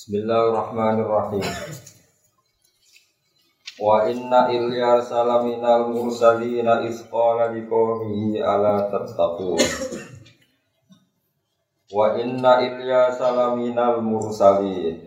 Bismillahirrahmanirrahim. 0.00 1.44
Wa 3.76 4.08
inna 4.08 4.48
Ilyas 4.48 5.12
salaminal 5.12 5.92
mursalina 5.92 6.80
isqala 6.88 7.52
liqaumihi 7.52 8.40
ala 8.40 8.88
tattaqun. 8.88 9.60
Wa 11.92 12.16
inna 12.16 12.64
Ilyas 12.64 13.20
salaminal 13.20 14.00
mursalin 14.00 15.04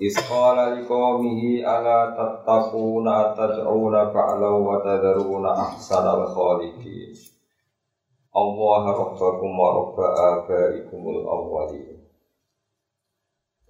Isqala 0.00 0.80
liqaumihi 0.80 1.60
ala 1.60 2.16
tattaquna 2.16 3.36
tad'una 3.36 4.08
ba'law 4.16 4.64
wa 4.64 4.80
tadharuna 4.80 5.60
ahsanal 5.60 6.24
khaliqin. 6.32 7.12
Allah 8.32 8.82
rabbakum 8.96 9.52
wa 9.52 9.68
rabba 9.76 10.06
abaikumul 10.40 11.20
awwalin. 11.28 11.93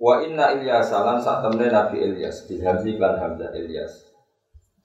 Wa 0.04 0.20
inna 0.20 0.52
Ilyas 0.52 0.92
lan 0.92 1.16
sak 1.16 1.40
temne 1.40 1.72
Nabi 1.72 2.04
Ilyas 2.04 2.44
bihamzi 2.44 3.00
lan 3.00 3.16
hamzah 3.16 3.56
Ilyas. 3.56 4.12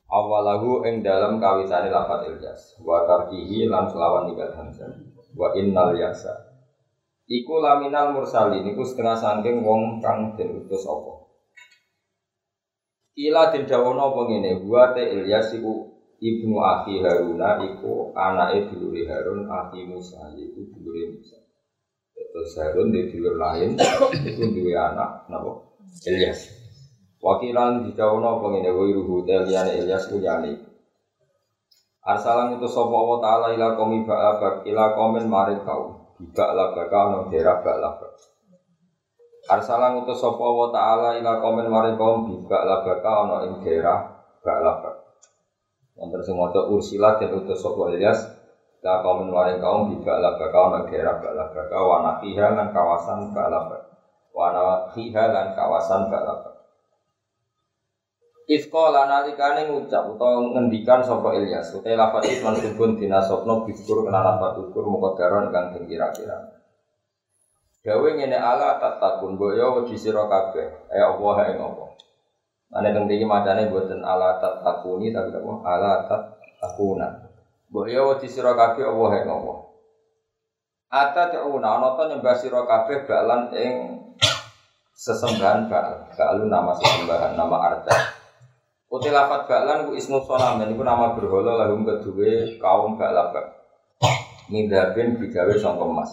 Awalahu 0.07 0.87
ing 0.87 1.03
dalam 1.03 1.43
kawitane 1.43 1.91
lafat 1.91 2.31
Ilyas 2.31 2.79
wa 2.79 3.03
tarkihi 3.03 3.67
lan 3.67 3.91
selawan 3.91 4.31
ninggal 4.31 4.55
hamzah. 4.55 4.87
Wa 5.35 5.51
innal 5.59 5.91
yasa. 5.99 6.31
Iku 7.27 7.59
laminal 7.59 8.15
mursalin 8.15 8.63
iku 8.63 8.87
setengah 8.87 9.19
sangking 9.19 9.59
wong 9.59 9.99
kang 9.99 10.39
den 10.39 10.63
utus 10.63 10.87
apa. 10.87 11.27
Kila 13.11 13.51
den 13.51 13.67
dawono 13.67 14.15
apa 14.15 14.21
ngene, 14.23 14.63
wa 14.71 14.95
te 14.95 15.03
Ilyas 15.03 15.51
iku 15.51 15.99
ibnu 16.23 16.63
akhi 16.63 17.03
Haruna 17.03 17.59
iku 17.59 18.15
anake 18.15 18.71
dulure 18.71 19.03
Harun 19.03 19.51
akhi 19.51 19.83
Musa 19.83 20.31
iku 20.31 20.63
dulure 20.71 21.11
Musa. 21.11 21.38
Terus 22.39 22.55
Harun 22.55 22.95
di 22.95 23.11
dulur 23.11 23.35
lain 23.35 23.75
itu 23.75 24.47
dua 24.47 24.95
anak, 24.95 25.27
napa? 25.27 25.59
Ilyas. 26.07 26.47
Wakilan 27.19 27.83
di 27.83 27.91
apa 27.99 28.47
ini? 28.55 28.71
Woi 28.71 28.95
ruhu 28.95 29.27
teliane 29.27 29.75
Ilyas 29.75 30.07
kuyani. 30.07 30.55
Arsalan 31.99 32.55
itu 32.55 32.63
sopo 32.71 32.95
Allah 32.95 33.19
Taala 33.19 33.47
ila 33.59 33.75
komi 33.75 34.07
ba'labak 34.07 34.63
ila 34.71 34.95
komen 34.95 35.27
marit 35.27 35.67
kau. 35.67 36.15
Bika 36.15 36.55
labaka 36.55 37.11
no 37.11 37.27
daerah 37.27 37.59
ba'labak. 37.59 38.15
Arsalan 39.51 40.07
itu 40.07 40.15
sopo 40.15 40.39
Allah 40.39 40.69
Taala 40.71 41.09
ila 41.19 41.43
komen 41.43 41.67
marit 41.67 41.99
kau. 41.99 42.23
Bika 42.23 42.63
labaka 42.63 43.27
no 43.27 43.35
ing 43.51 43.53
daerah 43.67 44.15
ba'labak. 44.39 44.95
Yang 45.99 46.23
tersemua 46.23 46.55
ursilat 46.71 47.19
dan 47.19 47.35
utus 47.35 47.59
sopo 47.59 47.91
Ilyas 47.91 48.38
La 48.79 49.03
kaum 49.03 49.27
waring 49.27 49.59
kaum 49.59 49.91
di 49.91 49.99
ba'la 49.99 50.39
bakau 50.39 50.71
nang 50.71 50.87
daerah 50.87 51.19
ba'la 51.19 51.51
bakau 51.51 51.83
wa 51.91 51.97
nafiha 51.99 52.55
lan 52.55 52.71
kawasan 52.71 53.35
ba'la 53.35 53.67
bakau 53.67 53.91
wa 54.31 54.47
nafiha 54.55 55.23
lan 55.35 55.47
kawasan 55.51 56.07
ba'la 56.07 56.33
bakau 56.39 56.57
Iskola 58.49 59.05
nalikane 59.05 59.69
ngucap 59.69 60.09
utawa 60.09 60.41
ngendikan 60.41 61.05
sapa 61.05 61.37
Ilyas 61.37 61.69
utai 61.69 61.93
lafat 61.93 62.33
itu 62.33 62.41
mansubun 62.41 62.97
dinasopno 62.97 63.61
biskur 63.61 64.01
kena 64.01 64.25
lafat 64.25 64.57
ukur 64.57 64.89
mukodaron 64.89 65.53
kang 65.53 65.69
kira-kira. 65.85 66.57
Gawe 67.85 68.09
ngene 68.09 68.33
ala 68.33 68.81
tatakun 68.81 69.37
boyo 69.37 69.77
wedi 69.77 69.93
sira 69.93 70.25
kabeh. 70.25 70.65
Eh 70.89 70.97
Allah 70.97 71.37
ing 71.53 71.61
apa 71.61 71.85
Ane 72.73 72.89
teng 72.89 73.05
iki 73.05 73.21
macane 73.21 73.69
boten 73.69 74.01
ala 74.01 74.41
tatakuni 74.41 75.13
tapi 75.13 75.29
apa? 75.29 75.53
Ala 75.69 75.91
tatakuna 76.09 77.28
Mbok 77.69 77.85
ya 77.85 78.01
wedi 78.01 78.25
sira 78.25 78.57
kabeh 78.57 78.81
Allah 78.81 79.11
ing 79.21 79.29
Allah. 79.29 79.57
Ata 80.89 81.29
ta'una 81.29 81.77
ana 81.77 81.93
ta 81.93 82.09
nyembah 82.09 82.33
sira 82.33 82.65
kabeh 82.65 83.05
balan 83.05 83.53
ing 83.53 83.73
sesembahan 84.97 85.69
bal. 85.69 86.09
Balu 86.17 86.49
nama 86.49 86.73
sesembahan, 86.73 87.37
nama 87.37 87.57
arta. 87.61 87.93
Uti 88.89 89.13
lafat 89.13 89.45
balan 89.45 89.85
ku 89.85 89.93
ismu 89.93 90.25
solam 90.25 90.65
iku 90.65 90.81
nama 90.81 91.13
berhala 91.13 91.61
lahum 91.61 91.85
kedue 91.85 92.57
kaum 92.57 92.97
balabak. 92.97 93.53
Mindabin 94.49 95.21
digawe 95.21 95.53
sangka 95.61 95.85
emas. 95.85 96.09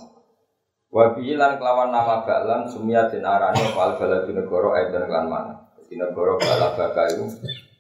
Wa 0.93 1.17
lan 1.17 1.57
kelawan 1.57 1.89
nama 1.89 2.21
balan 2.29 2.69
sumia 2.69 3.09
den 3.09 3.25
arane 3.25 3.65
fal 3.73 3.97
baladu 3.97 4.29
negara 4.29 4.77
aiden 4.77 5.09
lan 5.09 5.25
mana. 5.25 5.73
Di 5.89 5.97
negara 5.97 6.37
balabaka 6.37 7.17
iku 7.17 7.33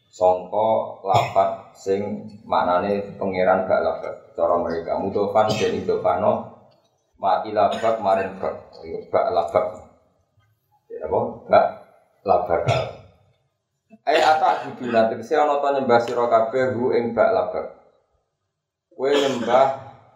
songko 0.08 1.04
lapat 1.04 1.66
sing 1.76 2.25
maknane 2.48 3.16
pangeran 3.20 3.69
gak 3.69 3.84
lapat 3.84 4.14
cara 4.32 4.56
mereka. 4.60 4.97
Mudofan 4.97 5.53
dan 5.53 5.72
idofano 5.76 6.32
ma 7.20 7.44
ilabak 7.44 8.00
marin 8.00 8.37
bak 8.41 8.75
gak 9.12 9.26
labat 9.32 9.64
ya 10.88 11.04
apa? 11.04 11.20
Gak 11.53 11.66
labat 12.25 12.62
Ai 14.06 14.22
ata 14.22 14.70
kudu 14.70 14.94
nanti 14.94 15.19
si 15.22 15.34
ana 15.34 15.59
ta 15.59 15.75
nyembah 15.75 16.00
sira 16.03 16.26
kabeh 16.31 16.78
hu 16.78 16.94
ing 16.94 17.10
bak 17.10 17.31
labak 17.34 17.66
kowe 18.97 19.10
nyembah 19.10 19.66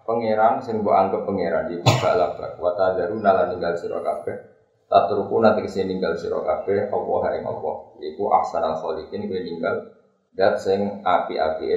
pangeran 0.06 0.62
sing 0.62 0.80
mbok 0.80 0.94
anggap 0.96 1.22
pangeran 1.26 1.74
iki 1.74 1.90
bak 1.98 2.14
labak 2.14 2.56
wa 2.56 2.70
tadaru 2.78 3.18
nalan 3.20 3.52
ninggal 3.52 3.74
sira 3.76 4.00
kabeh. 4.00 4.50
Tatruku 4.90 5.38
nanti 5.38 5.62
ke 5.62 5.70
sini 5.70 5.94
ninggal 5.94 6.18
siro 6.18 6.42
kafe 6.42 6.90
Allah 6.90 7.22
ing 7.38 7.46
Allah. 7.46 7.76
Iku 8.02 8.26
ahsanal 8.26 8.74
kholikin 8.74 9.30
gue 9.30 9.38
ninggal 9.38 9.86
Dat 10.30 10.62
sing 10.62 11.02
api-api 11.02 11.64
e 11.66 11.76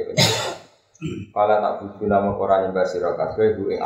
tak 1.34 1.74
buju 1.84 2.08
nama 2.08 2.32
orang 2.32 2.70
nyembah 2.70 2.88
siro 2.88 3.18
kafe 3.20 3.60
gue 3.60 3.76
ing 3.76 3.82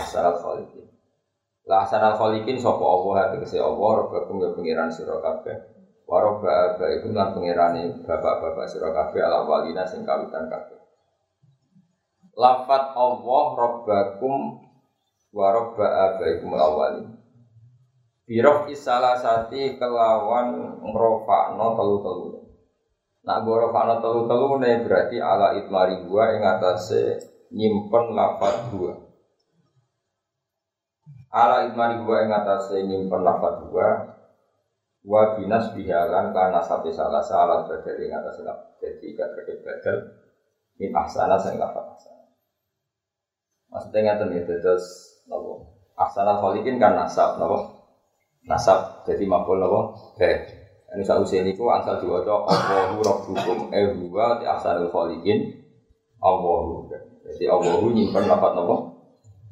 Lah 1.67 1.83
ahsanal 1.83 2.15
kholikin 2.15 2.55
sopo 2.61 2.85
Allah? 2.85 3.27
Hati 3.27 3.43
kese 3.43 3.59
Allah 3.59 4.05
Rabbakum 4.05 4.39
ya 4.39 4.55
pengiran 4.55 4.87
siro 4.87 5.19
kafe 5.19 5.51
Warobba 6.07 6.79
abba 6.79 6.87
itu 6.95 7.11
lan 7.11 7.35
pengirani 7.35 7.91
bapak-bapak 8.07 8.71
siro 8.71 8.95
kafe 8.95 9.19
ala 9.19 9.43
walina 9.43 9.83
sing 9.83 10.07
kawitan 10.07 10.47
kafe 10.47 10.79
Lafat 12.37 12.95
Allah 12.95 13.45
Rabbakum 13.59 14.63
Warobba 15.35 15.85
abba 15.85 16.25
ikum 16.37 16.55
awalin. 16.55 17.17
Birof 18.27 18.67
isalasati 18.71 19.79
kelawan 19.79 20.79
ngrofakno 20.83 21.67
telu-telu. 21.75 22.36
Nak 23.27 23.43
ngrofakno 23.43 23.99
telu-telu 23.99 24.55
ne 24.63 24.87
berarti 24.87 25.19
ala 25.19 25.59
itmari 25.59 25.99
gua 26.07 26.31
ing 26.31 26.47
atase 26.47 27.19
nyimpen 27.51 28.15
lafat 28.15 28.71
gua. 28.71 28.95
Ala 31.35 31.67
itmari 31.67 31.99
gua 32.07 32.23
ing 32.23 32.31
atase 32.31 32.87
nyimpen 32.87 33.27
lafat 33.27 33.67
gua 33.67 34.15
wa 35.07 35.35
binas 35.35 35.75
bihalan 35.75 36.31
karena 36.31 36.63
sampai 36.63 36.95
salah 36.95 37.19
salah 37.19 37.67
badal 37.67 37.99
ing 37.99 38.15
atase 38.15 38.47
lafat. 38.47 38.79
Jadi 38.79 39.11
gak 39.11 39.35
terkait 39.35 39.59
badal 39.59 39.97
min 40.79 40.95
ahsana 40.95 41.35
sing 41.35 41.59
lafat 41.59 41.83
ahsana. 41.83 42.31
Maksudnya 43.75 43.99
ngeten 44.15 44.39
ya 44.39 44.41
terus 44.47 45.19
nopo. 45.27 45.67
Ahsana 45.99 46.39
kholikin 46.39 46.79
kan 46.79 46.95
nasab 46.95 47.35
nopo 47.35 47.75
nasab 48.47 49.03
jadi 49.03 49.27
makul 49.27 49.59
apa 49.59 49.79
eh 50.23 50.66
ini 50.95 51.03
saya 51.03 51.19
usia 51.19 51.43
ini 51.43 51.51
ku 51.51 51.67
asal 51.67 51.99
diwaca 51.99 52.47
Allahu 52.47 53.03
Rabbukum 53.03 53.75
eh 53.75 53.91
huwa 53.91 54.39
di 54.39 54.47
asalul 54.47 54.87
khaliqin 54.87 55.51
Allahu. 56.23 56.87
Jadi 57.27 57.43
Allahu 57.43 57.91
nyimpen 57.91 58.23
lapat 58.23 58.55
nopo 58.55 58.95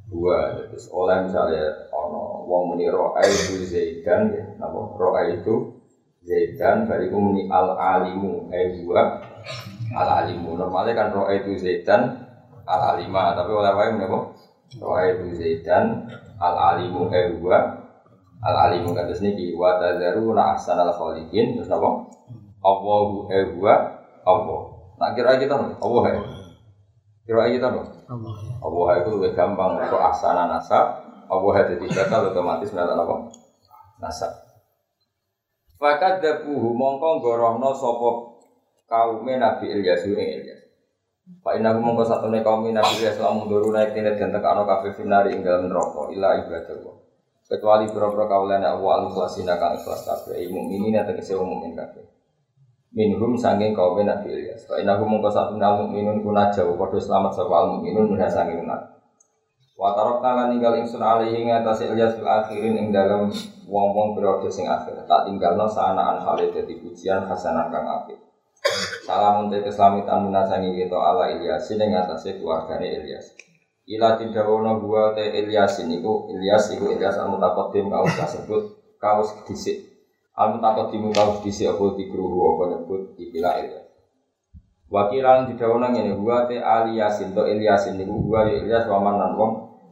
dua 0.07 0.69
terus 0.72 0.88
oleh 0.95 1.28
misalnya 1.28 1.91
ono 1.91 2.45
wong 2.47 2.72
muni 2.72 2.88
roa 2.88 3.19
itu 3.25 3.68
zaidan 3.68 4.31
ya 4.31 4.45
nopo 4.62 4.95
roa 4.95 5.28
itu 5.28 5.75
zaidan 6.24 6.88
bariku 6.88 7.18
muni 7.19 7.51
al 7.51 7.75
alimu 7.75 8.47
eh 8.53 8.79
huwa 8.79 9.19
al 9.91 10.09
alimu 10.24 10.56
normalnya 10.56 10.94
kan 10.95 11.07
roa 11.12 11.35
itu 11.35 11.57
zaidan 11.59 12.16
al 12.63 12.81
alima 12.95 13.35
tapi 13.35 13.51
oleh 13.51 13.74
wae 13.75 13.91
nopo 13.97 14.40
roa 14.79 15.03
itu 15.09 15.35
zaidan 15.35 16.07
al 16.40 16.56
alimu 16.78 17.12
eh 17.12 17.35
huwa 17.35 17.84
al 18.44 18.56
alimu 18.69 18.91
kados 18.91 19.23
niki 19.23 19.56
wa 19.56 19.78
tadzaruna 19.79 20.57
ahsanal 20.57 20.91
khaliqin. 20.91 21.56
Terus 21.56 21.72
apa? 21.72 21.90
Allahu 22.65 23.30
huwa 23.30 23.75
Allah. 24.25 24.62
Nak 24.95 25.09
kira 25.13 25.38
kita 25.38 25.54
Allah 25.56 26.04
ya 26.09 26.21
kira 27.25 27.50
kita 27.50 27.68
Allah 27.74 28.38
Allah 28.62 28.88
itu 29.01 29.09
lebih 29.18 29.33
gampang 29.33 29.81
kok 29.86 30.01
ahsana 30.01 30.50
nasab. 30.50 31.06
Allah 31.25 31.54
jadi 31.74 31.86
bakal 31.89 32.30
otomatis 32.30 32.69
menawa 32.69 33.01
apa? 33.01 33.15
Nasab. 33.98 34.31
Fakat 35.75 36.21
dabuhu 36.21 36.74
mongko 36.74 37.21
gorohno 37.21 37.74
sopo 37.74 38.42
kaume 38.86 39.42
Nabi 39.42 39.74
Ilyas. 39.74 40.06
Ing 40.06 40.15
Ilyas. 40.15 40.62
Pak 41.42 41.57
Inah 41.57 41.74
mongko 41.81 42.06
satu 42.06 42.30
nih 42.30 42.45
kaum 42.45 42.69
Nabi 42.69 42.94
Ilyas 43.01 43.18
lamun 43.18 43.50
duru 43.50 43.74
naik 43.74 43.98
tinet 43.98 44.21
dan 44.21 44.30
tekano 44.30 44.69
kafe 44.69 44.94
finari 44.94 45.33
ing 45.33 45.42
dalam 45.42 45.65
neraka 45.65 46.13
ila 46.13 46.45
ibadah 46.45 47.05
kecuali 47.45 47.86
pura-pura 47.89 48.25
kaulan 48.25 48.65
Allah 48.65 48.92
al-mukhlasina 49.01 49.57
kang 49.62 49.77
ikhlas 49.77 50.06
kabeh 50.06 50.50
mukminin 50.50 50.97
atau 51.01 51.13
kese 51.13 51.38
mukmin 51.38 51.77
kabeh 51.77 52.06
minhum 52.95 53.36
sanging 53.36 53.75
kaum 53.75 54.01
Nabi 54.01 54.33
Ilyas 54.33 54.65
fa 54.65 54.81
innahu 54.81 55.06
sak 55.30 55.53
minal 55.53 55.86
mukminun 55.86 56.24
kuna 56.25 56.50
jauh 56.50 56.74
padha 56.80 56.97
selamat 56.97 57.31
sapa 57.36 57.53
al 57.53 57.68
mukminun 57.77 58.15
minha 58.15 58.25
sanging 58.31 58.63
nak 58.65 58.95
Wa 59.75 59.92
tarokna 59.92 60.31
lan 60.39 60.47
ninggal 60.56 60.80
ingsun 60.80 61.03
alaihi 61.03 61.51
ngatasi 61.51 61.92
Ilyas 61.92 62.15
fil 62.15 62.24
akhirin 62.24 62.80
ing 62.80 62.88
dalam 62.95 63.27
wong-wong 63.68 64.15
periode 64.15 64.47
sing 64.47 64.71
akhir. 64.71 65.03
Tak 65.03 65.27
tinggalno 65.27 65.68
sanaan 65.68 66.24
hale 66.24 66.47
dadi 66.56 66.80
pujian 66.80 67.27
kang 67.27 67.83
apik. 67.83 68.15
Salam 69.03 69.45
untuk 69.45 69.68
keselamatan 69.68 70.31
minasangi 70.31 70.71
kita 70.80 70.95
ala 70.95 71.27
Ilyas 71.27 71.68
ing 71.75 71.92
ngatasi 71.92 72.39
keluargane 72.39 72.88
Ilyas. 73.03 73.36
Ila 73.85 74.17
tidawono 74.17 74.81
gua 74.81 75.13
te 75.13 75.29
Ilyas 75.29 75.77
iku 75.85 76.25
Ilyas 76.33 76.73
iku 76.73 76.89
Ilyas 76.89 77.21
al 77.21 77.29
mutaqaddim 77.29 77.85
kaus 77.93 78.17
kasebut 78.17 78.63
kaus 78.97 79.29
dhisik. 79.45 79.77
Al 80.33 80.57
mutaqaddim 80.57 81.13
kaus 81.13 81.45
dhisik 81.45 81.69
apa 81.69 81.93
dikruhu 81.93 82.57
apa 82.57 82.63
nyebut 82.73 83.13
ikilah 83.13 83.61
Ilyas. 83.61 83.85
Wakilan 84.89 85.53
didawono 85.53 85.93
ngene 85.93 86.17
gua 86.17 86.49
te 86.49 86.57
Ali 86.57 86.97
Yasin 86.97 87.37
to 87.37 87.45
Ilyas 87.45 87.85
niku 87.93 88.25
gua 88.25 88.49
ya 88.49 88.57
Ilyas 88.57 88.89
waman 88.89 89.21
lan 89.21 89.31
wong 89.37 89.51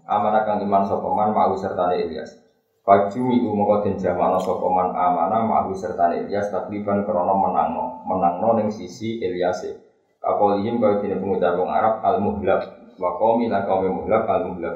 amanah 0.10 0.42
kang 0.42 0.58
iman 0.66 0.90
sapa 0.90 1.14
man 1.14 1.30
mau 1.30 1.54
sertane 1.54 2.02
Ilyas. 2.02 2.34
Fajumi 2.82 3.46
umoko 3.46 3.86
den 3.86 4.02
jamana 4.02 4.42
sapa 4.42 4.68
man 4.74 4.90
amanah 4.90 5.46
mau 5.46 5.70
sertane 5.78 6.26
Ilyas 6.26 6.50
takliban 6.50 7.06
krana 7.06 7.38
menangno, 7.38 8.02
menangno 8.10 8.58
ning 8.58 8.74
sisi 8.74 9.22
Ilyas. 9.22 9.70
Kapolihim 10.18 10.82
kaya 10.82 10.98
dene 10.98 11.22
pengucap 11.22 11.62
wong 11.62 11.70
Arab 11.70 12.02
al 12.02 12.18
muhlab 12.18 12.83
wa 13.00 13.18
qaumi 13.18 13.50
lan 13.50 13.66
qaumi 13.66 13.90
muhlab 13.90 14.24
al 14.30 14.44
muhlab. 14.54 14.76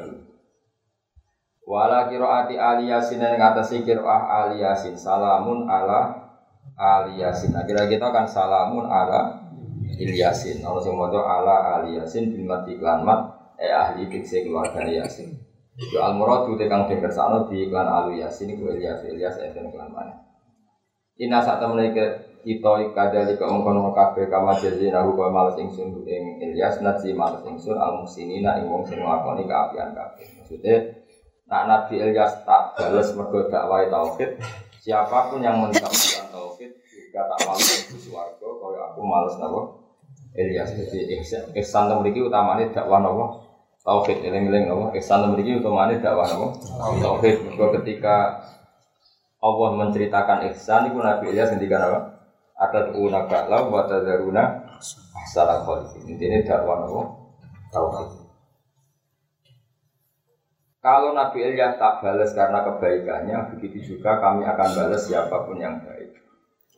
Wala 1.67 2.07
qiraati 2.07 2.55
ali 2.55 2.87
yasin 2.89 3.19
ing 3.19 3.43
atase 3.43 3.83
qiraah 3.83 4.47
ali 4.47 4.63
yasin 4.63 4.95
salamun 4.95 5.67
ala 5.67 6.31
ali 6.79 7.19
yasin. 7.19 7.51
Akhirnya 7.51 7.91
kita 7.91 8.07
kan 8.13 8.23
salamun 8.23 8.87
ala 8.87 9.47
Ilyasin. 9.97 10.61
Ono 10.61 10.77
sing 10.77 10.93
maca 10.93 11.17
ala 11.25 11.81
ali 11.81 11.97
yasin 11.97 12.29
bil 12.29 12.45
mati 12.45 12.77
iklan 12.77 13.01
mat 13.01 13.33
eh 13.57 13.73
ahli 13.73 14.05
tikse 14.05 14.45
keluarga 14.45 14.85
Yasin. 14.85 15.33
Yo 15.77 16.01
al 16.01 16.13
muradu 16.13 16.53
te 16.57 16.69
kang 16.69 16.85
den 16.85 17.01
kersano 17.01 17.49
di 17.49 17.65
iklan 17.65 17.89
alu 17.89 18.17
Yasin 18.21 18.53
iku 18.53 18.69
Ilyas 18.69 19.01
Ilyas 19.09 19.41
enten 19.41 19.73
iklan 19.73 19.89
mana. 19.89 20.13
Ina 21.17 21.41
sak 21.41 21.57
temene 21.57 21.97
ke 21.97 22.05
kita 22.47 22.95
kadali 22.95 23.35
kok 23.35 23.51
mengkono 23.51 23.91
kabeh 23.91 24.31
kama 24.31 24.55
jazi 24.55 24.87
nahu 24.87 25.19
kok 25.19 25.35
males 25.35 25.59
ingsun 25.59 26.07
ing 26.07 26.39
Ilyas 26.39 26.79
nasi 26.79 27.11
males 27.11 27.43
ingsun 27.43 27.75
al 27.75 27.99
musinina 27.99 28.55
ing 28.63 28.71
wong 28.71 28.87
sing 28.87 29.03
nglakoni 29.03 29.43
kaapian 29.43 29.91
kabeh. 29.91 30.23
Maksudnya 30.39 30.75
nak 31.51 31.63
Nabi 31.67 31.99
Ilyas 31.99 32.47
tak 32.47 32.79
balas 32.79 33.11
mergo 33.19 33.51
dakwah 33.51 33.83
tauhid, 33.91 34.39
siapa 34.79 35.27
pun 35.27 35.43
yang 35.43 35.59
mentauhidkan 35.59 36.31
tauhid 36.31 36.71
juga 36.87 37.27
tak 37.35 37.39
males 37.51 37.91
di 37.91 37.99
swarga 37.99 38.47
kaya 38.47 38.79
aku 38.95 39.01
males 39.03 39.35
napa 39.35 39.61
Ilyas. 40.39 40.71
Jadi 40.71 41.19
ihsan 41.59 41.91
mriki 41.99 42.23
utamane 42.23 42.71
dakwah 42.71 43.03
napa 43.03 43.43
tauhid 43.83 44.23
eling-eling 44.23 44.71
napa 44.71 44.95
ihsan 44.95 45.27
mriki 45.35 45.59
utamane 45.59 45.99
dakwah 45.99 46.31
napa 46.31 46.47
tauhid. 47.03 47.43
Mergo 47.43 47.75
ketika 47.83 48.39
Allah 49.37 49.69
menceritakan 49.75 50.47
ihsan 50.55 50.89
iku 50.89 51.03
Nabi 51.03 51.35
Ilyas 51.35 51.51
ngendikan 51.51 51.83
apa? 51.83 52.16
Atat 52.57 52.97
una 52.97 53.29
ba'la 53.29 53.69
wa 53.69 53.85
tadzaruna 53.85 54.65
ahsana 55.13 55.61
khaliqin. 55.61 56.09
Intine 56.09 56.41
dakwah 56.41 56.81
napa 56.81 57.01
tauhid. 57.69 58.09
Kalau 60.81 61.11
Nabi 61.13 61.43
Ilyas 61.43 61.75
tak 61.77 61.99
balas 61.99 62.31
karena 62.31 62.63
kebaikannya, 62.63 63.37
begitu 63.51 63.93
juga 63.93 64.23
kami 64.23 64.47
akan 64.47 64.69
balas 64.71 65.03
siapa 65.05 65.43
pun 65.43 65.59
yang 65.59 65.83
baik. 65.83 66.15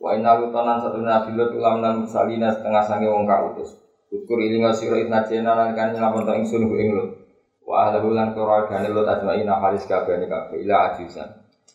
Wa 0.00 0.16
inna 0.16 0.34
lutanan 0.40 0.80
satu 0.80 1.04
nabi 1.04 1.36
lut 1.36 1.52
ulam 1.52 1.84
dan 1.84 2.02
musalina 2.02 2.48
setengah 2.50 2.82
sange 2.88 3.06
wong 3.06 3.28
kautus. 3.28 3.76
Ukur 4.10 4.40
ilinga 4.40 4.72
sira 4.72 4.98
itna 4.98 5.22
jena 5.28 5.54
lan 5.54 5.76
kan 5.76 5.92
nyelamat 5.94 6.26
to 6.26 6.32
ingsun 6.42 6.66
ku 6.66 6.74
ing 6.74 6.96
lut. 6.96 7.20
Wa 7.62 7.86
ahlahu 7.86 8.16
lan 8.16 8.32
keluargane 8.32 8.90
lut 8.90 9.06
ajmaina 9.06 9.60
halis 9.60 9.84
kabehane 9.84 10.26
kabeh 10.26 10.64
ila 10.64 10.90
ajusan. 10.90 11.28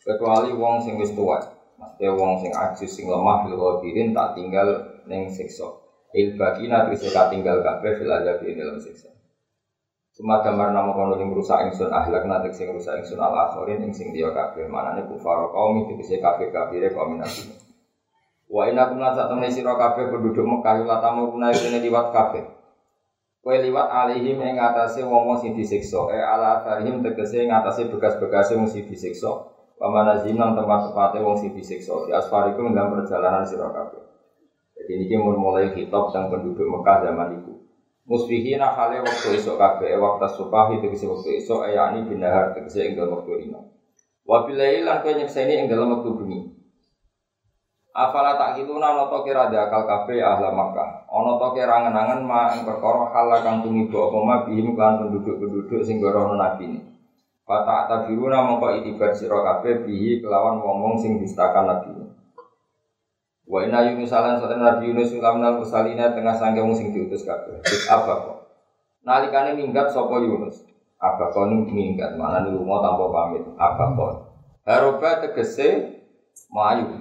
Kecuali 0.04 0.52
wong 0.52 0.84
sing 0.84 1.00
wis 1.00 1.14
tuwa. 1.14 1.55
Maksudnya 1.76 2.16
wong 2.16 2.40
sing 2.40 2.52
ajus 2.56 2.92
sing 2.92 3.06
lemah 3.12 3.44
fil 3.44 3.60
ghadirin 3.60 4.16
tak 4.16 4.36
tinggal 4.36 4.68
ning 5.12 5.28
siksa. 5.28 5.68
Il 6.16 6.40
bagina 6.40 6.88
bisa 6.88 7.12
tak 7.12 7.36
tinggal 7.36 7.60
kabeh 7.60 8.00
fil 8.00 8.12
azab 8.12 8.40
ing 8.48 8.56
dalam 8.56 8.80
siksa. 8.80 9.12
Cuma 10.16 10.40
gambar 10.40 10.72
nama 10.72 10.96
kono 10.96 11.20
yang 11.20 11.36
rusak 11.36 11.68
ingsun 11.68 11.92
ahlak 11.92 12.24
nanti 12.24 12.48
sing 12.56 12.72
rusak 12.72 13.04
ingsun 13.04 13.20
al 13.20 13.36
akhirin 13.36 13.84
ing 13.84 13.92
sing 13.92 14.16
dia 14.16 14.32
kabeh 14.32 14.64
manane 14.64 15.04
kufar 15.12 15.52
kaum 15.52 15.84
itu 15.84 16.00
bisa 16.00 16.16
kabeh 16.24 16.56
kabeh 16.56 16.88
kaum 16.96 17.20
nabi. 17.20 17.52
Wa 18.48 18.72
inna 18.72 18.88
kum 18.88 19.04
lan 19.04 19.12
sak 19.12 19.28
sira 19.52 19.76
kabeh 19.76 20.08
penduduk 20.08 20.48
Mekah 20.48 20.88
la 20.88 21.04
tamu 21.04 21.36
kuna 21.36 21.52
ini 21.52 21.84
liwat 21.84 22.16
kabeh. 22.16 22.48
Kowe 23.44 23.62
liwat 23.62 23.92
alihim 23.92 24.40
ing 24.42 24.56
atase 24.58 25.06
wong-wong 25.06 25.38
sing 25.38 25.54
disiksa, 25.54 26.10
e 26.10 26.18
ala 26.18 26.64
atharihim 26.64 27.06
tegese 27.06 27.46
atase 27.46 27.92
bekas-bekase 27.92 28.58
wong 28.58 28.66
sing 28.66 28.90
disiksa. 28.90 29.55
Wa 29.76 29.92
manazim 29.92 30.40
nang 30.40 30.56
tempat-tempate 30.56 31.20
wong 31.20 31.36
sing 31.36 31.52
disiksa. 31.52 31.94
Di 32.08 32.16
asfarikum 32.16 32.72
dalam 32.72 32.96
perjalanan 32.96 33.44
sira 33.44 33.68
kabeh. 33.72 34.04
Jadi 34.76 35.10
ini 35.10 35.16
mulai 35.18 35.74
kitab 35.76 36.12
tentang 36.12 36.32
penduduk 36.32 36.64
Mekah 36.64 37.04
zaman 37.04 37.42
itu. 37.42 37.54
Musbihina 38.06 38.70
hale 38.70 39.02
waktu 39.02 39.42
esok 39.42 39.58
kabeh 39.58 39.98
waktu 39.98 40.30
subahi 40.30 40.78
tegese 40.78 41.10
waktu 41.10 41.42
esok 41.42 41.66
ayani 41.66 42.06
binahar 42.06 42.54
tegese 42.54 42.86
ing 42.86 42.94
dalam 42.94 43.18
waktu 43.18 43.34
rino. 43.34 43.66
Wa 44.22 44.46
bilail 44.46 44.86
lan 44.86 45.02
kowe 45.02 45.10
nyekseni 45.10 45.58
ing 45.58 45.66
dalam 45.66 45.90
waktu 45.90 46.14
bengi. 46.14 46.40
Afala 47.96 48.38
tak 48.38 48.62
kituna 48.62 48.94
ana 48.94 49.10
to 49.10 49.26
kira 49.26 49.50
akal 49.50 49.90
kabeh 49.90 50.22
ahla 50.22 50.54
Makkah. 50.54 51.10
Ana 51.10 51.34
to 51.42 51.48
kira 51.58 51.76
ngenangan 51.82 52.22
ma 52.22 52.54
ing 52.54 52.62
perkara 52.62 53.10
hal 53.10 53.42
kang 53.42 53.66
tumiba 53.66 53.98
apa 53.98 54.18
ma 54.22 54.36
bihim 54.46 54.78
kan 54.78 55.02
penduduk-penduduk 55.02 55.82
sing 55.82 55.98
gorono 55.98 56.38
nabi 56.38 56.70
ini. 56.70 56.95
Fata 57.46 57.86
tabiruna 57.86 58.42
mongko 58.42 58.82
itibar 58.82 59.14
sira 59.14 59.38
kabeh 59.38 59.86
bihi 59.86 60.18
kelawan 60.18 60.58
wong-wong 60.66 60.98
sing 60.98 61.22
distakan 61.22 61.70
nabi. 61.70 61.94
Wa 63.46 63.62
inna 63.62 63.86
Yunus 63.86 64.10
alan 64.10 64.42
satan 64.42 64.66
Nabi 64.66 64.90
Yunus 64.90 65.14
ulamna 65.14 65.54
musalina 65.54 66.10
tengah 66.18 66.34
sangge 66.34 66.66
wong 66.66 66.74
sing 66.74 66.90
diutus 66.90 67.22
kabeh. 67.22 67.62
Apa 67.86 68.14
kok? 68.26 68.38
Nalikane 69.06 69.54
minggat 69.54 69.94
sapa 69.94 70.18
Yunus? 70.18 70.66
Apa 70.98 71.30
kok 71.30 71.46
minggat 71.70 72.18
mana 72.18 72.42
nih 72.42 72.58
lunga 72.58 72.82
tanpa 72.82 73.06
pamit? 73.14 73.46
Apa 73.62 73.94
kok? 73.94 74.14
Haroba 74.66 75.22
tegese 75.22 76.02
melayu. 76.50 76.98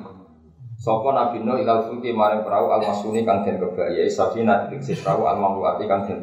Sapa 0.77 1.09
Nabi 1.17 1.41
Nuh 1.41 1.57
ilal 1.57 1.89
fulki 1.89 2.13
maring 2.13 2.45
perahu 2.45 2.69
al 2.69 2.85
masuni 2.85 3.25
kang 3.25 3.41
den 3.49 3.57
kebaya 3.57 4.05
safina 4.13 4.69
tegese 4.69 5.01
perahu 5.01 5.25
al 5.25 5.41
mamluati 5.41 5.89
kang 5.89 6.05
den. 6.05 6.21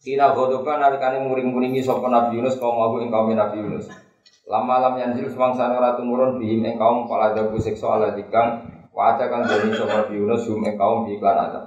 Kina 0.00 0.32
godoba 0.32 0.80
nalikane 0.80 1.20
muring-muringi 1.28 1.84
sapa 1.84 2.08
Nabi 2.08 2.40
Yunus 2.40 2.56
kaum 2.56 2.80
aku 2.80 3.04
ing 3.04 3.12
kaum 3.12 3.28
Nabi 3.36 3.60
Yunus. 3.60 3.92
Lama 4.48 4.80
lam 4.80 4.96
yanzil 4.96 5.28
semangsa 5.28 5.68
ora 5.68 5.92
tumurun 5.92 6.40
bihim 6.40 6.64
ing 6.64 6.80
kaum 6.80 7.04
pala 7.04 7.36
dabu 7.36 7.60
siksa 7.60 8.00
ala 8.00 8.16
dikang 8.16 8.64
Waca 8.90 9.30
kang 9.30 9.46
jadi 9.46 9.70
sama 9.76 10.02
Nabi 10.02 10.18
Yunus 10.18 10.48
hum 10.50 10.66
ing 10.66 10.74
kaum 10.74 11.06
di 11.06 11.20
iklan 11.20 11.38
ada. 11.38 11.62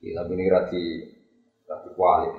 Iya, 0.00 0.22
tapi 0.22 0.32
ini 0.38 0.46
rati 0.48 0.82
rati 1.68 1.88
kuali. 1.92 2.30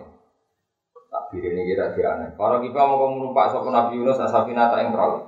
Tak 1.07 1.31
ini 1.35 1.61
kira 1.67 1.93
dia 1.95 2.17
aneh. 2.17 2.35
Kita 2.35 2.81
mau 2.83 2.97
kamu 3.03 3.15
numpak 3.29 3.51
sopo 3.51 3.69
Nabi 3.69 3.99
Yunus 3.99 4.19
asafina 4.19 4.71
tak 4.71 4.83
yang 4.83 4.91
perahu. 4.95 5.27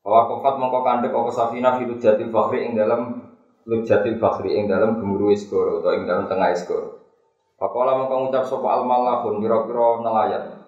Bahwa 0.00 0.20
kofat 0.36 0.54
mongko 0.56 0.80
kandek 0.80 1.12
apa 1.12 1.30
safina 1.32 1.76
fi 1.76 1.84
lujatil 1.84 2.32
fakhri 2.32 2.64
ing 2.64 2.72
dalam 2.76 3.28
lujatil 3.68 4.16
fakhri 4.16 4.56
ing 4.56 4.64
dalam 4.68 4.96
gemuruh 4.96 5.28
iskoro 5.32 5.84
atau 5.84 5.92
ing 5.96 6.08
dalam 6.08 6.24
tengah 6.28 6.56
iskoro. 6.56 6.99
Pakola 7.60 7.92
mongko 7.92 8.14
ngucap 8.24 8.44
sopo 8.48 8.72
al 8.72 8.88
malahun 8.88 9.36
kira-kira 9.44 10.00
nelayan. 10.00 10.64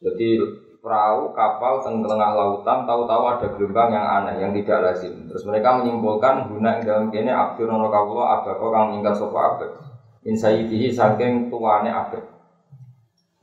Jadi 0.00 0.40
perahu 0.80 1.32
kapal 1.36 1.84
teng 1.84 2.00
tengah 2.00 2.32
lautan 2.32 2.88
tahu-tahu 2.88 3.22
ada 3.24 3.46
gelombang 3.52 3.92
yang 3.92 4.04
aneh 4.04 4.40
yang 4.40 4.52
tidak 4.56 4.80
lazim. 4.80 5.28
Terus 5.28 5.44
mereka 5.44 5.80
menyimpulkan 5.80 6.48
guna 6.48 6.80
yang 6.80 6.84
dalam 6.84 7.06
kene 7.12 7.32
abdur 7.32 7.68
nono 7.68 7.92
kawula 7.92 8.40
abako 8.40 8.72
kang 8.72 8.96
ingkar 8.96 9.12
sapa 9.12 9.36
abad. 9.36 9.70
In 10.24 10.32
sayyidihi 10.32 10.88
saking 10.88 11.52
tuane 11.52 11.92
abad. 11.92 12.20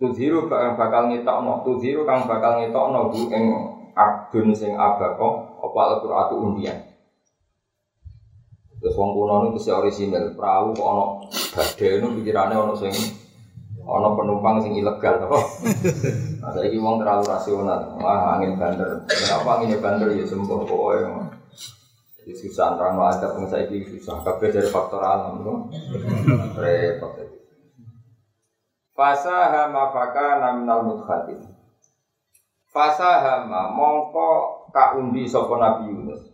Tuziru 0.01 0.50
kang 0.50 0.74
bakal 0.74 1.13
ngetokno, 1.13 1.62
tuziru 1.62 2.10
kang 2.10 2.25
bakal 2.25 2.57
ngetokno 2.57 3.13
bu 3.13 3.21
ing 3.29 3.45
abdun 3.93 4.50
sing 4.53 4.74
abako 4.74 5.62
apa 5.62 5.79
al-Qur'atu 5.93 6.41
undian. 6.41 6.90
Terus 8.81 8.97
wong 8.97 9.13
kuno 9.13 9.45
niku 9.45 9.61
sing 9.61 9.77
orisinal, 9.77 10.33
perahu 10.33 10.73
kok 10.73 10.88
ana 10.89 11.05
badhe 11.53 11.88
niku 12.01 12.17
pikirane 12.17 12.57
ana 12.57 12.73
sing 12.73 12.91
Ono 13.81 14.13
penumpang 14.13 14.61
sing 14.61 14.77
ilegal 14.77 15.25
apa? 15.25 15.39
Nah, 16.39 16.51
saiki 16.53 16.77
wong 16.77 17.01
terlalu 17.01 17.23
rasional. 17.25 17.97
Wah, 17.97 18.38
angin 18.38 18.55
bandar. 18.55 19.03
Kenapa 19.09 19.59
angin 19.59 19.81
bandar 19.81 20.13
ya 20.13 20.23
sembuh 20.23 20.63
pokoke. 20.63 21.01
Jadi 22.21 22.31
susah 22.38 22.77
orang 22.77 23.01
ada 23.01 23.33
pun 23.33 23.50
saiki 23.50 23.81
susah 23.97 24.21
kabeh 24.21 24.53
dari 24.53 24.69
faktor 24.69 25.01
alam 25.01 25.41
tuh. 25.41 25.59
Repot. 26.55 27.19
Fasa 28.93 29.50
hama 29.50 29.89
faka 29.89 30.39
naminal 30.39 30.85
mudkhatin. 30.85 31.41
Fasa 32.69 33.19
hama 33.19 33.73
mongko 33.73 34.29
kaundi 34.69 35.25
sapa 35.25 35.57
Nabi 35.57 35.89
Yunus. 35.89 36.30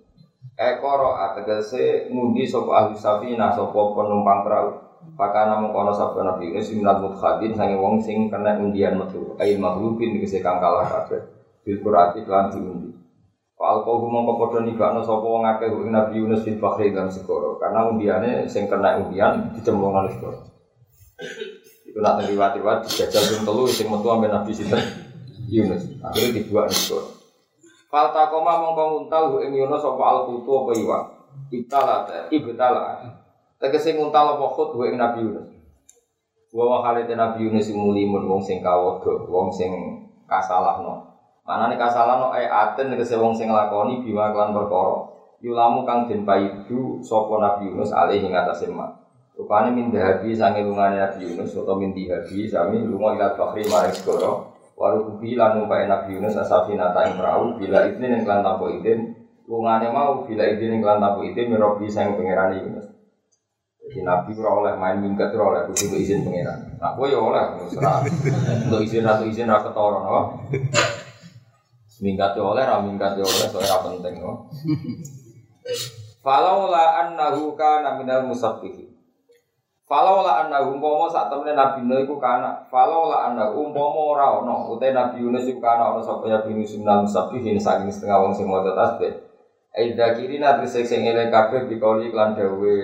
Ekoro 0.57 1.13
ategese 1.13 2.09
ngundi 2.09 2.49
sapa 2.49 2.71
ahli 2.73 2.97
safina 2.97 3.53
sapa 3.53 3.77
penumpang 3.93 4.41
perahu. 4.41 4.69
Pakana 5.13 5.61
mengkono 5.61 5.93
sabda 5.93 6.25
Nabi 6.25 6.49
Yunus 6.49 6.73
mudkhadin 6.73 7.53
sange 7.53 7.77
wong 7.77 8.01
sing 8.01 8.25
kena 8.33 8.57
undian 8.57 8.97
metu 8.97 9.37
ail 9.37 9.61
maghlubin 9.61 10.17
dikese 10.17 10.41
kang 10.41 10.57
kalah 10.57 10.89
kabeh 10.89 11.21
bil 11.61 11.77
qurati 11.85 12.25
lan 12.25 12.49
diundi. 12.49 12.89
Fal 13.53 13.85
kau 13.85 14.01
mongko 14.01 14.33
padha 14.41 14.65
nibakno 14.65 15.05
sapa 15.05 15.21
wong 15.21 15.45
akeh 15.45 15.69
ing 15.69 15.93
Nabi 15.93 16.25
Yunus 16.25 16.41
bin 16.41 16.57
Fakhri 16.57 16.89
dalam 16.89 17.13
segoro 17.13 17.61
karena 17.61 17.85
undiane 17.85 18.49
sing 18.49 18.65
kena 18.65 18.97
undian 18.97 19.53
dicemplung 19.53 19.93
nang 19.93 20.09
segoro. 20.09 20.41
Iku 21.85 22.01
nak 22.01 22.25
riwayat-riwayat 22.25 22.85
dijajal 22.89 23.23
ping 23.29 23.43
telu 23.45 23.69
sing 23.69 23.93
metu 23.93 24.09
ambek 24.09 24.33
Nabi 24.33 24.51
sinten 24.57 24.81
Yunus. 25.45 25.85
Akhirnya 26.01 26.41
dibuat 26.41 26.73
segoro. 26.73 27.16
Fal 27.87 28.11
takoma 28.11 28.59
mongko 28.59 28.83
nguntal 29.07 29.39
ing 29.47 29.55
Yunus 29.55 29.79
sapa 29.79 30.03
al 30.03 30.19
kutu 30.27 30.51
apa 30.51 30.71
iwak. 30.75 31.03
Ibtala 31.47 31.95
ibtala 32.27 32.99
Tegese 33.57 33.95
nguntal 33.95 34.35
apa 34.35 34.45
khut 34.51 34.75
ing 34.85 34.99
Nabi 34.99 35.23
Yunus. 35.23 35.49
Wa 36.51 36.63
wa 36.67 36.77
halite 36.83 37.15
Nabi 37.15 37.47
Yunus 37.47 37.71
mulimun 37.71 38.27
wong 38.27 38.43
sing 38.43 38.59
kawodo, 38.59 39.25
wong 39.31 39.47
sing 39.49 39.71
kasalahno. 40.27 41.15
Manane 41.47 41.79
kasalahno 41.79 42.29
ay 42.35 42.43
aten 42.43 42.91
tegese 42.91 43.15
wong 43.15 43.31
sing 43.31 43.47
nglakoni 43.47 44.03
bima 44.03 44.35
kelan 44.35 44.51
perkara. 44.51 45.07
Yulamu 45.39 45.87
kang 45.87 46.11
den 46.11 46.27
paidu 46.27 46.99
sapa 46.99 47.39
Nabi 47.39 47.71
Yunus 47.71 47.95
alih 47.95 48.19
ing 48.19 48.35
atase 48.35 48.67
mak. 48.67 48.99
Rupane 49.37 49.69
min 49.69 49.93
dahabi 49.93 50.33
sange 50.33 50.65
lungane 50.65 50.97
Nabi 50.97 51.23
Yunus 51.23 51.53
utawa 51.53 51.77
min 51.77 51.93
dihabi 51.93 52.49
sami 52.49 52.81
lunga 52.83 53.15
ila 53.15 53.27
bakhri 53.37 53.63
maring 53.69 53.93
segara. 53.93 54.56
Waru 54.77 55.09
kubi 55.09 55.33
lan 55.33 55.57
numpak 55.57 55.89
Nabi 55.89 56.21
Yunus 56.21 56.37
asafina 56.37 56.93
ta 56.93 57.09
ing 57.09 57.17
perahu 57.17 57.57
bila 57.57 57.89
izin 57.89 58.13
ing 58.13 58.21
kelan 58.21 58.45
tanpa 58.45 58.69
izin 58.69 59.09
lungane 59.49 59.89
mau 59.89 60.21
bila 60.21 60.45
izin 60.45 60.77
ing 60.77 60.85
kelan 60.85 61.01
tanpa 61.01 61.25
izin 61.25 61.49
mirobi 61.49 61.89
sang 61.89 62.13
pangeran 62.13 62.53
Yunus. 62.61 62.85
Jadi 63.81 64.05
Nabi 64.05 64.37
ora 64.37 64.51
oleh 64.53 64.73
main 64.77 65.01
minggat 65.01 65.33
ora 65.33 65.49
oleh 65.49 65.61
kudu 65.73 65.97
izin 65.97 66.21
pangeran. 66.21 66.77
Nah, 66.77 66.93
kowe 66.93 67.09
ya 67.09 67.17
oleh 67.17 67.57
serah. 67.73 68.05
Untuk 68.69 68.85
izin 68.85 69.01
atau 69.01 69.25
izin 69.25 69.49
ra 69.49 69.65
ketara 69.65 69.97
no. 69.97 70.45
Minggat 71.97 72.37
ya 72.37 72.43
oleh, 72.45 72.61
ra 72.61 72.77
minggat 72.77 73.17
ya 73.17 73.25
oleh, 73.25 73.47
soalnya 73.49 73.81
penting 73.81 74.21
no. 74.21 74.45
Falau 76.21 76.69
la 76.69 77.01
annahu 77.07 77.57
kana 77.57 77.97
minal 77.97 78.29
musabbihin. 78.29 78.93
Falau 79.87 80.19
la 80.19 80.43
annahu 80.43 80.75
umpama 80.75 81.07
sak 81.07 81.31
temene 81.31 81.55
Nabi 81.55 81.87
Nuh 81.87 82.03
iku 82.03 82.19
kana, 82.19 82.67
falau 82.67 83.07
la 83.07 83.31
annahu 83.31 83.71
umpama 83.71 84.19
ora 84.19 84.27
ono, 84.43 84.75
utai 84.75 84.91
Nabi 84.91 85.23
Yunus 85.23 85.47
iku 85.47 85.63
kana 85.63 85.95
ono 85.95 86.03
sapa 86.03 86.27
ya 86.27 86.43
Yunus 86.43 86.75
minal 86.75 87.07
musabbihin 87.07 87.55
saking 87.55 87.87
setengah 87.87 88.19
wong 88.19 88.35
sing 88.35 88.51
maca 88.51 88.75
tasbih. 88.75 89.15
Aida 89.71 90.11
kirina 90.11 90.59
trisek 90.59 90.83
sing 90.83 91.07
eling 91.07 91.31
kabeh 91.31 91.71
bikauli 91.71 92.11
klan 92.11 92.35
dawe 92.35 92.75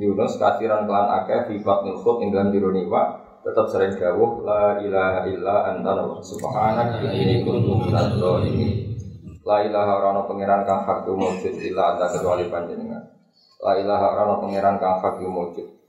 Yunus 0.00 0.40
kathiran 0.40 0.88
kelan 0.88 1.06
akeh 1.12 1.44
fi 1.44 1.54
batnil 1.60 2.00
khut 2.00 2.24
ing 2.24 2.32
dalam 2.32 2.48
wa 2.88 3.20
tetap 3.44 3.68
sering 3.68 3.92
dawuh 4.00 4.40
la 4.40 4.80
ilaha 4.80 5.28
illa 5.28 5.76
anta 5.76 5.92
subhanak 6.24 7.04
inni 7.04 7.44
kuntu 7.44 7.84
minadz 7.84 8.16
zalimin 8.16 8.96
la 9.44 9.64
ilaha 9.64 9.92
ora 9.96 10.22
pangeran 10.24 10.64
kang 10.64 10.88
hak 10.88 11.04
mujud 11.04 11.52
illa 11.52 11.96
anta 11.96 12.16
kecuali 12.16 12.48
panjenengan. 12.48 13.00
La 13.60 13.76
ilaha 13.76 14.06
ora 14.16 14.40
pangeran 14.40 14.80
kang 14.80 15.04
hak 15.04 15.20
mujud 15.20 15.79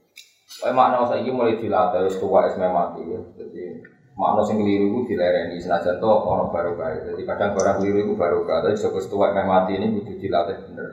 Kayak 0.60 0.76
makna 0.76 1.08
saiki 1.08 1.32
mulai 1.32 1.56
dilatih 1.56 2.04
wis 2.04 2.20
tuwa 2.20 2.44
es 2.44 2.58
mati 2.60 3.00
ya. 3.08 3.20
Jadi 3.40 3.80
makna 4.12 4.44
sing 4.44 4.60
keliru 4.60 4.92
iku 4.92 5.00
dilereni 5.08 5.56
senajan 5.56 5.96
to 5.96 6.12
ana 6.28 6.44
barokah. 6.52 6.92
Jadi 7.08 7.22
kadang 7.24 7.56
barang 7.56 7.76
keliru 7.80 7.98
iku 8.04 8.14
barokah, 8.20 8.60
tapi 8.60 8.76
saka 8.76 9.00
tuwa 9.08 9.32
mati 9.32 9.80
ini 9.80 9.96
kudu 9.96 10.20
dilatih 10.20 10.56
bener. 10.68 10.88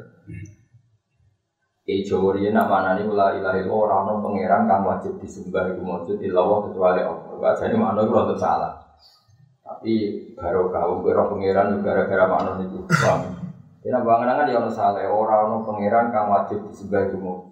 Kiai 1.89 2.05
Jawa 2.05 2.37
riyen 2.37 2.53
nak 2.53 2.69
manani 2.69 3.01
la 3.09 3.33
ilaha 3.33 3.57
illallah 3.57 3.81
ora 3.81 3.95
ono 4.05 4.21
pangeran 4.21 4.69
kang 4.69 4.85
wajib 4.85 5.17
disembah 5.17 5.73
iku 5.73 5.81
maujud 5.81 6.17
illallah 6.21 6.69
kecuali 6.69 7.01
Allah. 7.01 7.33
Bacane 7.41 7.75
makna 7.75 8.05
iku 8.05 8.13
rada 8.13 8.35
salah. 8.37 8.73
Tapi 9.65 9.93
barokah 10.37 10.85
wong 10.85 11.01
kira 11.01 11.23
pangeran 11.25 11.81
gara-gara 11.81 12.25
makna 12.29 12.61
niku. 12.61 12.85
Paham? 12.85 13.41
Dina 13.81 14.05
bangenan 14.05 14.45
ya 14.53 14.61
ono 14.61 14.69
salah 14.69 15.01
ora 15.09 15.49
ono 15.49 15.65
pangeran 15.65 16.13
kang 16.13 16.29
wajib 16.29 16.61
disembah 16.69 17.09
maujud 17.09 17.48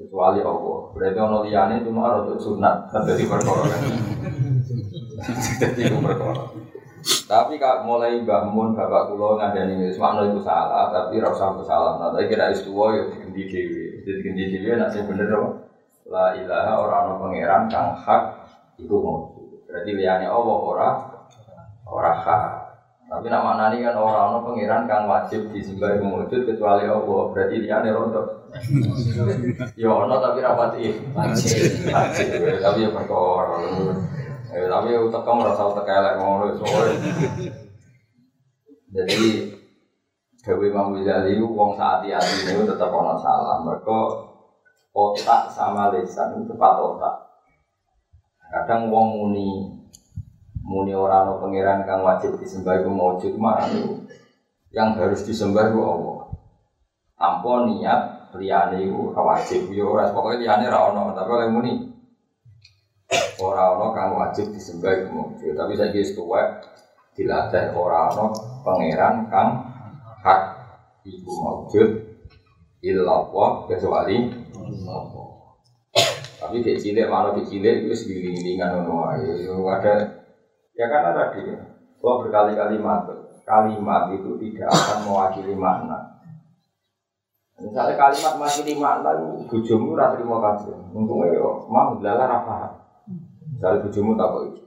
kecuali 0.00 0.40
Allah. 0.40 0.78
Berarti 0.96 1.18
ono 1.20 1.38
liyane 1.44 1.84
cuma 1.84 2.08
rada 2.08 2.34
sunat 2.40 2.88
dadi 2.88 3.24
perkara. 3.28 3.64
Dadi 5.60 5.82
perkara. 5.92 6.44
Tapi 7.00 7.56
kak 7.56 7.84
mulai 7.88 8.20
bangun 8.24 8.76
bapak 8.76 9.12
kulo 9.12 9.40
ngandani 9.40 9.88
wis 9.88 9.96
makna 9.96 10.28
itu 10.28 10.40
salah, 10.44 10.92
tapi 10.92 11.20
ora 11.20 11.32
usah 11.32 11.56
salah. 11.64 11.92
Nah, 12.00 12.08
tapi 12.12 12.28
kira 12.28 12.52
wis 12.52 12.64
tuwa 12.64 12.96
ya 12.96 13.08
digendi 13.08 13.48
dhewe. 13.48 13.84
Jadi 14.04 14.10
digendi 14.20 14.44
dhewe 14.56 14.72
nek 14.80 14.88
sing 14.92 15.04
bener 15.04 15.28
apa? 15.32 15.48
La 16.10 16.36
ilaha 16.36 16.72
ora 16.80 16.96
ana 17.04 17.14
pangeran 17.20 17.62
kang 17.72 17.96
hak 17.96 18.22
iku 18.80 18.96
mau. 19.00 19.32
Berarti 19.68 19.90
liyane 19.96 20.26
Allah 20.28 20.58
ora 20.60 20.88
ora 21.88 22.12
hak. 22.16 22.44
Tapi 23.10 23.26
nak 23.26 23.42
maknani 23.42 23.82
kan 23.82 23.98
ora 23.98 24.30
ana 24.30 24.38
pangeran 24.38 24.86
kang 24.86 25.10
wajib 25.10 25.50
disembah 25.50 25.98
iku 25.98 26.22
wujud 26.22 26.46
kecuali 26.46 26.86
Allah. 26.86 27.22
Berarti 27.34 27.58
liyane 27.58 27.90
rontok. 27.90 28.26
Ya 29.74 29.90
ono 29.90 30.14
tapi 30.22 30.38
ra 30.38 30.54
pati 30.54 30.94
wajib. 31.10 31.90
Tapi 32.62 32.86
ya 32.86 32.90
perkara. 32.94 33.58
Eh, 34.54 34.66
tapi 34.70 34.94
utak 34.94 35.26
kamu 35.26 35.42
rasa 35.42 35.62
utak 35.74 35.90
elek 35.90 36.22
ngono 36.22 36.54
soalnya. 36.54 37.10
Jadi 38.94 39.58
Dewi 40.46 40.70
Imam 40.70 40.94
wong 40.94 41.70
saat 41.74 42.06
hati 42.06 42.46
ini 42.46 42.62
tetap 42.62 42.94
ono 42.94 43.18
salah. 43.18 43.58
Mereka 43.66 43.98
otak 44.94 45.50
sama 45.50 45.90
lisan 45.90 46.38
itu 46.38 46.54
tepat 46.54 46.78
otak. 46.78 47.14
Kadang 48.54 48.86
wong 48.86 49.18
muni 49.18 49.79
muni 50.60 50.92
orang 50.92 51.26
no 51.26 51.34
pangeran 51.40 51.82
kang 51.88 52.04
wajib 52.04 52.36
disembah 52.38 52.80
itu 52.80 52.90
maujud 52.92 53.34
mah 53.40 53.66
yang 54.70 54.94
harus 54.94 55.26
disembah 55.26 55.72
itu 55.72 55.80
Allah. 55.82 56.20
Tanpa 57.18 57.52
niat 57.66 58.00
liyane 58.38 58.86
itu 58.86 59.10
wajib. 59.12 59.72
Yo 59.74 59.96
ora 59.96 60.12
pokoke 60.14 60.38
liyane 60.38 60.70
ra 60.70 60.92
ono 60.92 61.12
tapi 61.12 61.30
oleh 61.32 61.48
muni 61.50 61.72
ora 63.42 63.74
ono 63.74 63.90
kang 63.90 64.14
wajib 64.14 64.54
disembah 64.54 64.92
iku 64.94 65.08
mujud 65.10 65.52
tapi 65.58 65.74
saiki 65.74 65.98
wis 65.98 66.14
tuwek 66.14 66.62
dilatih 67.18 67.74
ora 67.74 68.12
ono 68.14 68.30
pangeran 68.62 69.26
kang 69.26 69.66
hak 70.22 70.40
iku 71.02 71.30
mujud 71.32 71.88
illallah 72.84 73.50
kecuali 73.66 74.16
Allah. 74.56 75.02
Tapi 76.40 76.64
di 76.64 76.72
cilik 76.72 77.10
malah 77.12 77.36
di 77.36 77.44
cilik 77.44 77.84
itu 77.84 77.92
segiling-gilingan 77.92 78.88
wae 78.88 79.44
ada 79.68 80.19
ya 80.80 80.86
karena 80.88 81.12
tadi 81.12 81.52
gua 82.00 82.24
berkali-kali 82.24 82.80
matur 82.80 83.28
kalimat 83.44 84.08
itu 84.16 84.40
tidak 84.40 84.72
akan 84.72 84.98
mewakili 85.04 85.52
makna 85.52 86.16
Misalnya 87.60 87.92
kalimat 88.00 88.40
mewakili 88.40 88.72
makna 88.80 89.20
itu 89.20 89.44
bujumu 89.52 89.92
ora 89.92 90.16
trimo 90.16 90.40
kabeh. 90.40 90.72
Untungnya 90.96 91.36
yo 91.36 91.68
mau 91.68 91.92
lala 92.00 92.24
ra 92.24 92.40
paham. 92.40 92.72
Misalnya 93.52 93.84
bujumu 93.84 94.16
tak 94.16 94.32
kok 94.32 94.42
itu. 94.48 94.62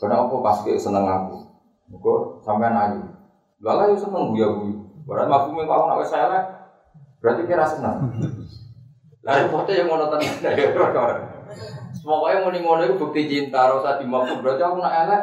Kenapa 0.00 0.32
pas 0.40 0.64
kayak 0.64 0.80
seneng 0.80 1.04
aku? 1.04 1.44
Kok 1.92 2.40
sampai 2.40 2.72
ayu. 2.72 3.04
Lala 3.60 3.92
yo 3.92 4.00
seneng 4.00 4.32
buya 4.32 4.48
buyu. 4.48 4.80
Berarti 5.04 5.28
mafhumnya 5.28 5.68
kau 5.68 5.92
nak 5.92 6.00
saya 6.08 6.40
berarti 7.20 7.44
kira 7.44 7.68
seneng. 7.68 8.00
Lalu 9.20 9.52
foto 9.52 9.70
yang 9.76 9.92
ngono 9.92 10.08
tenan. 10.08 10.32
Pokoknya 12.02 12.42
mau 12.42 12.50
ngono 12.50 12.82
itu 12.82 12.98
bukti 12.98 13.30
cinta, 13.30 13.70
rasa 13.70 13.94
dimafhum 13.94 14.42
berarti 14.42 14.62
aku 14.62 14.82
nak 14.82 14.94
elek. 15.06 15.22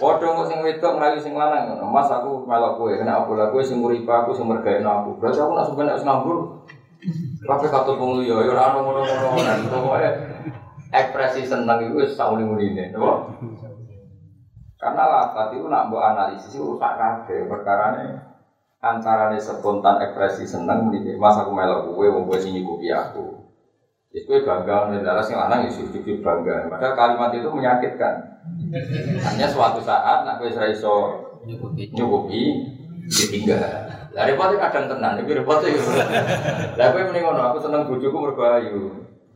Waduh 0.00 0.30
kok 0.32 0.48
sing 0.48 0.58
wedok 0.64 0.96
nglayu 0.96 1.20
sing 1.20 1.36
lanang. 1.36 1.76
Mas 1.92 2.08
aku 2.08 2.48
melok 2.48 2.80
kowe, 2.80 2.92
kena 2.96 3.20
aku 3.20 3.36
lah 3.36 3.52
kowe 3.52 3.60
sing 3.60 3.84
nguripa 3.84 4.24
aku 4.24 4.32
sing 4.32 4.48
mergaeno 4.48 4.88
aku. 4.88 5.20
Berarti 5.20 5.44
aku 5.44 5.52
nak 5.52 5.68
sampeyan 5.68 5.92
nek 5.92 6.00
ngambur. 6.00 6.64
Kabeh 7.44 7.68
katut 7.70 7.94
wong 7.94 8.18
liya 8.18 8.42
ya 8.42 8.50
ora 8.50 8.74
ono 8.74 8.78
ngono-ngono. 8.82 9.94
Ekspresi 10.88 11.44
seneng 11.44 11.84
iku 11.84 12.00
wis 12.00 12.16
sak 12.16 12.32
muni-munine, 12.32 12.88
napa? 12.90 13.28
Karena 14.80 15.04
lafat 15.04 15.52
itu 15.52 15.68
nak 15.68 15.86
mbok 15.86 16.00
analisis 16.00 16.56
itu 16.56 16.64
rusak 16.64 16.96
kabeh 16.96 17.44
perkarane 17.44 18.24
antarane 18.80 19.36
spontan 19.36 20.00
ekspresi 20.00 20.48
seneng 20.48 20.86
muni 20.86 21.02
mas 21.18 21.34
aku 21.36 21.50
melok 21.52 21.86
kowe 21.86 22.06
wong 22.08 22.24
kowe 22.24 22.38
sing 22.40 22.56
nyukupi 22.56 22.88
aku. 22.90 23.37
Itu 24.08 24.24
kowe 24.24 24.40
bangga 24.40 24.88
nek 24.88 25.04
dalas 25.04 25.28
sing 25.28 25.36
lanang 25.36 25.68
ya 25.68 25.70
sujud 25.72 26.00
bangga. 26.24 26.72
Padahal 26.72 26.96
kalimat 26.96 27.30
itu 27.36 27.48
menyakitkan. 27.52 28.14
Hanya 29.20 29.46
suatu 29.48 29.84
saat 29.84 30.24
nak 30.24 30.40
ora 30.40 30.66
iso 30.72 31.24
nyukupi 31.92 32.42
ditinggal. 33.04 33.60
Lah 34.16 34.24
repotnya 34.24 34.56
kadang 34.68 34.88
tenan, 34.88 35.20
iki 35.20 35.36
repotnya 35.36 35.76
yo. 35.76 35.82
Lah 36.80 36.86
kowe 36.90 37.02
muni 37.04 37.20
ngono, 37.20 37.40
aku 37.52 37.58
seneng 37.60 37.84
bojoku 37.84 38.16
mergo 38.16 38.44
ayu. 38.48 38.80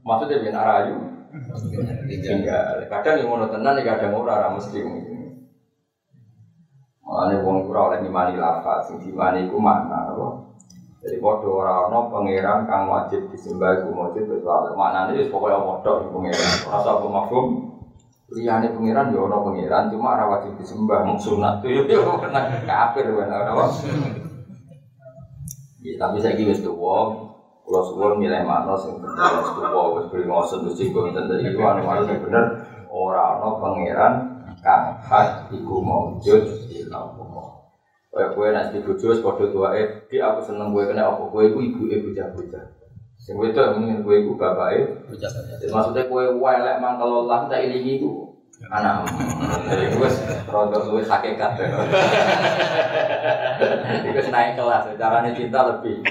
Maksudnya 0.00 0.40
ben 0.40 0.56
ara 0.56 0.72
ayu. 0.88 0.96
Tinggal. 2.08 2.88
Kadang 2.88 3.14
yang 3.20 3.28
ngono 3.28 3.46
tenan, 3.52 3.76
kadang 3.84 4.16
ora 4.16 4.40
ora 4.40 4.48
mesti 4.56 4.80
Makanya 7.12 7.44
wong 7.44 7.68
ora 7.68 7.80
oleh 7.92 7.98
ngimani 8.00 8.40
lafaz, 8.40 8.88
sing 8.88 8.96
dimani 9.04 9.44
iku 9.44 9.60
makna 9.60 10.16
apa? 10.16 10.51
Jadi 11.02 11.18
padha 11.18 11.50
ora 11.50 11.74
ana 11.90 12.06
pangeran 12.06 12.62
kang 12.70 12.86
wajib 12.86 13.26
disembah 13.34 13.74
iku 13.74 13.90
wajib 13.90 14.22
kecuali 14.22 14.70
maknane 14.78 15.18
wis 15.18 15.26
pokoke 15.34 15.82
padha 15.82 15.90
iku 15.98 16.08
pangeran. 16.14 16.54
Ora 16.62 16.78
usah 16.78 16.92
apa 16.94 17.06
mafhum. 17.10 17.46
Liyane 18.30 18.70
pangeran 18.70 19.10
yo 19.10 19.26
ana 19.26 19.42
pangeran 19.42 19.90
cuma 19.90 20.14
ora 20.14 20.24
wajib 20.30 20.54
disembah 20.62 21.02
mung 21.02 21.18
sunat 21.18 21.58
yo 21.66 21.82
yo 21.90 22.22
kena 22.22 22.62
kafir 22.62 23.10
bener 23.10 23.50
apa. 23.50 23.66
Ya, 25.82 25.98
tapi 25.98 26.22
saya 26.22 26.38
kira 26.38 26.54
tuwa, 26.62 27.10
kalau 27.66 27.82
suwon 27.82 28.22
milih 28.22 28.46
mana 28.46 28.78
sing 28.78 28.94
bener 29.02 29.42
wis 29.42 29.50
tuwa 29.58 29.98
wis 29.98 30.06
beri 30.06 30.30
ngosen 30.30 30.70
wis 30.70 30.78
singgung 30.78 31.10
tentang 31.10 31.42
iku 31.42 31.66
anu 31.66 32.06
sing 32.06 32.22
bener 32.22 32.62
ora 32.86 33.42
ana 33.42 33.58
pangeran 33.58 34.12
kang 34.62 35.02
hak 35.02 35.50
iku 35.50 35.82
maujud 35.82 36.70
ilallah. 36.70 37.21
Kaya 38.12 38.28
kowe 38.36 38.44
nek 38.52 38.76
di 38.76 38.84
bojo 38.84 39.08
wis 39.08 39.24
padha 39.24 39.48
tuwae, 39.48 39.82
"Ki 40.12 40.20
aku 40.20 40.44
seneng 40.44 40.76
kowe 40.76 40.84
kena 40.84 41.08
apa 41.08 41.32
kowe 41.32 41.40
iku 41.48 41.64
ibuke 41.64 41.96
bocah-bocah." 42.04 42.64
Sing 43.16 43.40
wedok 43.40 43.80
mungkin 43.80 44.04
kowe 44.04 44.12
iku 44.12 44.36
bapake 44.36 45.08
Bocah-bocah. 45.08 45.56
Maksudnya 45.72 46.02
kue 46.12 46.24
welek 46.36 46.76
mangkel 46.76 47.08
Allah 47.08 47.48
tak 47.48 47.64
ilingi 47.64 48.04
ku 48.04 48.36
anak. 48.68 49.08
Jadi 49.64 49.96
gue 49.96 50.08
rodo 50.52 50.78
luwes 50.92 51.08
hakikat. 51.08 51.56
Iku 54.06 54.18
naik 54.28 54.60
kelas, 54.60 54.84
caranya 55.00 55.30
cinta 55.32 55.60
lebih. 55.72 56.04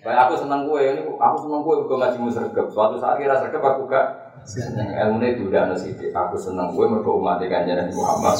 Kayak 0.00 0.20
aku 0.28 0.34
seneng 0.40 0.64
kue, 0.64 0.80
ini 0.80 1.00
aku 1.04 1.36
seneng 1.44 1.60
kue 1.60 1.76
gue 1.84 1.96
ngaji 1.96 2.18
sergap. 2.32 2.66
Suatu 2.72 2.96
saat 2.96 3.20
kira 3.20 3.36
sergap 3.36 3.60
aku 3.60 3.84
gak 3.84 4.23
ilmu 4.44 5.16
ini 5.24 5.40
udah 5.48 5.60
ada 5.68 5.76
sidik. 5.76 6.12
Aku 6.12 6.36
seneng 6.36 6.76
kue 6.76 6.84
mereka 6.84 7.10
umat 7.16 7.40
ikan 7.40 7.64
Nabi 7.64 7.92
Muhammad. 7.96 8.36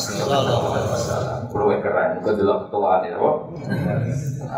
Kulo 1.49 1.65
wae 1.73 1.81
keren, 1.81 2.21
gue 2.21 2.33
dulu 2.37 2.53
ketua 2.69 3.01
nih, 3.01 3.17
apa? 3.17 3.31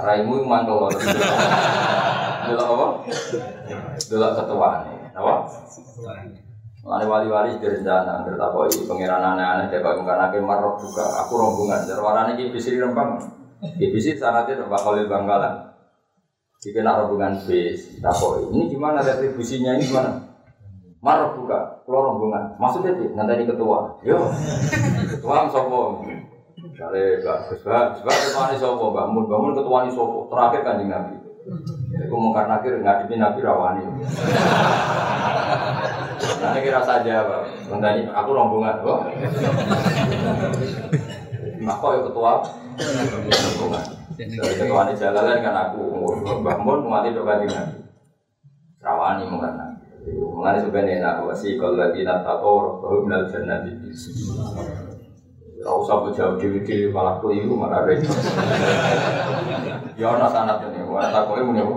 Raimu 0.02 0.42
mangkel 0.42 0.74
Allah. 0.74 0.90
Dulu 2.50 2.62
apa? 2.62 2.86
Dulu 4.10 4.26
ketua 4.34 4.70
nih, 4.82 4.96
apa? 5.14 5.34
Mulane 6.86 7.04
wali-wali 7.10 7.58
direncana 7.58 8.22
bertakoi 8.22 8.86
pangeran 8.86 9.18
aneh-aneh 9.18 9.66
dia 9.66 9.82
kok 9.82 9.98
mungkin 9.98 10.22
akhir 10.22 10.38
marok 10.38 10.78
juga. 10.78 11.02
Aku 11.26 11.34
rombongan. 11.34 11.82
Jarwarane 11.82 12.38
iki 12.38 12.54
bisi 12.54 12.78
rempang. 12.78 13.18
Iki 13.58 13.90
bisi 13.90 14.14
syaratnya 14.14 14.70
Pak 14.70 14.80
Khalil 14.86 15.10
Bangkalan. 15.10 15.66
Jika 16.62 16.86
nak 16.86 17.02
rombongan 17.02 17.42
bis, 17.42 17.98
takoi. 17.98 18.54
Ini 18.54 18.70
gimana 18.70 19.02
retribusinya 19.02 19.74
ini 19.74 19.82
gimana? 19.82 20.25
Marok 21.06 21.38
buka, 21.38 21.86
keluar 21.86 22.10
rombongan. 22.10 22.58
Maksudnya 22.58 22.98
sih, 22.98 23.14
nanti 23.14 23.46
ketua. 23.46 23.94
Yo, 24.02 24.26
ketua 25.14 25.46
sopo. 25.46 26.02
Kali 26.74 27.22
bagus 27.22 27.62
banget, 27.62 28.02
sebab 28.02 28.10
ketua 28.10 28.42
ini 28.50 28.56
sopo, 28.58 28.90
bangun, 28.90 29.30
bangun 29.30 29.54
ketua 29.54 29.86
ini 29.86 29.94
sopo. 29.94 30.26
Terakhir 30.26 30.66
kan 30.66 30.82
Nabi. 30.82 31.14
Aku 32.10 32.14
mau 32.18 32.34
karena 32.34 32.58
akhir 32.58 32.82
ngadepi 32.82 33.22
Nabi 33.22 33.38
rawani. 33.38 33.86
Nanti 36.42 36.58
kira 36.58 36.82
saja, 36.82 37.22
Pak. 37.22 37.42
Nanti 37.70 38.10
aku 38.10 38.30
rombongan, 38.34 38.82
Pak. 38.82 39.00
Nah, 41.62 41.76
kok 41.78 41.90
ya 41.94 42.00
ketua? 42.02 42.32
Rombongan. 43.30 43.84
Dari 44.18 44.54
ketua 44.58 44.90
ini 44.90 44.98
jalanan 44.98 45.38
kan 45.38 45.54
aku, 45.70 45.82
Mbah 46.42 46.58
Mun 46.66 46.90
mati 46.90 47.14
dok 47.14 47.30
kanjeng 47.30 47.54
Nabi. 47.54 47.85
Mau. 50.46 50.54
Mengenai 50.54 50.62
sebenarnya 50.62 51.02
nak 51.02 51.26
wasi 51.26 51.58
kalau 51.58 51.74
lagi 51.74 52.06
nak 52.06 52.22
tahu 52.22 52.78
bahwa 52.78 53.02
minal 53.02 53.26
jannah 53.26 53.66
di 53.66 53.74
Kau 55.66 55.82
usah 55.82 55.98
jauh 56.14 56.38
dewi 56.38 56.62
dewi 56.62 56.94
malah 56.94 57.18
keliru 57.18 57.58
malah 57.58 57.82
repot. 57.82 58.14
Ya 59.98 60.14
ana 60.14 60.30
sanat 60.30 60.62
ini, 60.62 60.86
takoke 60.86 61.42
muni 61.42 61.58
apa? 61.58 61.74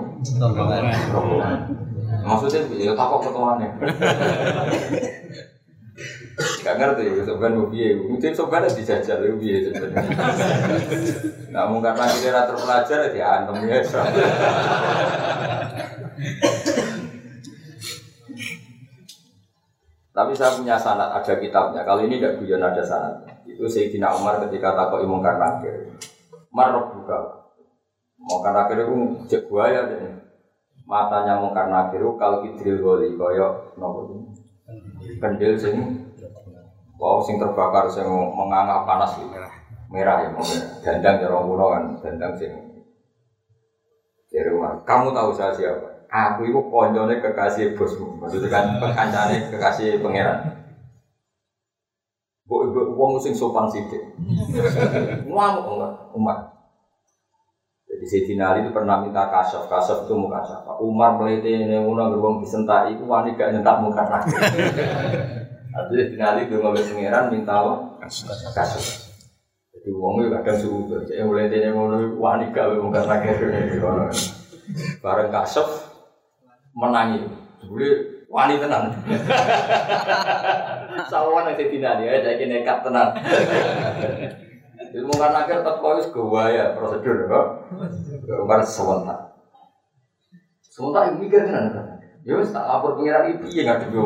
Rombongan. 1.10 1.58
Maksudnya 2.22 2.70
ya 2.78 2.94
takok 2.94 3.26
ketuane. 3.26 3.66
Gak 6.62 6.76
ngerti 6.78 7.18
ya 7.18 7.24
sebenarnya 7.26 7.66
piye. 7.74 7.98
Mungkin 7.98 8.30
sebenarnya 8.30 8.78
dijajal 8.78 9.26
ya 9.26 9.34
piye 9.42 9.58
sebenarnya. 9.66 10.06
Namun 11.50 11.82
karena 11.82 12.06
kita 12.14 12.46
terpelajar 12.46 13.10
ya 13.10 13.10
diantem 13.10 13.58
ya. 13.66 13.82
Tapi 20.10 20.34
saya 20.34 20.58
punya 20.58 20.76
sanat, 20.76 21.14
ada 21.14 21.34
kitabnya. 21.38 21.86
Kalau 21.86 22.02
ini 22.02 22.18
tidak 22.18 22.42
guyon 22.42 22.66
ada 22.66 22.82
sanat. 22.82 23.24
Itu 23.46 23.70
Sayyidina 23.70 24.10
Umar 24.18 24.42
ketika 24.48 24.74
takut 24.74 25.06
imam 25.06 25.22
nakir. 25.22 25.94
Umar 26.50 26.92
buka. 26.92 27.20
Mau 28.20 28.42
nakir 28.42 28.84
itu 28.84 28.96
cek 29.30 29.48
buaya 29.48 29.86
deh. 29.86 30.20
Matanya 30.90 31.38
mau 31.38 31.54
nakir 31.54 32.02
itu 32.02 32.12
kalau 32.18 32.42
kidril 32.42 32.82
goli 32.82 33.14
koyok 33.14 33.78
nopo 33.78 34.26
kendil 35.22 35.54
sing 35.58 35.76
wow 36.98 37.22
sing 37.22 37.38
terbakar 37.38 37.86
sing 37.90 38.10
menganga 38.10 38.86
panas 38.86 39.14
gitu. 39.18 39.30
Merah 39.90 40.22
ya, 40.22 40.30
merah. 40.30 40.62
Dandang 40.86 41.16
ya 41.18 41.28
rombongan 41.34 41.98
kan, 41.98 42.14
dandang 42.18 42.34
sing 42.38 42.52
dari 44.30 44.50
Umar. 44.54 44.82
Kamu 44.86 45.10
tahu 45.10 45.34
saya 45.34 45.54
siapa? 45.54 45.99
Aku 46.10 46.42
itu 46.50 46.58
konjone 46.74 47.22
kekasih 47.22 47.78
bosmu, 47.78 48.18
maksudnya 48.18 48.50
kan 48.50 48.82
kancane 48.82 49.46
kekasih 49.54 50.02
pangeran. 50.02 50.58
Bu 52.50 52.66
ibu 52.66 52.98
uang 52.98 53.22
sing 53.22 53.38
sopan 53.38 53.70
sidik. 53.70 54.18
Ngamuk 55.30 55.70
enggak 55.70 55.94
Umar. 56.18 56.38
Jadi 57.86 58.06
Sayyidina 58.10 58.54
Ali 58.54 58.66
itu 58.66 58.74
pernah 58.74 59.06
minta 59.06 59.30
kasaf, 59.30 59.70
kasaf 59.70 60.10
itu 60.10 60.18
muka 60.18 60.42
siapa? 60.42 60.82
Umar 60.82 61.22
meliti 61.22 61.54
ini 61.54 61.78
ngono 61.78 62.10
beruang 62.10 62.42
disentak 62.42 62.90
itu 62.90 63.06
wani 63.06 63.38
gak 63.38 63.54
nyentak 63.54 63.82
muka 63.82 64.02
lagi. 64.10 64.34
Artinya 65.78 65.94
Sayyidina 65.94 66.26
Ali 66.26 66.50
itu 66.50 66.58
ngomong 66.58 66.86
pangeran 66.90 67.30
minta 67.30 67.54
apa? 67.54 67.74
Kasaf. 68.58 69.14
Jadi 69.74 69.90
uang 69.94 70.26
itu 70.26 70.30
kadang 70.34 70.58
suhu, 70.58 70.90
jadi 71.06 71.22
meliti 71.22 71.62
ini 71.62 71.70
ngono 71.70 72.18
wani 72.18 72.50
gak 72.50 72.82
muka 72.82 73.06
lagi. 73.06 73.30
Bareng 75.02 75.34
kasaf, 75.34 75.89
menangi. 76.80 77.28
Jebule 77.60 78.24
wani 78.32 78.56
tenan. 78.56 78.96
Sawan 81.12 81.52
yang 81.52 81.60
tidak 81.60 81.94
dia, 82.00 82.24
jadi 82.24 82.44
nekat 82.48 82.88
tenan. 82.88 83.12
Ilmu 84.90 85.14
kan 85.22 85.36
akhir 85.36 85.62
tetap 85.62 85.84
kau 85.84 86.00
gawaya 86.00 86.74
prosedur 86.74 87.30
kok. 87.30 87.46
Kemarin 88.26 88.66
sebentar. 88.66 89.20
Sebentar 90.66 91.12
yang 91.12 91.20
mikir 91.20 91.46
kan 91.46 92.00
Ya 92.28 92.36
wis 92.36 92.52
tak 92.52 92.68
lapor 92.68 93.00
pengiran 93.00 93.32
itu 93.32 93.48
ya 93.48 93.62
nggak 93.64 93.90
ada 93.90 94.00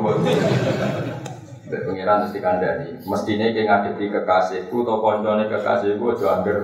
Pengiran 1.74 2.18
mesti 2.28 2.40
kandani. 2.44 2.88
Mestinya 3.02 3.48
kayak 3.50 3.66
ngadepi 3.66 4.06
kekasihku 4.14 4.86
atau 4.86 5.02
koncone 5.02 5.50
kekasihku 5.50 6.14
aja 6.14 6.38
hampir 6.38 6.58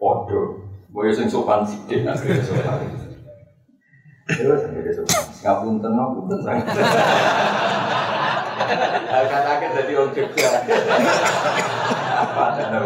podo. 0.00 0.64
Boyo 0.88 1.10
sing 1.10 1.26
sopan 1.26 1.66
sidik 1.66 2.06
akhirnya 2.06 2.40
sopan. 2.40 2.78
Terus 4.24 4.64
jadi 4.72 4.90
sopan. 4.96 5.24
Ngapunten 5.44 5.92
ngapunten 5.92 6.38
sang. 6.40 6.58
Kata-kata 9.04 9.66
jadi 9.84 9.92
orang 10.00 10.16
Jogja. 10.16 10.48
Apa 12.14 12.42
ada 12.56 12.80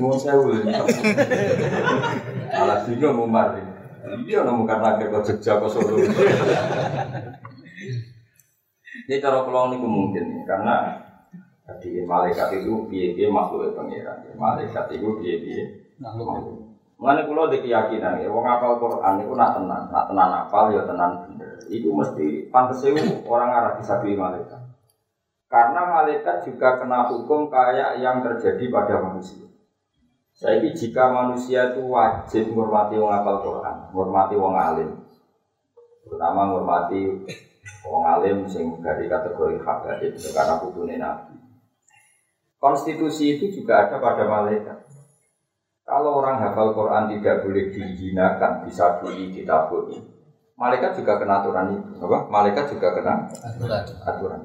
Mau 0.00 0.16
saya 0.16 0.40
Alah 2.56 2.78
bingung 2.88 3.28
Umar 3.28 3.60
ini. 3.60 3.72
Iya 4.32 4.48
nemu 4.48 4.64
karena 4.64 4.96
kau 4.96 5.20
Jogja 5.20 5.60
kau 5.60 5.68
Solo. 5.68 6.00
Ini 9.10 9.20
cara 9.20 9.44
pulang 9.44 9.76
ini 9.76 9.84
mungkin 9.84 10.48
karena 10.48 11.04
tadi 11.68 12.00
malaikat 12.08 12.64
itu 12.64 12.88
biaya 12.88 13.28
makhluk 13.28 13.76
pengiran. 13.76 14.24
Malaikat 14.38 14.88
itu 14.96 15.20
biaya 15.20 15.60
makhluk. 16.00 16.69
Mengenai 17.00 17.24
pulau 17.24 17.48
di 17.48 17.64
keyakinan 17.64 18.20
ya, 18.20 18.28
wong 18.28 18.44
apal 18.44 18.76
Quran 18.76 19.24
itu 19.24 19.32
nak 19.32 19.56
tenan, 19.56 19.88
nak 19.88 20.04
tenan 20.12 20.30
apal 20.36 20.68
ya 20.68 20.84
tenan 20.84 21.24
bener. 21.24 21.56
Itu 21.72 21.96
mesti 21.96 22.52
pantas 22.52 22.84
orang 23.24 23.50
Arab 23.56 23.80
bisa 23.80 24.04
pilih 24.04 24.20
malaikat. 24.20 24.60
Karena 25.48 25.88
malaikat 25.88 26.44
juga 26.44 26.76
kena 26.76 27.08
hukum 27.08 27.48
kayak 27.48 28.04
yang 28.04 28.20
terjadi 28.20 28.68
pada 28.68 29.00
manusia. 29.00 29.48
Jadi 30.36 30.76
jika 30.76 31.08
manusia 31.08 31.72
itu 31.72 31.88
wajib 31.88 32.52
menghormati 32.52 33.00
wong 33.00 33.12
apal 33.12 33.36
Quran, 33.48 33.76
menghormati 33.92 34.34
wong 34.36 34.54
alim, 34.56 34.90
terutama 36.04 36.52
menghormati 36.52 37.00
wong 37.84 38.04
alim 38.04 38.44
sing 38.44 38.76
dari 38.84 39.08
kategori 39.08 39.56
itu 40.04 40.28
karena 40.36 40.60
putune 40.60 41.00
nabi. 41.00 41.36
Konstitusi 42.60 43.40
itu 43.40 43.48
juga 43.56 43.88
ada 43.88 43.96
pada 43.96 44.28
malaikat. 44.28 44.89
Kalau 45.90 46.22
orang 46.22 46.38
hafal 46.38 46.70
Quran 46.70 47.10
tidak 47.10 47.42
boleh 47.42 47.74
dihinakan, 47.74 48.62
disabui, 48.62 49.34
ditabui. 49.34 49.98
Malaikat 50.54 50.94
juga 50.94 51.18
kena 51.18 51.42
aturan 51.42 51.74
itu. 51.74 51.98
Apa? 51.98 52.30
Malaikat 52.30 52.70
juga 52.70 52.94
kena 52.94 53.26
Aturan. 53.42 53.82
aturan. 54.06 54.40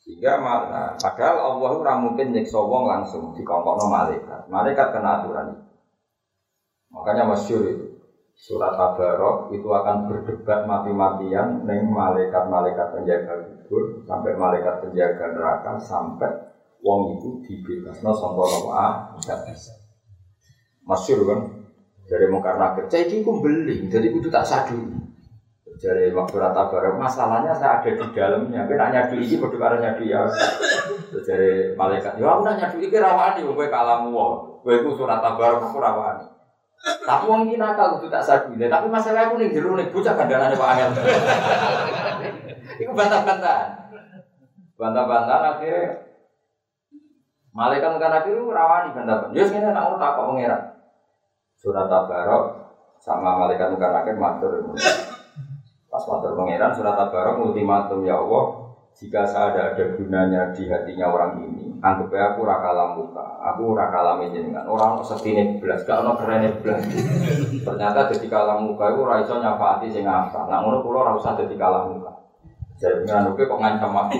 Sehingga 0.00 0.40
nah, 0.40 0.96
padahal 0.96 1.36
Allah 1.36 1.70
ora 1.76 1.92
mungkin 2.00 2.32
nyiksa 2.32 2.60
wong 2.60 2.88
langsung 2.88 3.36
dikongkokno 3.36 3.92
malaikat. 3.92 4.48
Malaikat 4.48 4.88
kena 4.96 5.20
aturan 5.20 5.52
itu. 5.52 5.64
Makanya 6.94 7.24
masyur 7.28 7.62
itu 7.68 7.86
surat 8.34 8.74
Tabarok 8.78 9.52
itu 9.52 9.66
akan 9.68 10.10
berdebat 10.10 10.66
mati-matian 10.66 11.66
dengan 11.66 11.90
malaikat-malaikat 11.92 12.86
penjaga 12.94 13.34
kubur 13.46 14.06
sampai 14.06 14.32
malaikat 14.38 14.80
penjaga 14.82 15.34
neraka 15.34 15.72
sampai 15.82 16.53
wong 16.84 17.16
itu 17.16 17.28
dibebasno 17.48 18.12
sangka 18.12 18.44
ah 18.68 18.92
tidak 19.16 19.48
bisa. 19.48 19.72
Masyur 20.84 21.24
kan 21.24 21.40
dari 22.04 22.28
mungkar 22.28 22.60
nakir. 22.60 22.84
Saya 22.92 23.08
ini 23.08 23.24
beli, 23.24 23.88
jadi 23.88 24.12
kudu 24.12 24.28
tak 24.28 24.44
sadu. 24.44 24.76
Jadi 25.74 26.14
waktu 26.14 26.36
rata 26.38 26.70
bareng 26.70 27.00
masalahnya 27.00 27.50
saya 27.56 27.80
ada 27.80 27.88
di 27.88 28.06
dalamnya. 28.12 28.68
Tapi 28.68 28.76
nak 28.76 28.90
nyadu 28.92 29.16
ini 29.16 29.40
kudu 29.40 29.56
karo 29.56 29.80
nyadu 29.80 30.04
ya. 30.04 30.28
Jadi 31.24 31.72
malaikat, 31.72 32.20
ya 32.20 32.28
aku 32.36 32.44
nak 32.44 32.56
nyadu 32.60 32.76
ini 32.78 32.96
rawani, 33.00 33.40
gue 33.48 33.66
kalamu 33.72 34.12
wong. 34.12 34.34
Gue 34.60 34.84
itu 34.84 34.92
surat 34.92 35.24
tabarok 35.24 35.72
aku 35.72 35.80
rawani. 35.80 36.28
Tapi 36.84 37.24
wong 37.24 37.48
iki 37.48 37.56
nakal 37.56 37.96
tak 38.12 38.22
sadu. 38.22 38.52
Tapi 38.60 38.86
masalah 38.92 39.32
aku 39.32 39.40
jero 39.40 39.72
nih 39.72 39.88
bocah 39.88 40.14
kandangane 40.20 40.52
Pak 40.52 40.68
Angel. 40.68 40.90
Iku 42.84 42.92
bantah-bantahan. 42.92 43.68
Bantah-bantahan 44.76 45.42
akhirnya 45.56 46.03
Malaikat 47.54 48.02
kan 48.02 48.10
akhirnya 48.10 48.50
rawani 48.50 48.90
bantah-bantahan. 48.90 49.38
Ya 49.38 49.46
sing 49.46 49.62
nak 49.62 49.78
ngono 49.78 49.96
takok 50.02 50.34
pangeran. 50.34 50.62
Surat 51.54 51.86
Tabarok 51.86 52.44
sama 52.98 53.38
malaikat 53.46 53.70
muka 53.70 53.94
nakir 53.94 54.18
matur. 54.18 54.74
Pas 55.86 56.02
matur 56.02 56.34
pangeran 56.34 56.74
surat 56.74 56.98
Tabarok 56.98 57.46
ultimatum 57.46 58.02
ya 58.02 58.18
Allah, 58.18 58.74
jika 58.98 59.22
saya 59.22 59.54
ada 59.54 59.62
ada 59.70 59.84
gunanya 59.94 60.50
di 60.50 60.66
hatinya 60.66 61.14
orang 61.14 61.46
ini, 61.46 61.78
anggap 61.78 62.10
ya 62.10 62.34
aku 62.34 62.42
rakalam 62.42 62.98
muka, 62.98 63.22
aku 63.22 63.70
rakalam 63.78 64.26
jenengan. 64.34 64.66
Orang 64.66 64.98
setine 65.06 65.62
belas, 65.62 65.86
gak 65.86 66.02
ono 66.02 66.18
keren 66.18 66.58
belas. 66.58 66.82
Ternyata 67.62 68.10
jadi 68.10 68.26
kalam 68.26 68.66
muka 68.66 68.90
itu 68.90 69.02
raiso 69.06 69.38
nyafaati 69.38 69.94
sing 69.94 70.02
apa. 70.10 70.50
Nah 70.50 70.58
ngono 70.58 70.82
kulo 70.82 71.06
ora 71.06 71.14
usah 71.14 71.38
jadi 71.38 71.54
kalam 71.54 71.94
muka. 71.94 72.10
Jadi 72.82 73.06
pengen 73.06 73.30
kok 73.38 73.60
ngancam 73.62 73.94
aku. 73.94 74.18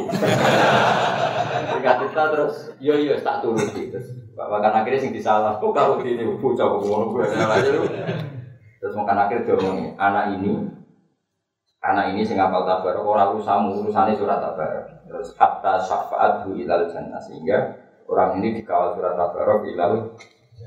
Ketika 1.64 1.92
kita 2.04 2.24
terus, 2.36 2.56
yo 2.76 2.94
yo 3.00 3.16
tak 3.24 3.40
turuti 3.40 3.88
terus. 3.88 4.12
Bahkan 4.36 4.72
akhirnya 4.84 5.00
sing 5.00 5.16
disalah, 5.16 5.56
kok 5.56 5.72
kau 5.72 5.96
ini 6.04 6.26
bocah 6.36 6.66
kok 6.68 6.80
ngono 6.84 7.04
gue 7.16 7.24
salah 7.32 7.56
aja 7.56 7.70
Terus 8.82 8.94
makan 9.00 9.16
akhir 9.24 9.48
dia 9.48 9.56
ngomong, 9.56 9.96
anak 9.96 10.24
ini, 10.36 10.68
anak 11.80 12.04
ini 12.12 12.20
sing 12.20 12.36
apal 12.36 12.68
tabar, 12.68 13.00
orang 13.00 13.32
urusamu 13.32 13.80
urusannya 13.80 14.12
surat 14.12 14.44
tabar. 14.44 15.00
Terus 15.08 15.32
kata 15.32 15.80
syafaat 15.80 16.44
bu 16.44 16.52
ilal 16.60 16.92
jannah 16.92 17.16
sehingga 17.24 17.80
orang 18.04 18.44
ini 18.44 18.60
dikawal 18.60 18.92
surat 18.92 19.16
tabar 19.16 19.64
ilal 19.64 20.12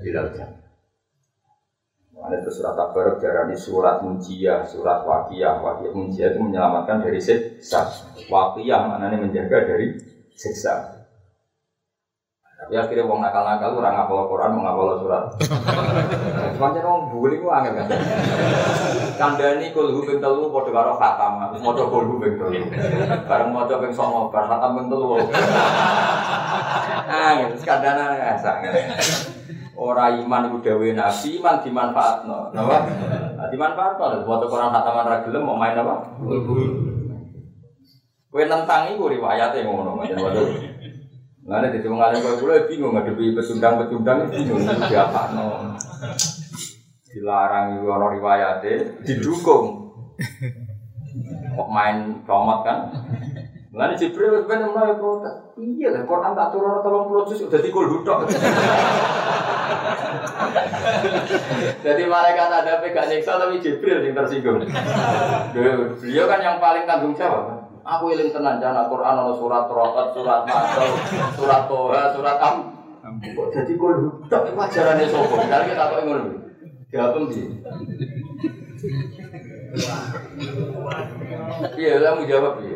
ilal 0.02 0.30
jannah. 0.34 0.66
Ada 2.18 2.42
itu 2.42 2.50
surat 2.50 2.74
tabar 2.74 3.22
darah 3.22 3.46
surat 3.54 4.02
munjiyah, 4.02 4.66
surat 4.66 5.06
wakiyah. 5.06 5.62
Wakiyah 5.62 5.94
munjiyah 5.94 6.34
itu 6.34 6.40
menyelamatkan 6.42 7.06
dari 7.06 7.22
siksa. 7.22 7.86
Wakiyah 8.26 8.82
maknanya 8.90 9.22
menjaga 9.22 9.70
dari 9.70 10.16
siksa. 10.38 10.97
Tapi 12.58 12.73
akhirnya 12.73 13.06
wong 13.06 13.21
nakal-nakal 13.21 13.78
orang 13.78 13.93
ngapal 13.93 14.26
Quran, 14.34 14.50
mau 14.58 14.65
ngapal 14.65 14.97
surat. 14.97 15.23
Macam 16.62 16.89
wong 16.89 17.02
bully 17.13 17.38
ku 17.38 17.54
angel 17.54 17.78
kan. 17.78 17.86
Kandani 19.13 19.69
kul 19.78 19.93
hu 19.93 20.02
ping 20.02 20.17
telu 20.17 20.50
padha 20.50 20.73
karo 20.73 20.97
khatam, 20.97 21.54
maca 21.54 21.84
kul 21.86 22.04
hu 22.10 22.17
ping 22.17 22.34
telu. 22.41 22.65
Bareng 23.30 23.54
maca 23.54 23.78
ping 23.78 23.93
9 23.93 24.34
bar 24.34 24.45
khatam 24.50 24.73
ping 24.73 24.88
telu. 24.89 25.21
Ah, 27.08 27.45
terus 27.45 27.62
kandana 27.62 28.17
ngasak. 28.17 28.56
Ora 29.78 30.10
iman 30.17 30.50
iku 30.50 30.58
dawuhe 30.65 30.97
Nabi, 30.97 31.38
iman 31.38 31.62
dimanfaatno. 31.62 32.58
Napa? 32.58 32.78
Dimanfaatno. 33.54 34.26
Maca 34.26 34.45
Quran 34.50 34.73
khataman 34.73 35.06
ra 35.06 35.17
gelem 35.21 35.45
mau 35.45 35.62
main 35.62 35.78
apa? 35.78 36.10
Kowe 38.38 38.45
nentang 38.45 38.86
iku 38.93 39.10
riwayate 39.10 39.65
ngono, 39.65 39.97
Nggak 39.97 41.73
jadi 41.73 41.89
mengalir 41.89 42.21
kalau 42.21 42.38
gue 42.38 42.69
bingung 42.69 42.93
ngadepi 42.93 43.34
pecundang-pecundang 43.34 44.30
bingung 44.30 44.62
siapa 44.62 45.34
no. 45.34 45.73
Dilarang 47.10 47.82
itu 47.82 47.89
orang 47.89 48.13
riwayatnya, 48.21 49.02
didukung. 49.02 49.89
Kok 51.58 51.69
main 51.73 52.21
comot 52.30 52.62
kan? 52.62 52.93
Nggak 53.73 53.97
Jibril 53.97 54.45
sebenarnya 54.45 54.69
mulai 54.69 54.93
protes. 55.02 55.34
Iya 55.58 55.97
lah, 55.97 56.06
Quran 56.06 56.38
tak 56.38 56.54
turun 56.54 56.86
tolong 56.86 57.10
juz 57.26 57.41
udah 57.41 57.58
tikul 57.58 57.89
duduk. 57.89 58.21
Jadi 61.82 62.04
malaikat 62.06 62.50
ada 62.54 62.86
pegang 62.86 63.10
nyiksa 63.10 63.41
tapi 63.41 63.58
Jibril 63.58 64.06
yang 64.06 64.13
tersinggung. 64.13 64.62
Beliau 65.58 66.26
kan 66.30 66.38
yang 66.38 66.62
paling 66.62 66.86
tanggung 66.86 67.17
jawab. 67.17 67.57
Aku 67.88 68.12
iling 68.12 68.36
tenan 68.36 68.60
jana 68.60 68.91
Quran 68.91 69.15
ana 69.15 69.32
surat 69.32 69.63
Rokat, 69.71 70.12
surat 70.12 70.43
Masal, 70.43 70.91
surat 71.39 71.71
Toha, 71.71 72.12
surat 72.12 72.36
Am. 72.43 72.56
Kok 73.08 73.47
jadi 73.56 73.71
kok 73.80 73.91
tok 74.28 74.52
ajarane 74.60 75.08
sapa? 75.08 75.36
Kali 75.47 75.63
kita 75.71 75.84
kok 75.88 76.04
ngono. 76.04 76.28
Jawab 76.91 77.32
ndi? 77.32 77.43
Iya, 81.80 82.04
lah 82.04 82.12
mau 82.19 82.28
jawab 82.28 82.60
ya. 82.60 82.76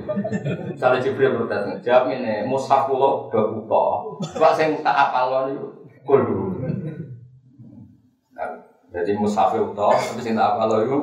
Misalnya 0.71 1.03
Jibril 1.03 1.35
protes, 1.43 1.83
jawab 1.83 2.07
ini, 2.15 2.47
mushaf 2.47 2.87
kula 2.87 3.27
bab 3.27 3.51
uta. 3.51 3.85
Pak 4.39 4.51
sing 4.55 4.79
tak 4.79 4.95
apal 4.95 5.51
niku 5.51 5.67
kul 6.07 6.19
dulu. 6.23 6.47
Nah, 8.31 8.47
jadi 8.95 9.11
mushaf 9.19 9.51
uta, 9.59 9.87
tapi 9.91 10.23
sing 10.23 10.39
tak 10.39 10.55
apal 10.55 10.87
itu 10.87 10.99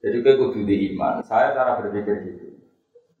jadi 0.00 0.16
gue 0.24 0.34
kudu 0.40 0.64
di 0.64 0.92
iman. 0.92 1.20
Saya 1.20 1.52
cara 1.52 1.76
berpikir 1.76 2.24
gitu. 2.24 2.56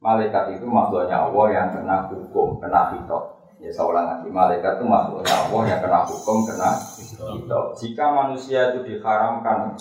Malaikat 0.00 0.56
itu 0.56 0.64
makhluknya 0.64 1.28
Allah 1.28 1.46
yang 1.52 1.68
kena 1.76 2.08
hukum, 2.08 2.56
kena 2.56 2.96
hitop. 2.96 3.36
Ya 3.60 3.68
seorang 3.68 4.08
lagi, 4.08 4.32
malaikat 4.32 4.80
itu 4.80 4.88
makhluknya 4.88 5.36
Allah 5.36 5.62
yang 5.68 5.80
kena 5.84 6.00
hukum, 6.08 6.48
kena 6.48 6.70
hitop. 7.04 7.76
Jika 7.76 8.04
manusia 8.16 8.72
itu 8.72 8.88
diharamkan 8.88 9.76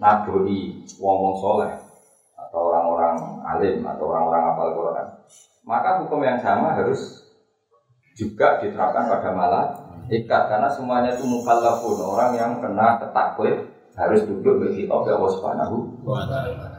naboi 0.00 0.88
wong-wong 0.96 1.36
soleh 1.36 1.72
atau 2.40 2.72
orang-orang 2.72 3.44
alim 3.44 3.84
atau 3.84 4.04
orang-orang 4.08 4.42
apal 4.48 4.68
Quran, 4.72 5.06
maka 5.68 6.00
hukum 6.00 6.24
yang 6.24 6.40
sama 6.40 6.72
harus 6.72 7.28
juga 8.16 8.64
diterapkan 8.64 9.12
pada 9.12 9.30
malaikat 9.36 10.42
karena 10.48 10.72
semuanya 10.72 11.12
itu 11.12 11.28
mukallafun 11.28 12.00
orang 12.00 12.32
yang 12.32 12.52
kena 12.64 12.96
ketaklif 12.96 13.73
harus 13.94 14.20
duduk 14.26 14.58
bagi 14.58 14.90
Allah 14.90 15.30
Subhanahu 15.30 15.76
wa 16.02 16.26
taala. 16.26 16.70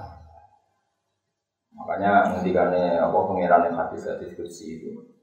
Makanya 1.76 2.36
ngendikane 2.36 3.00
apa 3.00 3.18
pangeran 3.28 3.68
yang 3.68 3.76
hadis 3.76 4.08
diskusi 4.24 4.80
itu 4.80 5.16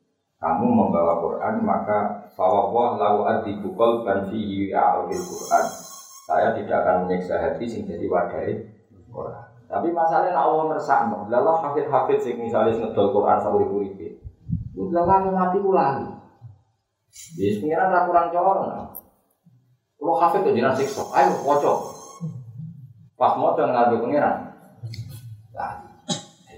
kamu 0.42 0.66
membawa 0.68 1.22
Quran 1.22 1.62
maka 1.62 2.28
fawwah 2.35 2.98
lau 2.98 3.22
adibu 3.31 3.72
qalban 3.78 4.26
fihi 4.26 4.74
a'il 4.74 5.22
Quran. 5.22 5.66
Saya 6.26 6.50
tidak 6.59 6.83
akan 6.83 6.96
menyiksa 7.07 7.38
hati 7.38 7.64
sing 7.70 7.87
jadi 7.87 8.11
wadai 8.11 8.59
Quran. 9.07 9.44
Tapi 9.70 9.88
masalahnya 9.94 10.37
Allah 10.37 10.64
meresakno. 10.68 11.31
Lalah 11.31 11.57
hafid-hafid 11.62 12.18
sing 12.20 12.37
misalnya 12.42 12.74
ngedol 12.74 13.14
Quran 13.14 13.38
sauri 13.40 13.66
uripe. 13.70 14.09
Lalah 14.76 15.31
mati 15.31 15.59
ulangi. 15.62 16.11
Jadi 17.12 17.62
pengiran 17.62 17.92
ra 17.92 18.00
kurang 18.05 18.28
corong. 18.33 18.68
Kalau 20.03 20.19
hafid 20.19 20.43
itu 20.43 20.59
jinak 20.59 20.75
siksa, 20.75 21.07
ayo 21.15 21.31
wocok. 21.47 21.79
Pas 23.15 23.38
mau 23.38 23.55
ngarep 23.55 24.03
pengiran. 24.03 24.51
Nah, 25.55 25.79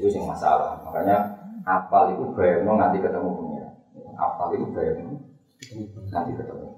itu 0.00 0.09
sih 0.09 0.24
masalah. 0.24 0.80
Makanya 0.80 1.44
apal 1.68 2.16
itu 2.16 2.24
bayar 2.33 2.64
nanti 2.64 3.04
ketemu 3.04 3.37
pengiran. 3.37 3.72
Apal 4.16 4.57
itu 4.57 4.64
bayar 4.72 4.96
nanti 6.09 6.33
ketemu. 6.40 6.68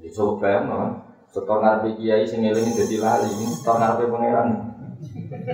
Jadi 0.00 0.08
coba 0.16 0.32
bayar 0.40 0.64
kan. 0.64 0.90
Setor 1.28 1.60
ngarep 1.60 1.84
kiai 2.00 2.24
sing 2.24 2.40
eling 2.40 2.72
jadi 2.72 2.96
lali, 2.96 3.28
setor 3.52 3.76
ngarep 3.76 4.08
pengiran. 4.08 4.48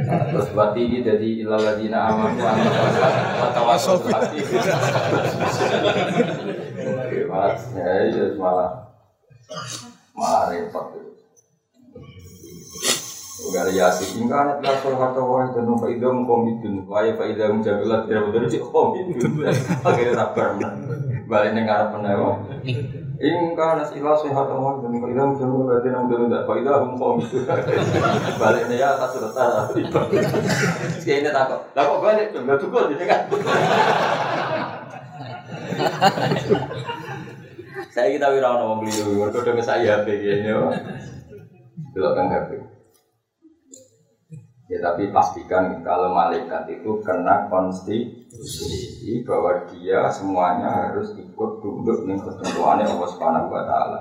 Terus 0.06 0.54
buat 0.54 0.78
ini 0.78 1.02
jadi 1.02 1.28
ilal 1.42 1.66
ladina 1.66 2.14
aman 2.14 2.38
wa 2.38 3.48
tawassul 3.50 4.06
Malah 7.26 7.58
ya 7.74 8.24
malah 8.38 8.88
malah 10.18 10.50
repot. 10.50 10.98
Ugal 13.38 13.70
yasin 13.70 14.18
hingga 14.18 14.34
anak 14.34 14.56
kelas 14.60 14.82
kalau 14.82 14.98
kata 14.98 15.20
wah 15.22 15.46
itu 15.46 15.62
nu 15.62 15.78
faidom 15.78 16.26
komitun, 16.26 16.82
wah 16.90 17.06
ya 17.06 17.14
faidom 17.14 17.62
jabilat 17.62 18.10
tidak 18.10 18.34
betul 18.34 18.50
sih 18.50 18.58
komitun, 18.58 19.46
akhirnya 19.86 20.18
tak 20.18 20.30
pernah. 20.34 20.74
Balik 21.30 21.54
ning 21.54 21.70
arep 21.70 21.94
penewo. 21.94 22.42
Ingka 23.18 23.82
nasila 23.82 24.14
sehat 24.14 24.46
omong 24.46 24.78
demi 24.78 25.02
kalau 25.02 25.10
ilang 25.10 25.34
jamu 25.34 25.66
berarti 25.66 25.90
nang 25.90 26.06
dulu 26.06 26.30
tidak 26.30 26.46
kalau 26.46 26.62
ilang 26.62 26.94
hukum 26.94 27.18
balik 28.38 28.70
nih 28.70 28.78
ya 28.78 28.94
atas 28.94 29.18
surat 29.18 29.34
ini 31.02 31.26
takut 31.26 31.66
kok 31.74 31.98
balik 31.98 32.30
nggak 32.30 32.58
cukup 32.62 32.94
jadi 32.94 33.04
kan 33.10 33.26
saya 37.98 38.14
kita 38.14 38.30
wira 38.30 38.62
mau 38.62 38.78
beli 38.78 38.94
dulu 38.94 39.26
mereka 39.26 39.42
udah 39.42 39.66
saya 39.66 39.98
HP 39.98 40.06
kayaknya 40.22 40.54
belok 41.90 42.14
kan 42.14 42.30
HP 42.30 42.50
ya 44.70 44.78
tapi 44.78 45.10
pastikan 45.10 45.82
kalau 45.82 46.14
malaikat 46.14 46.70
itu 46.70 47.02
kena 47.02 47.50
konstitusi 47.50 49.26
bahwa 49.26 49.66
dia 49.66 50.06
semuanya 50.14 50.70
harus 50.70 51.10
ikut 51.18 51.50
tunduk 51.58 52.06
dengan 52.06 52.22
ketentuannya 52.22 52.86
Allah 52.86 53.08
Subhanahu 53.08 53.48
Wa 53.48 53.64
Taala. 53.64 53.98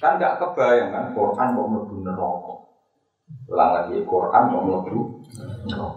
Kan 0.00 0.16
nggak 0.16 0.40
kebayang 0.40 0.90
kan 0.90 1.04
Quran 1.12 1.48
kok 1.52 1.68
melebu 1.68 1.96
neraka. 2.00 2.54
Ulang 3.52 3.70
lagi 3.76 3.96
Quran 4.08 4.42
kok 4.50 4.64
melebu 4.64 5.00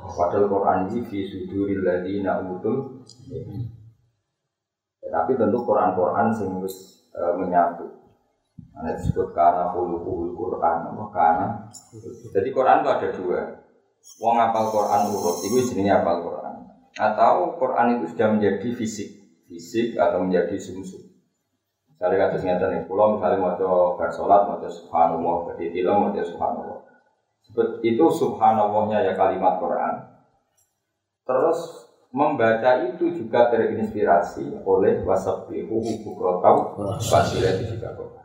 padahal 0.04 0.46
Quran 0.52 0.80
ini 0.92 1.00
fi 1.08 1.20
suduril 1.24 1.82
ladina 1.82 2.44
utul 2.44 3.08
tapi 5.10 5.38
tentu 5.38 5.62
Quran-Quran 5.62 6.34
sing 6.34 6.50
harus 6.56 7.06
e, 7.14 7.22
menyatu 7.38 8.06
Nah, 8.76 8.92
disebut 8.92 9.32
karena 9.32 9.72
hulu 9.72 10.36
Quran, 10.36 10.92
karena 11.16 11.48
jadi 12.36 12.50
Quran 12.52 12.84
itu 12.84 12.90
ada 12.92 13.08
dua. 13.16 13.42
Wong 14.20 14.36
apal 14.38 14.70
Quran 14.70 15.02
urut, 15.16 15.38
itu 15.48 15.58
jenisnya 15.72 16.04
apal 16.04 16.22
Quran. 16.22 16.68
Atau 17.00 17.56
Quran 17.56 17.98
itu 17.98 18.12
sudah 18.12 18.28
menjadi 18.36 18.68
fisik, 18.76 19.10
fisik 19.48 19.96
atau 19.96 20.28
menjadi 20.28 20.60
sumsum. 20.60 21.08
Misalnya 21.96 22.28
kata 22.28 22.36
ternyata 22.38 22.64
nih, 22.70 22.84
pulau 22.86 23.16
misalnya 23.16 23.40
mau 23.40 23.56
coba 23.56 23.96
bersolat, 23.96 24.42
mau 24.46 24.60
coba 24.60 24.68
subhanallah, 24.68 25.36
berdi 25.48 25.66
tilam, 25.72 25.96
mau 26.06 26.12
coba 26.12 26.28
subhanallah. 26.28 26.80
Itu 27.80 28.06
subhanallahnya 28.12 29.08
ya 29.08 29.14
kalimat 29.16 29.58
Quran. 29.58 29.94
Terus 31.26 31.85
membaca 32.16 32.80
itu 32.88 33.12
juga 33.12 33.52
terinspirasi 33.52 34.64
oleh 34.64 35.04
wasabbihu 35.04 35.84
bukrotau 36.08 36.80
fasilati 37.04 37.68
juga 37.68 37.92
Quran. 37.92 38.24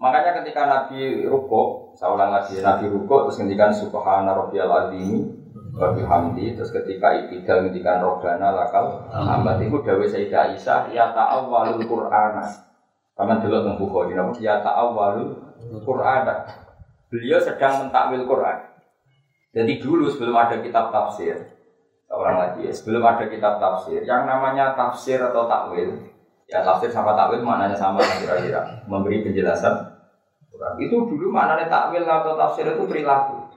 Makanya 0.00 0.40
ketika 0.40 0.64
Nabi 0.64 1.28
ruko, 1.28 1.92
saya 1.92 2.16
ulang 2.16 2.32
lagi, 2.32 2.56
Nabi 2.64 2.88
ruko 2.88 3.28
terus 3.28 3.36
ngendikan 3.36 3.68
Subhana 3.68 4.32
Rabbiyal 4.32 4.72
Azimi 4.72 5.28
wa 5.76 5.92
bihamdi 5.92 6.56
terus 6.56 6.72
ketika 6.72 7.12
itidal 7.12 7.68
ngendikan 7.68 8.00
Robbana 8.00 8.52
lakal 8.52 9.08
hambat 9.12 9.60
itu 9.60 9.76
dawe 9.84 10.04
Sayyidah 10.08 10.56
Aisyah 10.56 10.88
ya 10.96 11.12
ta'awwalul 11.12 11.84
Qur'ana. 11.84 12.48
Kaman 13.12 13.44
dulu 13.44 13.60
teng 13.60 13.76
Bukhari 13.76 14.16
napa 14.16 14.32
ya 14.40 14.64
ta'awwalul 14.64 15.36
Qur'ana. 15.84 16.48
Beliau 17.12 17.36
sedang 17.44 17.84
mentakwil 17.84 18.24
Quran. 18.24 18.72
Jadi 19.52 19.84
dulu 19.84 20.08
sebelum 20.08 20.32
ada 20.32 20.56
kitab 20.64 20.88
tafsir, 20.88 21.36
orang 22.12 22.36
lagi 22.36 22.68
ya, 22.68 22.72
sebelum 22.72 23.00
ada 23.00 23.24
kitab 23.24 23.56
tafsir, 23.56 24.04
yang 24.04 24.28
namanya 24.28 24.76
tafsir 24.76 25.16
atau 25.16 25.48
takwil, 25.48 25.96
ya 26.44 26.60
tafsir 26.60 26.92
sama 26.92 27.16
takwil 27.16 27.40
maknanya 27.40 27.74
sama 27.74 28.04
kira-kira, 28.04 28.84
memberi 28.84 29.24
penjelasan 29.24 29.92
itu 30.78 30.94
dulu 30.94 31.32
maknanya 31.32 31.66
takwil 31.66 32.04
atau 32.06 32.38
tafsir 32.38 32.68
itu 32.68 32.84
perilaku. 32.86 33.48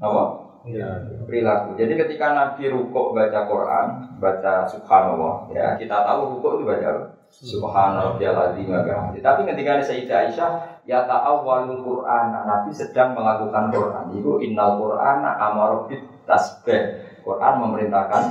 Apa? 0.00 0.22
Ya. 0.64 0.88
Perilaku. 1.28 1.76
Jadi 1.76 1.92
ketika 2.00 2.32
Nabi 2.32 2.72
rukuk 2.72 3.12
baca 3.12 3.44
Quran, 3.44 3.86
baca 4.16 4.64
Subhanallah, 4.64 5.52
ya 5.52 5.76
kita 5.76 6.08
tahu 6.08 6.40
rukuk 6.40 6.60
itu 6.60 6.64
baca 6.64 6.90
Subhanallah 7.34 8.16
azim 8.16 8.70
Tapi 9.18 9.40
ketika 9.42 9.82
Sayyidah 9.82 10.18
Aisyah 10.30 10.50
ya 10.86 11.02
ta'awwalul 11.04 11.82
Quran, 11.82 12.24
Nabi 12.32 12.70
sedang 12.72 13.12
melakukan 13.12 13.68
Quran. 13.68 14.04
Itu 14.14 14.40
innal 14.40 14.80
Quran 14.80 15.20
amara 15.20 15.84
tasbih. 16.24 17.03
Quran 17.24 17.54
memerintahkan 17.64 18.22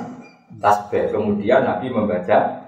tasbih. 0.61 1.09
Kemudian 1.09 1.65
Nabi 1.65 1.89
membaca 1.89 2.63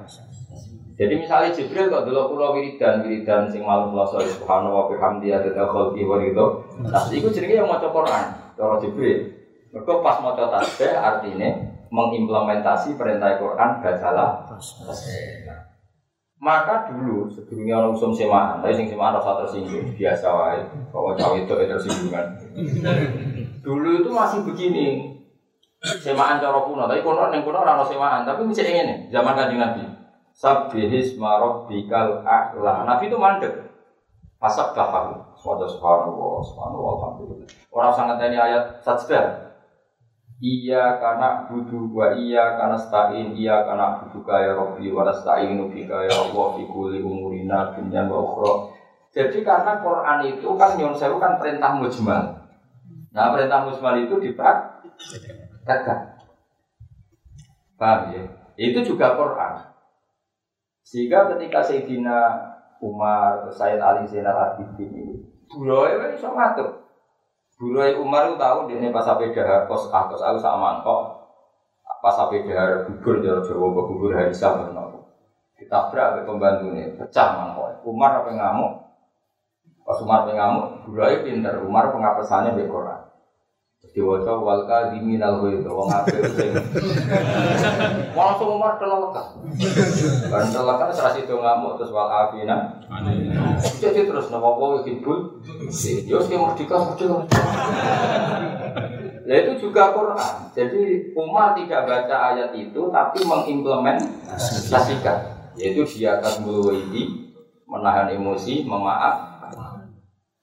jadi 0.95 1.13
misalnya 1.19 1.51
Jibril 1.51 1.91
kok 1.91 2.07
dulu 2.07 2.31
pulau 2.31 2.55
wiridan 2.55 3.03
wiridan 3.03 3.51
sing 3.51 3.67
malam 3.67 3.91
pulau 3.91 4.07
subhanahu 4.07 4.71
wa 4.71 4.83
bihamdi 4.87 5.27
ada 5.27 5.51
khalqi 5.67 6.07
wa 6.07 6.23
ridho. 6.23 6.63
Nah, 6.87 7.03
itu 7.11 7.27
jenenge 7.35 7.59
yang 7.59 7.67
maca 7.67 7.91
Quran, 7.91 8.25
cara 8.55 8.79
Jibril. 8.79 9.27
Mereka 9.75 9.91
pas 9.99 10.23
maca 10.23 10.47
tasbih 10.47 10.95
artinya 10.95 11.51
mengimplementasi 11.91 12.95
perintah 12.95 13.35
Quran 13.35 13.83
bacalah. 13.83 14.47
Maka 16.39 16.95
dulu 16.95 17.27
sebelumnya 17.27 17.83
orang 17.83 17.91
usum 17.95 18.15
semaan, 18.15 18.63
tapi 18.63 18.79
sing 18.79 18.87
semaan 18.87 19.19
rasa 19.19 19.43
tersinggung 19.43 19.91
biasa 19.99 20.27
wae. 20.31 20.63
Bahwa 20.95 21.11
cawe 21.11 21.35
itu 21.35 21.51
tersinggung 21.51 22.11
kan. 22.11 22.39
Dulu 23.59 23.99
itu 23.99 24.09
masih 24.15 24.47
begini. 24.47 25.14
Semaan 25.85 26.41
cara 26.41 26.59
kuno, 26.65 26.89
tapi 26.89 27.05
kuno 27.05 27.29
yang 27.29 27.45
kuno 27.45 27.61
orang 27.61 27.85
semaan, 27.85 28.25
tapi 28.25 28.41
bisa 28.49 28.65
ingin 28.65 29.05
zaman 29.13 29.37
kanjeng 29.37 29.61
Nabi. 29.61 29.85
Sabihis 30.35 31.15
marok 31.15 31.69
bikal 31.69 32.25
a'la. 32.25 32.83
Nabi 32.83 33.07
itu 33.07 33.15
mandek. 33.15 33.53
Pasak 34.41 34.75
baharu. 34.75 35.21
Suatu 35.39 35.63
subhanallah, 35.63 36.43
subhanallah, 36.43 36.91
alhamdulillah. 36.99 37.47
Orang 37.71 37.93
sangat 37.95 38.17
ini 38.27 38.35
ayat 38.35 38.83
sajdah. 38.83 39.45
Iya 40.35 40.99
karena 40.99 41.47
budu 41.47 41.95
wa 41.95 42.11
iya 42.11 42.59
karena 42.59 42.75
stain 42.75 43.31
iya 43.31 43.63
karena 43.63 44.03
budu 44.03 44.19
kaya 44.27 44.51
Robbi 44.51 44.91
wa 44.91 45.07
nasta'inu 45.07 45.71
bika 45.71 46.03
ya 46.03 46.11
Allah 46.11 46.59
fi 46.59 46.67
kulli 46.67 46.99
umurina 46.99 47.71
dunya 47.71 48.03
wa. 48.03 48.67
Jadi 49.15 49.47
karena 49.47 49.79
Quran 49.79 50.19
itu 50.27 50.49
kan 50.59 50.75
nyon 50.75 50.91
kan 50.99 51.39
perintah 51.39 51.79
mujmal. 51.79 52.35
Nah 53.15 53.31
perintah 53.31 53.63
mujmal 53.63 53.95
itu 54.03 54.19
dipraktekkan. 55.65 55.99
Paham 57.75 57.99
ya? 58.13 58.23
Itu 58.55 58.85
juga 58.85 59.17
Quran. 59.17 59.53
Sehingga 60.85 61.33
ketika 61.33 61.65
Sayyidina 61.65 62.17
Umar, 62.79 63.49
Sayyid 63.49 63.81
Ali 63.81 64.05
Zainal 64.05 64.37
Abidin 64.37 64.93
ini, 64.93 65.15
buloy 65.49 65.97
kan 65.97 66.13
bisa 66.13 66.29
ngatur. 66.29 66.85
Buloy 67.57 67.97
Umar 67.97 68.29
itu 68.29 68.37
tahu 68.37 68.69
dia 68.69 68.93
pas 68.93 69.01
sampai 69.01 69.33
dahar 69.33 69.65
kos 69.65 69.89
kos 69.89 70.21
aku 70.21 70.37
sama 70.37 70.77
mangkok. 70.77 71.25
Pas 71.99 72.13
sampai 72.13 72.45
dahar 72.45 72.85
gugur 72.85 73.17
jawa 73.25 73.41
Jawa 73.41 73.67
gugur 73.73 74.13
hari 74.13 74.29
sama 74.29 74.69
nopo. 74.69 75.09
Ditabrak 75.57 76.21
pembantu 76.27 76.69
ini, 76.69 76.93
pecah 76.93 77.33
mangkok. 77.33 77.81
Umar 77.81 78.21
apa 78.21 78.29
ngamuk? 78.29 78.73
Pas 79.81 79.97
Umar 80.03 80.29
apa 80.29 80.31
ngamuk, 80.37 80.67
buloy 80.85 81.25
pinter. 81.25 81.57
Umar 81.65 81.89
pengapesannya 81.89 82.53
di 82.53 82.69
Quran. 82.69 83.14
Diwaca 83.93 84.33
wal 84.41 84.63
kadhimin 84.67 85.23
al 85.23 85.39
ghaidh 85.39 85.67
wong 85.67 85.87
apik 85.87 86.19
sing 86.35 86.51
langsung 88.17 88.59
umar 88.59 88.75
telaka. 88.75 89.39
Kan 90.31 90.51
telaka 90.51 90.91
ora 90.91 91.09
sido 91.15 91.39
ngamuk 91.39 91.79
terus 91.79 91.95
wal 91.95 92.11
afina. 92.11 92.81
Jadi 93.79 94.07
terus 94.07 94.27
napa 94.33 94.51
wae 94.55 94.83
hibul. 94.83 95.39
Yo 96.07 96.19
sing 96.23 96.39
merdeka 96.39 96.75
merdeka. 96.75 97.23
Nah 99.25 99.35
itu 99.41 99.53
juga 99.67 99.89
Quran. 99.95 100.33
Jadi 100.53 101.11
Umar 101.17 101.57
tidak 101.57 101.89
baca 101.89 102.15
ayat 102.35 102.53
itu 102.53 102.81
tapi 102.93 103.19
mengimplementasikan. 103.25 105.17
Yaitu 105.55 105.87
dia 105.87 106.19
akan 106.19 106.45
mulai 106.45 106.83
menahan 107.65 108.11
emosi, 108.13 108.67
memaaf. 108.67 109.39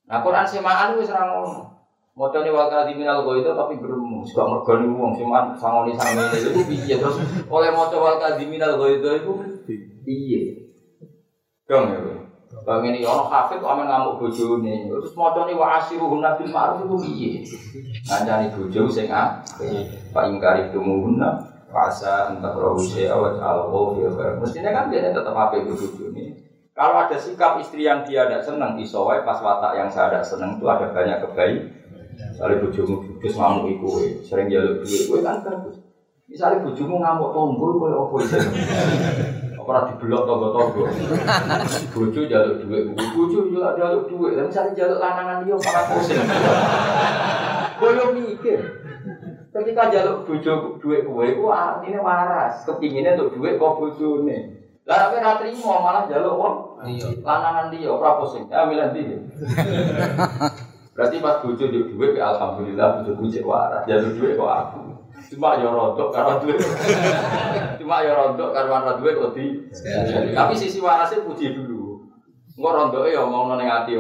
Nah 0.08 0.18
Quran 0.20 0.44
semaan 0.44 0.98
wis 0.98 1.08
ora 1.08 1.71
ini 2.12 2.50
wakil 2.52 2.80
di 2.84 2.94
minal 3.00 3.24
itu 3.24 3.50
tapi 3.56 3.80
belum 3.80 4.20
suka 4.28 4.44
mergani 4.44 4.84
uang 4.84 5.16
cuman 5.16 5.56
sangoni 5.56 5.96
sangoni 5.96 6.36
itu 6.36 6.60
piye? 6.68 6.94
Terus 7.00 7.16
oleh 7.48 7.70
motor 7.72 8.04
wakil 8.04 8.36
di 8.36 8.44
minal 8.52 8.76
itu 8.84 9.08
itu 9.16 9.32
piye? 10.04 10.42
Dong 11.64 11.88
ya 11.88 11.98
bang. 12.68 12.84
Ini 12.84 13.00
orang 13.08 13.32
kafir 13.32 13.64
tuh 13.64 13.68
aman 13.72 13.88
ngamuk 13.88 14.20
bojo 14.20 14.60
nih 14.60 14.92
terus 14.92 15.16
motor 15.16 15.48
ini 15.48 15.56
wasi 15.56 15.96
ruhun 15.96 16.20
nabi 16.20 16.44
maruf 16.52 16.84
itu 16.84 16.96
piye? 17.00 17.30
Ngancani 18.04 18.52
bojo 18.52 18.92
sing 18.92 19.08
ah 19.08 19.40
pak 20.12 20.24
ingkari 20.28 20.68
tumuhuna 20.68 21.48
rasa 21.72 22.36
entah 22.36 22.52
rohu 22.52 22.84
awat 23.08 23.40
alwo 23.40 23.96
mestinya 24.44 24.68
kan 24.76 24.92
dia 24.92 25.08
tetap 25.08 25.32
apa 25.32 25.64
itu 25.64 25.72
bojo 25.72 26.12
nih 26.12 26.36
kalau 26.76 27.00
ada 27.08 27.16
sikap 27.16 27.56
istri 27.56 27.88
yang 27.88 28.04
dia 28.04 28.28
tidak 28.28 28.44
senang 28.44 28.76
disowai 28.76 29.24
pas 29.24 29.40
watak 29.40 29.80
yang 29.80 29.88
saya 29.88 30.12
tidak 30.12 30.24
senang 30.28 30.60
itu 30.60 30.68
ada 30.68 30.92
banyak 30.92 31.24
kebaikan 31.24 31.81
Misalnya 32.32 32.64
bujumu 32.64 33.04
judes 33.04 33.36
ngamuk 33.36 33.68
iku 33.76 33.88
sering 34.24 34.48
jaluk 34.48 34.80
duit 34.80 35.04
kowe 35.04 35.20
kan 35.20 35.44
bagus. 35.44 35.76
Misalnya 36.24 36.64
bujumu 36.64 36.96
ngamuk 36.96 37.36
tombol 37.36 37.76
kowe 37.76 37.92
apa 37.92 38.14
itu? 38.24 38.38
Apa 39.60 39.92
di 39.92 39.94
blok 40.00 40.22
tonggo-tonggo. 40.24 40.88
Bojo 41.92 42.20
jaluk 42.24 42.56
duit, 42.64 42.82
bojo 42.96 43.38
juga 43.52 43.76
jaluk 43.76 44.08
duit. 44.08 44.32
Dan 44.32 44.48
misalnya 44.48 44.72
jaluk 44.72 44.96
lanangan 44.96 45.44
dia 45.44 45.54
para 45.60 45.82
pusing. 45.92 46.24
Kowe 47.76 47.92
mikir. 48.16 48.60
Ketika 49.52 49.92
jaluk 49.92 50.24
bojo 50.24 50.80
duit 50.80 51.04
kowe 51.04 51.24
iku 51.28 51.52
artine 51.52 52.00
waras, 52.00 52.64
kepinginnya 52.64 53.12
untuk 53.20 53.36
duit 53.36 53.60
kok 53.60 53.76
bojone. 53.76 54.38
Lah 54.88 54.96
tapi 54.98 55.20
ra 55.20 55.36
trimo 55.36 55.78
malah 55.84 56.08
jaluk 56.08 56.34
wong 56.40 56.56
Iya. 56.82 57.22
lanangan 57.22 57.70
dia 57.70 57.86
ora 57.86 58.18
pusing. 58.18 58.50
Ya 58.50 58.66
milih 58.66 58.88
dia. 58.90 59.20
Berarti 60.92 61.24
pas 61.24 61.40
bojo 61.40 61.64
di 61.72 61.80
duit 61.88 62.12
ya 62.12 62.36
alhamdulillah 62.36 63.00
bojoku 63.00 63.24
cek 63.32 63.48
waras. 63.48 63.82
Ya 63.88 63.96
duit 63.96 64.36
kok 64.36 64.48
aku. 64.48 64.80
Cuma 65.32 65.56
ya 65.56 65.72
rodok 65.72 66.12
karo 66.12 66.44
duit. 66.44 66.60
Cuma 67.80 68.04
ya 68.04 68.12
rodok 68.12 68.52
karo 68.52 68.68
ana 68.68 69.00
duit 69.00 69.16
kok 69.16 69.32
di. 69.32 69.56
Tapi 70.36 70.52
sisi 70.52 70.84
warasnya 70.84 71.24
puji 71.24 71.56
dulu. 71.56 72.04
Engko 72.52 72.68
rondoke 72.68 73.08
ya 73.08 73.24
omongno 73.24 73.56
ning 73.56 73.68
ati. 73.72 73.96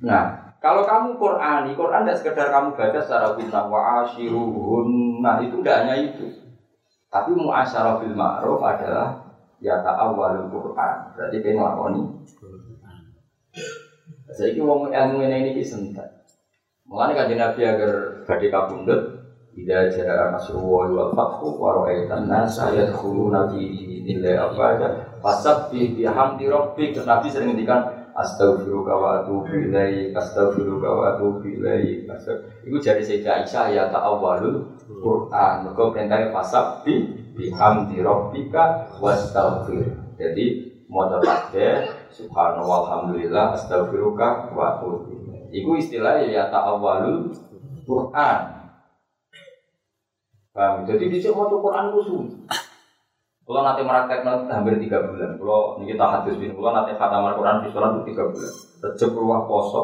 Nah, 0.00 0.24
kalau 0.64 0.88
kamu 0.88 1.20
Qur'ani, 1.20 1.76
Qur'an 1.76 2.08
tidak 2.08 2.18
sekedar 2.24 2.48
kamu 2.48 2.72
baca 2.72 3.00
secara 3.04 3.36
bintang 3.36 3.68
wa. 3.68 4.00
Nah, 5.20 5.36
itu 5.44 5.60
tidak 5.60 5.76
hanya 5.84 5.94
itu. 6.00 6.26
Tapi 7.12 7.36
muasyarah 7.36 8.00
bil 8.00 8.16
ma'ruf 8.16 8.60
adalah 8.64 9.20
ya 9.60 9.84
ta'awwalul 9.84 10.48
Qur'an. 10.48 11.12
Berarti 11.12 11.44
dia 11.44 11.52
ngelakoni. 11.52 12.02
Saya 14.36 14.52
ini 14.52 14.60
wong 14.60 14.92
ilmu 14.92 15.24
ini 15.24 15.56
ini 15.56 15.64
sentak. 15.64 16.28
Mulanya 16.84 17.24
kan 17.24 17.32
Nabi 17.32 17.60
agar 17.64 17.92
badai 18.28 18.52
kabundut, 18.52 19.00
tidak 19.56 19.96
jaya 19.96 20.28
nasrullahi 20.28 20.92
wal 20.92 21.12
fathu 21.16 21.56
wa 21.56 21.72
ra'aitan 21.82 22.28
nasa 22.28 22.68
yadkhuluna 22.76 23.48
fi 23.48 23.64
dinillah 24.04 24.52
apa 24.52 24.62
aja. 24.76 24.88
Fasabbih 25.24 25.96
bihamdi 25.96 26.52
rabbik. 26.52 26.94
Nabi 27.00 27.26
sering 27.32 27.56
ngendikan 27.56 28.06
Astaghfiruka 28.16 28.96
wa 28.96 29.20
atubu 29.20 29.68
ilaik, 29.68 30.16
astaghfiruka 30.16 30.88
wa 30.88 31.04
atubu 31.12 31.52
ilaik. 31.52 32.08
Iku 32.64 32.80
jadi 32.80 33.04
Sayyidah 33.04 33.44
Aisyah 33.44 33.66
ya 33.76 33.84
ta'awwalul 33.92 34.72
Quran. 34.88 35.54
Mergo 35.68 35.92
perintahnya 35.92 36.32
fasabbih 36.32 37.12
bihamdi 37.36 38.00
rabbika 38.00 38.88
wastaghfir. 39.04 39.92
Jadi 40.16 40.65
mau 40.86 41.10
tasbih 41.10 41.90
subhanallah 42.10 42.78
alhamdulillah 42.86 43.54
astaghfiruka 43.58 44.54
wa 44.54 44.78
atubu. 44.78 45.12
Iku 45.50 45.78
istilahnya 45.78 46.26
ya 46.30 46.44
ta'awwalul 46.50 47.30
Quran. 47.86 48.40
Paham? 50.56 50.88
Jadi 50.88 51.04
bisa 51.12 51.30
mau 51.36 51.50
Quran 51.52 51.92
itu 51.92 52.00
sulit. 52.02 52.32
Kalau 53.46 53.62
nanti 53.62 53.86
meraktek 53.86 54.26
hampir 54.26 54.74
tiga 54.82 55.06
bulan. 55.06 55.38
Kalau 55.38 55.78
ini 55.78 55.94
kita 55.94 56.02
hadis 56.02 56.34
bin, 56.34 56.50
kalau 56.58 56.74
nanti 56.74 56.98
khataman 56.98 57.38
Quran 57.38 57.62
di 57.62 57.70
sholat 57.70 57.90
itu 57.94 58.02
tiga 58.10 58.26
bulan. 58.26 58.52
Rejep 58.82 59.10
ruah 59.14 59.40
poso, 59.46 59.82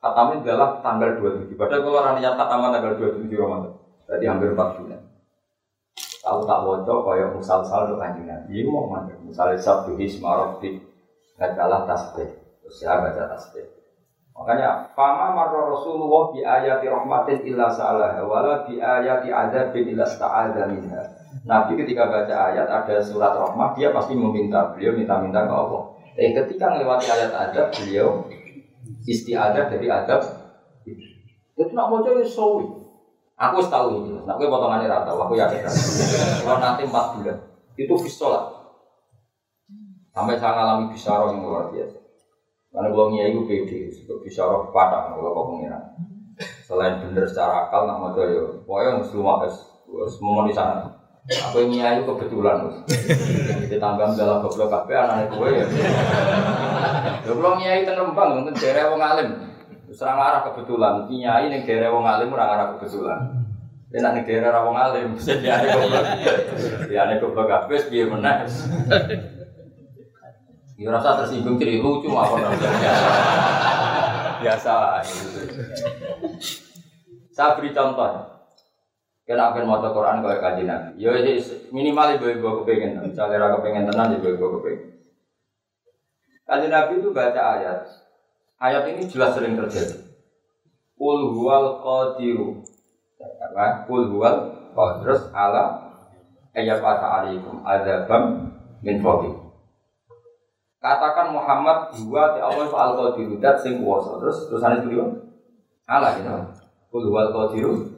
khatamin 0.00 0.40
adalah 0.40 0.80
tanggal 0.80 1.20
27. 1.20 1.60
Padahal 1.60 1.84
kalau 1.84 1.98
orang 2.00 2.16
niat 2.16 2.34
khataman 2.40 2.72
tanggal 2.72 2.96
27 2.96 3.36
Ramadan, 3.36 3.72
berarti 4.08 4.24
hampir 4.24 4.48
empat 4.56 4.68
bulan. 4.80 4.95
Tahu 6.26 6.42
tak 6.42 6.58
bocor 6.66 6.98
kayak 7.06 7.38
musal-sal 7.38 7.86
untuk 7.86 8.02
kanjeng 8.02 8.26
Nabi, 8.26 8.58
Iya, 8.58 8.66
mau 8.66 8.90
mana? 8.90 9.14
Misalnya 9.22 9.62
isma 9.62 10.30
rabbi, 10.34 10.74
nggak 11.38 11.54
kalah 11.54 11.86
tasbih, 11.86 12.26
terus 12.66 12.82
ya 12.82 12.98
baca 12.98 13.30
tasbih. 13.30 13.62
Makanya 14.36 14.92
fama 14.92 15.32
marra 15.32 15.70
Rasulullah 15.72 16.34
bi 16.34 16.44
ayati 16.44 16.90
rahmatin 16.90 17.40
illa 17.46 17.72
sa'alaha 17.72 18.20
wala 18.26 18.68
bi 18.68 18.76
ayati 18.76 19.32
adzabin 19.32 19.96
illa 19.96 20.04
sta'adza 20.04 20.68
minha. 20.68 21.00
Nabi 21.48 21.78
ketika 21.80 22.10
baca 22.10 22.52
ayat 22.52 22.68
ada 22.68 23.00
surat 23.00 23.32
rahmat 23.32 23.78
dia 23.78 23.96
pasti 23.96 24.12
meminta 24.12 24.76
beliau 24.76 24.92
minta-minta 24.92 25.46
ke 25.46 25.54
Allah. 25.54 25.82
Eh 26.20 26.36
ketika 26.36 26.74
melewati 26.74 27.08
ayat 27.08 27.32
adab 27.32 27.72
beliau 27.72 28.28
istiadah 29.08 29.72
dari 29.72 29.88
adab. 29.88 30.20
Itu 31.56 31.72
nak 31.72 31.88
mau 31.88 32.04
jadi 32.04 32.20
sawi. 32.28 32.75
Aku 33.36 33.60
tahu 33.68 33.88
ini. 34.00 34.16
Gue 34.24 34.48
potongannya 34.48 34.88
rata. 34.88 35.12
Aku 35.12 35.36
yakin. 35.36 35.64
Kalau 36.42 36.58
nanti 36.60 36.88
empat 36.88 37.20
bulan 37.20 37.36
itu 37.76 37.94
fisolat. 38.00 38.44
Sampai 40.16 40.40
saya 40.40 40.56
ngalami 40.56 40.96
bisaroh 40.96 41.28
yang 41.36 41.44
luar 41.44 41.68
biasa. 41.68 42.00
Karena 42.72 42.88
gue 42.92 43.04
ngiayi 43.12 43.36
gue 43.36 43.44
pede, 43.44 43.78
untuk 44.04 44.24
bisaroh 44.24 44.72
patah 44.72 45.12
kalau 45.12 45.32
kau 45.32 45.48
pengiran. 45.52 45.80
Selain 46.64 47.00
bener 47.00 47.24
secara 47.24 47.68
akal, 47.68 47.88
nak 47.88 48.00
mau 48.00 48.12
jadi, 48.12 48.36
pokoknya 48.64 49.00
harus 49.00 49.12
lumayan, 49.16 49.48
harus 49.48 50.16
memenuhi 50.20 50.52
sana. 50.52 50.88
Aku 51.24 51.64
ngiayi 51.68 52.04
kebetulan, 52.04 52.68
ditambah 53.72 54.08
dalam 54.12 54.44
goblok 54.44 54.68
kafe 54.68 54.92
anak 54.92 55.32
gue 55.32 55.48
ya. 55.56 55.64
Goblok 57.24 57.60
ngiayi 57.60 57.88
tenembang, 57.88 58.40
mungkin 58.40 58.56
daerah 58.56 58.92
wong 58.92 59.00
alim. 59.00 59.28
Serang 59.96 60.20
arah 60.20 60.44
kebetulan, 60.44 61.08
ngiayi 61.08 61.48
ning 61.48 61.64
daerah 61.64 61.88
wong 61.88 62.04
alim 62.04 62.28
ora 62.28 62.52
arah 62.52 62.66
kebetulan. 62.76 63.32
Dia 63.88 64.04
nak 64.04 64.12
ning 64.12 64.28
daerah 64.28 64.60
wong 64.68 64.76
alim, 64.76 65.16
bisa 65.16 65.40
dia 65.40 65.56
goblok. 65.56 66.04
Dia 66.84 67.08
ane 67.08 67.16
goblok 67.16 67.48
biar 67.64 68.08
menang. 68.12 68.44
Ya 70.76 70.92
rasa 70.92 71.24
tersinggung 71.24 71.56
jadi 71.56 71.80
lucu 71.80 72.12
apa 72.12 72.36
Biasa 74.44 74.72
lah 74.76 75.00
gitu. 75.00 75.40
Saya 77.32 77.56
beri 77.56 77.72
contoh. 77.72 78.36
Kenapa 79.24 79.64
mau 79.64 79.80
Quran 79.80 80.20
kau 80.20 80.28
kaji 80.28 80.68
nabi? 80.68 81.00
Ya 81.00 81.16
minimal 81.72 82.20
ibu 82.20 82.26
ibu 82.28 82.48
kepengen. 82.62 83.00
Misalnya 83.00 83.40
raka 83.40 83.64
kepengen 83.64 83.88
tenang 83.88 84.12
ibu 84.20 84.28
ibu 84.28 84.60
kepengen. 84.60 85.00
Kaji 86.44 86.66
nabi 86.68 86.92
itu 87.00 87.08
baca 87.16 87.42
ayat. 87.56 88.05
Ayat 88.56 88.88
ini 88.88 89.04
jelas 89.04 89.36
sering 89.36 89.52
terjadi. 89.56 90.00
Kul 90.96 91.36
huwal 91.36 91.84
qadiru. 91.84 92.64
Apa? 93.20 93.84
Kul 93.84 94.08
huwal 94.08 94.56
terus 95.04 95.28
ala 95.32 95.92
ayat 96.56 96.80
fata 96.80 97.20
alaikum 97.20 97.60
adabam 97.64 98.52
min 98.80 99.04
fawqikum. 99.04 99.52
Katakan 100.80 101.36
Muhammad 101.36 101.92
dua 102.00 102.36
ti 102.36 102.40
Allah 102.40 102.64
fa 102.72 102.78
al 102.88 102.92
qadiru 102.96 103.36
dat 103.36 103.60
sing 103.60 103.84
kuwasa. 103.84 104.16
Terus 104.24 104.48
terusane 104.48 104.88
beliau 104.88 105.12
ala 105.84 106.16
gitu. 106.16 106.32
Kul 106.88 107.12
huwal 107.12 107.28
qadiru 107.32 107.96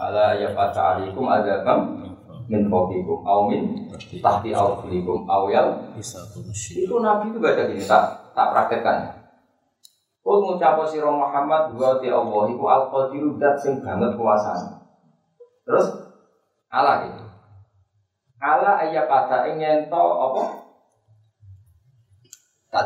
ala 0.00 0.36
ya 0.36 0.52
fata 0.52 1.00
alaikum 1.00 1.24
adzabam 1.28 2.04
min 2.44 2.68
fawqikum 2.68 3.24
aw 3.24 3.48
min 3.48 3.88
tahti 4.20 4.52
arjulikum 4.52 5.24
aw 5.24 5.48
yal 5.48 5.80
itu 5.96 6.94
nabi 7.00 7.32
itu 7.32 7.38
baca 7.40 7.62
gini 7.64 7.80
tak 7.80 8.36
tak 8.36 8.52
praktekkan 8.52 9.23
Kul 10.24 10.40
ngucap 10.40 10.80
sira 10.88 11.12
Muhammad 11.12 11.76
wa 11.76 12.00
ti 12.00 12.08
Allah 12.08 12.42
iku 12.48 12.64
al 12.64 12.88
qadiru 12.88 13.36
dat 13.36 13.60
sing 13.60 13.84
banget 13.84 14.16
kuasane 14.16 14.80
terus 15.68 15.84
ala 16.72 17.04
gitu 17.04 17.24
ala 18.40 18.80
ayat 18.80 19.04
kata 19.04 19.52
ingin 19.52 19.92
to 19.92 20.00
apa 20.00 20.42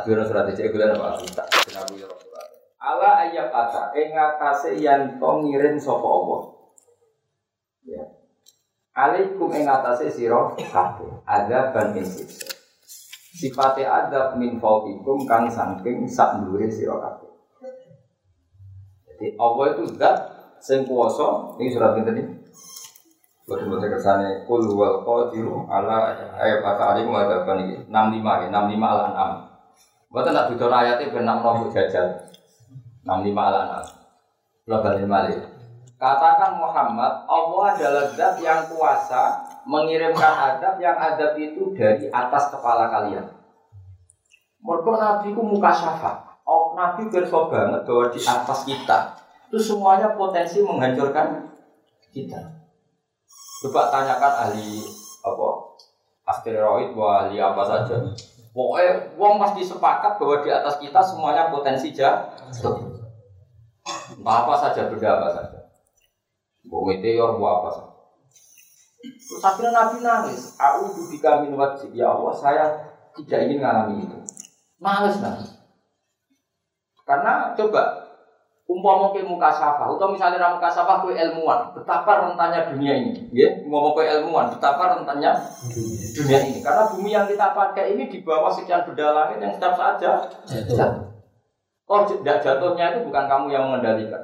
dulu 0.03 0.23
surat 0.27 0.51
itu 0.51 0.67
gue 0.67 0.83
apa 0.83 1.15
tak 1.31 1.47
kenapa 1.67 1.95
ya 1.95 2.07
Rasulullah 2.11 2.47
ala 2.83 3.11
ayat 3.23 3.47
kata 3.55 3.83
ingatase 3.95 4.75
yang 4.83 5.23
to 5.23 5.31
ngirim 5.47 5.79
sapa 5.79 6.05
Allah 6.05 6.59
Ya. 7.89 8.05
Alaikum 8.93 9.49
ing 9.57 9.65
atase 9.65 10.13
sira 10.13 10.53
kabeh 10.53 11.25
ada 11.25 11.73
ban 11.73 11.97
ing 11.97 12.05
siksa. 12.05 12.53
Sifate 13.33 13.87
adab 13.87 14.37
min 14.37 14.61
fawqikum 14.61 15.25
kang 15.25 15.49
saking 15.49 16.05
sak 16.05 16.45
dhuwure 16.45 16.69
sira 16.69 17.01
kabeh. 17.01 17.28
Jadi 19.19 19.35
Allah 19.35 19.65
itu 19.75 19.83
zat 19.99 20.17
sing 20.63 20.87
kuwasa 20.87 21.59
ini 21.59 21.75
surat 21.75 21.99
pinten 21.99 22.15
iki? 22.15 22.35
Boten 23.51 23.67
boten 23.67 23.91
kersane 23.91 24.47
kul 24.47 24.63
wal 24.79 25.03
qadiru 25.03 25.67
ala 25.67 26.15
ayat 26.39 26.63
kata 26.63 26.95
alaikum 26.95 27.19
ada 27.19 27.43
ban 27.43 27.67
iki 27.67 27.83
65 27.91 28.47
ya 28.47 28.49
65 28.55 28.79
ala 28.79 29.05
enam. 29.11 29.31
Boten 30.15 30.31
tak 30.39 30.47
dudono 30.55 30.77
ayate 30.79 31.11
ben 31.11 31.27
nak 31.27 31.43
nopo 31.43 31.67
jajal. 31.75 32.31
65 33.03 33.35
ala 33.35 33.59
enam. 33.67 33.85
Bali 34.69 35.03
malih. 35.03 35.35
Katakan 35.99 36.63
Muhammad, 36.63 37.27
Allah 37.27 37.65
adalah 37.75 38.07
zat 38.15 38.39
yang 38.39 38.71
kuasa 38.71 39.43
mengirimkan 39.67 40.31
adab 40.55 40.79
yang 40.79 40.95
adab 40.95 41.35
itu 41.35 41.75
dari 41.75 42.07
atas 42.07 42.55
kepala 42.55 42.87
kalian. 42.87 43.27
Mereka 44.63 44.93
Nabi 44.95 45.35
ku 45.35 45.43
muka 45.43 45.75
syafa. 45.75 46.28
Oh, 46.49 46.73
Nabi 46.73 47.13
berso 47.13 47.53
banget 47.53 47.85
bahwa 47.85 48.09
di 48.09 48.21
atas 48.25 48.65
kita 48.65 49.21
itu 49.53 49.61
semuanya 49.61 50.17
potensi 50.17 50.65
menghancurkan 50.65 51.45
kita. 52.09 52.41
Coba 53.61 53.93
tanyakan 53.93 54.49
ahli 54.49 54.81
apa 55.21 55.49
asteroid, 56.25 56.97
wah 56.97 57.29
ahli 57.29 57.37
apa 57.37 57.61
saja. 57.69 58.01
Pokoknya 58.57 59.13
wong 59.21 59.37
pasti 59.37 59.61
sepakat 59.61 60.17
bahwa 60.17 60.41
di 60.41 60.49
atas 60.49 60.81
kita 60.81 61.05
semuanya 61.05 61.53
potensi. 61.53 61.93
Entah 61.93 62.33
apa 64.25 64.55
saja, 64.57 64.89
benda 64.89 65.21
apa 65.21 65.29
saja. 65.37 65.59
Mau 66.65 66.89
meteor, 66.89 67.37
apa 67.37 67.69
saja. 67.77 67.93
Terus 69.05 69.45
akhirnya 69.45 69.73
Nabi 69.77 70.01
nangis. 70.01 70.57
Aku 70.57 70.97
bika 71.13 71.45
min 71.45 71.53
wajib. 71.61 71.93
Ya 71.93 72.09
Allah, 72.09 72.33
saya 72.33 72.65
tidak 73.21 73.49
ingin 73.49 73.61
mengalami 73.61 74.09
itu. 74.09 74.17
Nangis 74.81 75.21
Nabi. 75.21 75.58
Karena 77.09 77.57
coba 77.57 78.05
umpama 78.69 79.17
ke 79.17 79.25
muka 79.25 79.49
safa, 79.49 79.89
atau 79.89 80.13
misalnya 80.13 80.45
ramu 80.45 80.61
safa 80.61 81.01
ke 81.01 81.17
ilmuwan, 81.17 81.73
betapa 81.73 82.29
rentannya 82.29 82.69
dunia 82.69 82.93
ini, 83.01 83.33
ya, 83.33 83.49
umpama 83.65 83.97
ke 83.97 84.05
ilmuwan, 84.13 84.53
betapa 84.53 84.93
rentannya 84.93 85.33
dunia 86.13 86.39
ini. 86.45 86.61
Karena 86.61 86.85
bumi 86.93 87.09
yang 87.09 87.25
kita 87.25 87.57
pakai 87.57 87.97
ini 87.97 88.13
di 88.13 88.21
bawah 88.21 88.53
sekian 88.53 88.85
benda 88.85 89.17
langit 89.17 89.41
yang 89.41 89.57
setiap 89.57 89.73
saja 89.73 90.29
jatuh. 90.45 91.09
Oh, 91.89 92.05
tidak 92.05 92.45
jatuhnya 92.45 92.93
itu 92.93 93.09
bukan 93.09 93.25
kamu 93.25 93.47
yang 93.49 93.73
mengendalikan. 93.73 94.21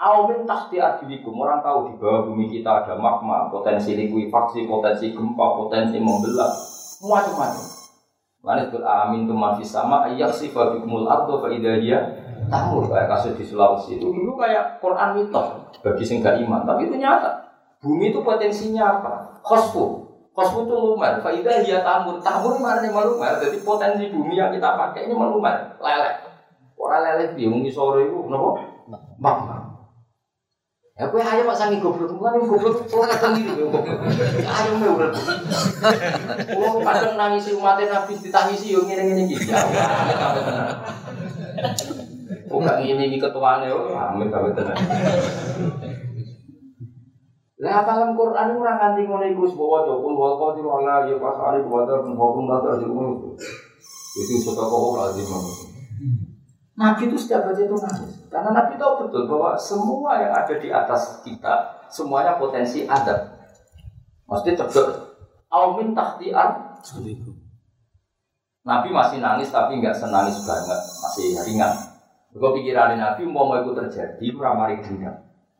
Awamin 0.00 0.48
tahti 0.48 0.80
arjulikum 0.80 1.36
Orang 1.36 1.60
tahu 1.60 1.92
di 1.92 2.00
bawah 2.00 2.24
bumi 2.24 2.48
kita 2.48 2.72
ada 2.72 2.96
magma, 2.96 3.52
potensi 3.52 3.92
likuifaksi, 3.92 4.64
potensi 4.64 5.12
gempa, 5.12 5.46
potensi 5.60 6.00
membelah, 6.00 6.48
macam-macam. 7.04 7.79
Mana 8.40 8.64
itu 8.64 8.80
amin 8.80 9.28
tuh 9.28 9.36
masih 9.36 9.66
sama 9.66 10.08
ayat 10.08 10.32
sih 10.32 10.48
fabikumul 10.48 11.04
ardo 11.04 11.44
dia 11.52 11.98
tamur. 12.48 12.88
Kayak 12.88 13.08
kasus 13.12 13.36
di 13.36 13.44
Sulawesi 13.44 14.00
itu. 14.00 14.08
Dulu 14.08 14.40
kayak 14.40 14.80
Quran 14.80 15.20
mitos. 15.20 15.48
Bagi 15.84 16.04
sing 16.04 16.24
gak 16.24 16.40
iman 16.40 16.64
tapi 16.64 16.88
itu 16.88 16.96
nyata. 16.96 17.52
Bumi 17.80 18.12
itu 18.12 18.20
potensinya 18.24 19.00
apa? 19.00 19.12
Khosfu. 19.44 20.08
Khosfu 20.32 20.64
itu 20.64 20.74
lumer. 20.76 21.20
Faidah 21.20 21.60
dia 21.60 21.84
tamur. 21.84 22.16
Tamur 22.20 22.56
mana 22.56 22.80
nih 22.80 22.92
melumer? 22.92 23.36
Jadi 23.40 23.60
potensi 23.60 24.08
bumi 24.08 24.36
yang 24.36 24.52
kita 24.52 24.76
pakai 24.76 25.08
ini 25.08 25.12
melumer. 25.12 25.76
Lelek. 25.80 26.16
Orang 26.80 27.04
lelek 27.04 27.36
dia 27.36 27.48
mungkin 27.48 27.68
sore 27.68 28.08
itu 28.08 28.24
nopo 28.24 28.56
magma 29.20 29.59
Ya 31.00 31.08
kowe 31.08 31.16
ayo 31.16 31.48
mak 31.48 31.56
sangi 31.56 31.80
goblok, 31.80 32.12
mulane 32.12 32.44
goblok 32.44 32.84
ora 32.92 33.08
ketemu 33.08 33.40
iki. 33.40 33.64
Ayo 34.44 34.70
urip. 34.84 35.16
Wong 36.60 36.84
kadang 36.84 37.16
nangisi 37.16 37.56
umat 37.56 37.80
Nabi 37.80 38.20
ditangisi 38.20 38.76
yo 38.76 38.84
ngene-ngene 38.84 39.24
iki. 39.24 39.48
Oh 42.52 42.60
gak 42.60 42.84
ngene 42.84 43.08
iki 43.08 43.16
ketuane 43.16 43.72
yo, 43.72 43.96
amin 43.96 44.28
sampe 44.28 44.52
tenan. 44.52 44.76
Lah 47.64 47.80
apa 47.80 48.12
Quran 48.12 48.60
ora 48.60 48.72
nganti 48.76 49.08
ngono 49.08 49.24
iku 49.24 49.48
wis 49.48 49.56
bawa 49.56 49.88
dokul 49.88 50.12
wal 50.12 50.36
qadir 50.36 50.68
wala 50.68 51.08
ya 51.08 51.16
pasali 51.16 51.64
wa 51.64 51.88
ta 51.88 51.96
hukum 52.04 52.44
ta 52.44 52.76
itu. 52.76 52.92
Itu 54.20 54.32
sotako 54.36 54.76
kok 54.76 55.16
lazim. 55.16 55.32
Nabi 56.80 57.12
itu 57.12 57.16
setiap 57.20 57.44
baca 57.44 57.60
itu 57.60 57.76
nangis. 57.76 58.24
Karena 58.32 58.56
Nabi 58.56 58.80
tahu 58.80 59.04
betul 59.04 59.28
bahwa 59.28 59.52
semua 59.60 60.16
yang 60.16 60.32
ada 60.32 60.54
di 60.56 60.72
atas 60.72 61.20
kita, 61.20 61.84
semuanya 61.92 62.40
potensi 62.40 62.88
ada. 62.88 63.36
Maksudnya 64.24 64.64
cedek. 64.64 64.88
Aumin 65.52 65.92
tahtiar. 65.92 66.80
Nabi 68.64 68.88
masih 68.88 69.20
nangis 69.20 69.52
tapi 69.52 69.76
nggak 69.76 69.92
senangis 69.92 70.40
banget, 70.48 70.80
masih 71.04 71.26
ringan. 71.44 71.72
Kalau 72.32 72.56
pikiran 72.56 72.96
Nabi 72.96 73.28
mau 73.28 73.44
mau 73.44 73.60
itu 73.60 73.76
terjadi, 73.76 74.24
ramari 74.40 74.80
dendam. 74.80 75.12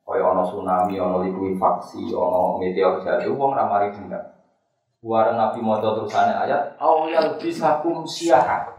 Kayak 0.07 0.25
ono 0.25 0.43
tsunami, 0.47 0.97
ono 0.97 1.21
likuifaksi, 1.21 2.17
ono 2.17 2.57
meteor 2.57 3.05
jatuh, 3.05 3.35
wong 3.37 3.53
ramari 3.53 3.93
dendam. 3.93 4.25
Buat 5.05 5.37
Nabi 5.37 5.59
mau 5.61 5.83
terusannya 5.83 6.49
ayat, 6.49 6.81
awal 6.81 7.37
bisa 7.37 7.83
kum 7.85 8.07
siahat 8.07 8.70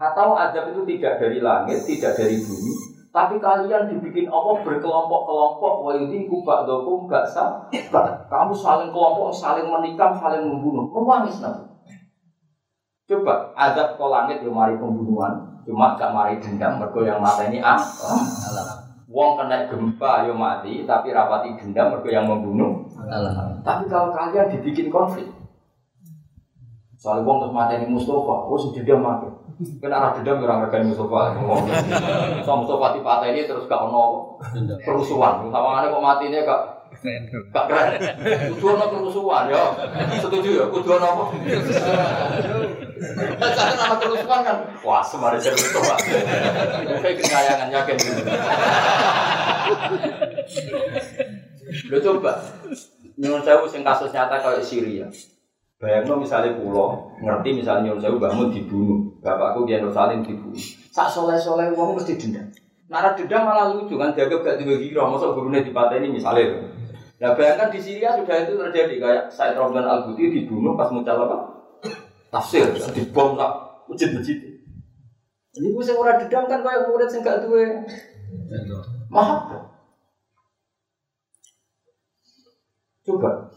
atau 0.00 0.32
adab 0.32 0.72
itu 0.72 0.80
tidak 0.96 1.20
dari 1.20 1.44
langit, 1.44 1.84
tidak 1.84 2.16
dari 2.16 2.40
bumi, 2.40 2.72
tapi 3.10 3.36
kalian 3.42 3.90
dibikin 3.90 4.30
Allah 4.32 4.62
berkelompok-kelompok, 4.62 5.74
wa 5.82 5.92
yudiku 5.98 6.46
ba'dakum 6.46 7.10
ba'sa. 7.10 7.68
Kamu 8.30 8.54
saling 8.54 8.94
kelompok, 8.94 9.34
saling 9.34 9.66
menikam, 9.66 10.14
saling 10.14 10.46
membunuh. 10.46 10.88
Menangis 10.94 11.42
nanti. 11.42 11.66
Coba 13.10 13.50
adab 13.58 13.98
ke 13.98 14.06
langit 14.06 14.38
yang 14.46 14.54
mari 14.54 14.78
pembunuhan, 14.78 15.58
cuma 15.66 15.98
gak 15.98 16.14
mari 16.14 16.38
dendam, 16.38 16.78
mergo 16.78 17.02
yang 17.02 17.18
mata 17.18 17.50
ini 17.50 17.58
ah. 17.58 17.82
Wong 19.10 19.34
kena 19.34 19.66
gempa 19.66 20.30
yo 20.30 20.38
mati, 20.38 20.86
tapi 20.86 21.10
rapati 21.10 21.58
dendam 21.58 21.90
mergo 21.90 22.06
yang 22.06 22.30
membunuh. 22.30 22.86
Tapi 23.66 23.90
kalau 23.90 24.14
kalian 24.14 24.54
dibikin 24.54 24.86
konflik, 24.86 25.26
soalnya 26.94 27.26
wong 27.26 27.42
terus 27.42 27.50
mati 27.50 27.82
ini 27.82 27.90
Mustafa, 27.90 28.46
oh 28.46 28.54
sudah 28.54 28.98
mati. 29.02 29.26
Kena 29.60 29.96
arah 30.00 30.10
dendam 30.16 30.40
orang 30.40 30.64
rekan 30.64 30.86
Mustafa. 30.88 31.36
So 32.44 32.52
Mustafa 32.64 32.96
patah 33.04 33.28
ini 33.28 33.44
terus 33.44 33.68
gak 33.68 33.84
ono 33.92 34.36
kerusuhan. 34.80 35.52
Tawangannya 35.52 35.92
kok 35.92 36.00
mati 36.04 36.24
ini 36.32 36.40
gak 36.48 36.60
gak 37.52 37.64
keren. 37.68 38.00
Kudu 38.56 38.66
ono 38.72 38.84
kerusuhan 38.88 39.52
ya. 39.52 39.64
Setuju 40.16 40.50
ya? 40.64 40.64
Kudu 40.72 40.96
ono 40.96 41.06
apa? 41.06 41.24
Jangan 43.56 43.76
nama 43.76 43.96
kerusuhan 44.00 44.40
kan. 44.44 44.56
Wah, 44.80 45.04
semari 45.04 45.36
saya 45.36 45.52
Mustafa. 45.52 45.96
Kayak 47.04 47.16
kesayangan 47.20 47.68
yakin. 47.68 47.96
Lo 51.92 51.96
coba. 52.00 52.32
Nyuruh 53.20 53.44
saya 53.44 53.60
sing 53.68 53.84
kasus 53.84 54.16
nyata 54.16 54.40
kayak 54.40 54.64
Syria. 54.64 55.06
Bayangno 55.80 56.20
misalnya 56.20 56.60
pulau, 56.60 57.08
ngerti 57.24 57.56
misalnya 57.56 57.88
nyuruh 57.88 58.00
saya 58.04 58.12
bangun 58.20 58.52
dibunuh, 58.52 59.09
bapakku 59.20 59.68
dia 59.68 59.80
Salim 59.92 60.24
dibunuh. 60.24 60.56
Sak 60.90 61.08
soleh 61.08 61.36
soleh 61.36 61.70
uang 61.72 61.96
mesti 61.96 62.16
dendam. 62.16 62.48
Nara 62.90 63.14
dendam 63.14 63.46
malah 63.46 63.70
lucu 63.70 63.94
kan, 63.94 64.10
jaga 64.16 64.42
gak 64.42 64.58
dibagi 64.58 64.90
roh, 64.90 65.14
masa 65.14 65.30
gurunya 65.30 65.62
di 65.62 65.70
ini 65.70 66.08
misalnya. 66.10 66.66
Nah 67.20 67.36
bayangkan 67.36 67.68
di 67.70 67.78
Syria 67.78 68.16
sudah 68.16 68.48
itu 68.48 68.56
terjadi 68.56 68.94
kayak 68.96 69.24
Said 69.30 69.54
Romdan 69.54 69.84
Al 69.84 70.08
Buti 70.08 70.32
dibunuh 70.32 70.74
pas 70.74 70.88
muncul 70.90 71.14
apa? 71.14 71.38
Tafsir, 72.32 72.66
dibom 72.96 73.36
tak 73.36 73.52
masjid-masjid. 73.86 74.40
Ini 75.50 75.68
gue 75.74 75.94
orang 75.94 76.18
dendam 76.24 76.44
kan 76.48 76.60
kayak 76.64 76.88
murid 76.88 77.08
sing 77.12 77.20
gak 77.22 77.44
duwe. 77.44 77.84
Maaf. 79.10 79.50
Coba 83.06 83.50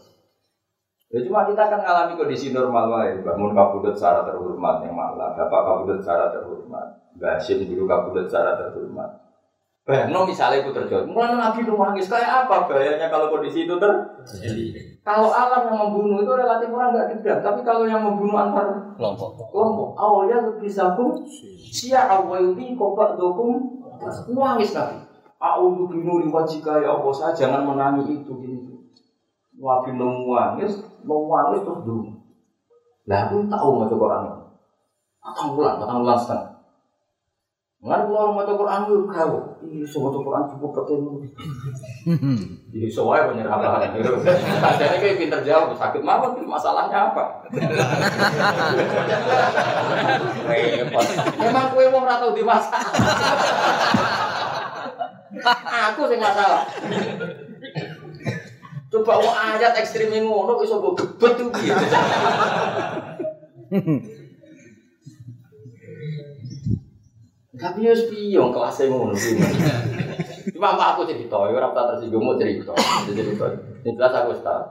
Ya 1.14 1.22
cuma 1.22 1.46
kita 1.46 1.70
akan 1.70 1.78
mengalami 1.78 2.12
kondisi 2.18 2.50
normal 2.50 2.90
lain. 2.90 3.22
Bangun 3.22 3.54
kabudut 3.54 3.94
secara 3.94 4.26
terhormat 4.26 4.82
yang 4.82 4.98
malah, 4.98 5.30
bapak 5.38 5.62
kabudut 5.62 6.02
secara 6.02 6.34
terhormat, 6.34 6.90
Basim 7.14 7.62
dulu 7.70 7.86
kabudut 7.86 8.26
secara 8.26 8.58
terhormat. 8.58 9.22
Bayangno 9.86 10.26
misalnya 10.26 10.64
itu 10.64 10.74
terjadi, 10.74 11.06
mulai 11.06 11.36
nabi 11.36 11.60
nangis 11.62 12.08
kayak 12.08 12.48
apa 12.48 12.66
bahayanya 12.66 13.12
kalau 13.12 13.30
kondisi 13.30 13.68
itu 13.68 13.76
terjadi? 13.78 14.64
Kalau 15.04 15.30
alam 15.30 15.70
yang 15.70 15.78
membunuh 15.86 16.24
itu 16.24 16.32
relatif 16.34 16.72
orang 16.72 16.96
nggak 16.96 17.08
dendam, 17.14 17.38
tapi 17.44 17.60
kalau 17.62 17.84
yang 17.86 18.02
membunuh 18.02 18.34
antar 18.34 18.64
kelompok, 18.96 19.36
kelompok 19.52 19.92
awalnya 19.94 20.50
lebih 20.50 20.72
sabun, 20.72 21.22
sia 21.70 22.10
awalnya 22.10 22.74
kopak 22.74 23.14
dokum, 23.14 23.86
nangis 24.34 24.74
nabi. 24.74 24.98
Aku 25.38 25.86
binuri 25.86 26.26
wajika 26.26 26.82
ya 26.82 26.98
Allah, 26.98 27.12
saya 27.14 27.36
jangan 27.36 27.62
menangis 27.68 28.08
itu 28.10 28.32
gini. 28.40 28.73
Wabi 29.54 29.94
nangis, 29.94 30.82
mau 31.06 31.30
terus 31.62 31.86
dulu. 31.86 32.10
Lah 33.06 33.28
aku 33.28 33.46
tahu 33.46 33.68
mau 33.78 33.86
coba 33.86 34.04
Quran. 34.08 34.22
Patang 35.22 35.48
bulan, 35.54 35.74
patang 35.80 36.00
bulan 36.02 36.18
setengah. 36.18 36.48
Keluar 37.84 38.32
mau 38.32 38.40
coba 38.40 38.56
Quran 38.64 38.80
kau. 39.12 39.60
Iya, 39.60 39.84
semua 39.84 40.08
coba 40.08 40.24
Quran 40.24 40.44
cukup 40.56 40.70
ketemu. 40.72 41.12
Jadi 42.72 42.88
soalnya 42.88 43.28
penyerah 43.28 43.60
bahan. 43.60 43.92
Jadi 44.80 44.96
kayak 45.04 45.18
pinter 45.20 45.40
jawab, 45.44 45.76
sakit 45.76 46.00
mawon 46.00 46.48
masalahnya 46.48 47.12
apa? 47.12 47.44
Memang 51.36 51.66
kue 51.76 51.84
mau 51.92 52.08
ratau 52.08 52.32
di 52.32 52.40
masa. 52.40 52.80
Aku 55.92 56.08
sih 56.08 56.16
masalah. 56.16 56.64
Coba 58.94 59.18
mau 59.18 59.34
ayat 59.34 59.74
ekstrim 59.74 60.14
ngono 60.22 60.62
iso 60.62 60.78
gue 60.78 60.94
gebet 60.94 61.34
tuh. 61.34 61.50
Tapi 67.58 67.78
ya 67.82 67.94
spion 67.98 68.54
kelasnya 68.54 68.94
ngono 68.94 69.18
Cuma 70.54 70.78
apa 70.78 70.94
aku 70.94 71.10
cerita, 71.10 71.34
ya 71.48 71.56
orang 71.58 71.74
tak 71.74 71.96
tersinggung 71.96 72.22
mau 72.22 72.38
cerita, 72.38 72.70
cerita. 73.10 73.46
Ini 73.82 73.96
jelas 73.98 74.14
aku 74.14 74.30
tahu. 74.44 74.62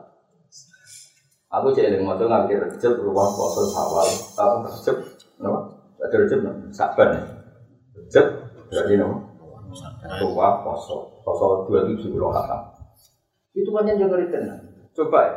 Aku 1.49 1.67
jadi 1.75 1.99
mau 1.99 2.15
tuh 2.15 2.29
ngambil 2.29 2.69
recep 2.69 2.93
ruang 3.03 3.33
poso 3.35 3.67
sawal, 3.67 4.07
tahu 4.37 4.63
recep, 4.69 4.97
no? 5.41 5.67
Ada 5.99 6.15
recep 6.15 6.39
no? 6.45 6.51
Saban, 6.71 7.27
recep, 7.97 8.25
berarti 8.71 8.93
no? 8.95 9.35
Ruang 10.21 10.55
poso, 10.63 11.19
poso 11.25 11.67
dua 11.67 11.89
tujuh 11.89 12.15
kata. 12.21 12.72
Itu 13.53 13.69
banyak 13.69 14.01
yang 14.01 14.09
ngeri. 14.09 14.29
Coba 14.93 15.19
ya. 15.25 15.35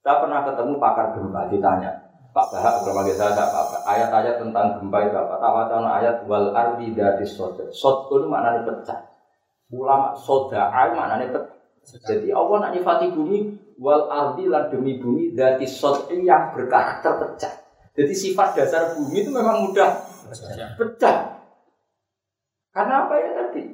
Saya 0.00 0.16
pernah 0.24 0.40
ketemu 0.48 0.80
pakar 0.80 1.12
gempa 1.12 1.52
ditanya, 1.52 1.92
Pak 2.32 2.46
Bahak 2.56 2.86
beberapa 2.86 3.12
saya 3.12 3.36
apa 3.36 3.78
ayat-ayat 3.84 4.40
tentang 4.40 4.78
gempa 4.78 4.98
itu 5.02 5.16
apa? 5.18 5.34
Tak 5.36 5.50
wacana 5.50 5.88
ayat 6.00 6.16
wal 6.24 6.54
ardi 6.56 6.96
dari 6.96 7.26
soda. 7.26 7.66
Soda 7.68 8.22
itu 8.22 8.26
maknanya 8.30 8.64
pecah. 8.64 9.00
Ulama 9.68 10.16
soda 10.16 10.72
ay 10.72 10.96
maknanya 10.96 11.36
pecah. 11.36 11.98
Jadi 12.06 12.30
Allah 12.30 12.56
nak 12.64 12.72
nyifati 12.72 13.12
bumi 13.12 13.38
wal 13.76 14.08
ardi 14.08 14.48
lan 14.48 14.70
demi 14.70 14.96
bumi 14.96 15.36
dari 15.36 15.66
soda 15.66 16.08
yang 16.14 16.54
berkarakter 16.56 17.18
pecah. 17.18 17.52
Jadi 17.92 18.12
sifat 18.14 18.56
dasar 18.56 18.94
bumi 18.96 19.26
itu 19.26 19.30
memang 19.34 19.68
mudah 19.68 20.00
pecah. 20.80 21.44
Karena 22.70 23.04
apa 23.04 23.14
ya 23.18 23.30
tadi? 23.34 23.69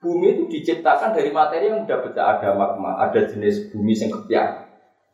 Bumi 0.00 0.32
itu 0.32 0.48
diciptakan 0.48 1.12
dari 1.12 1.28
materi 1.28 1.68
yang 1.68 1.84
sudah 1.84 2.00
beda 2.00 2.22
ada 2.24 2.56
magma, 2.56 2.96
ada 2.96 3.20
jenis 3.20 3.68
bumi 3.68 3.92
yang 3.92 4.08
kepiak. 4.16 4.48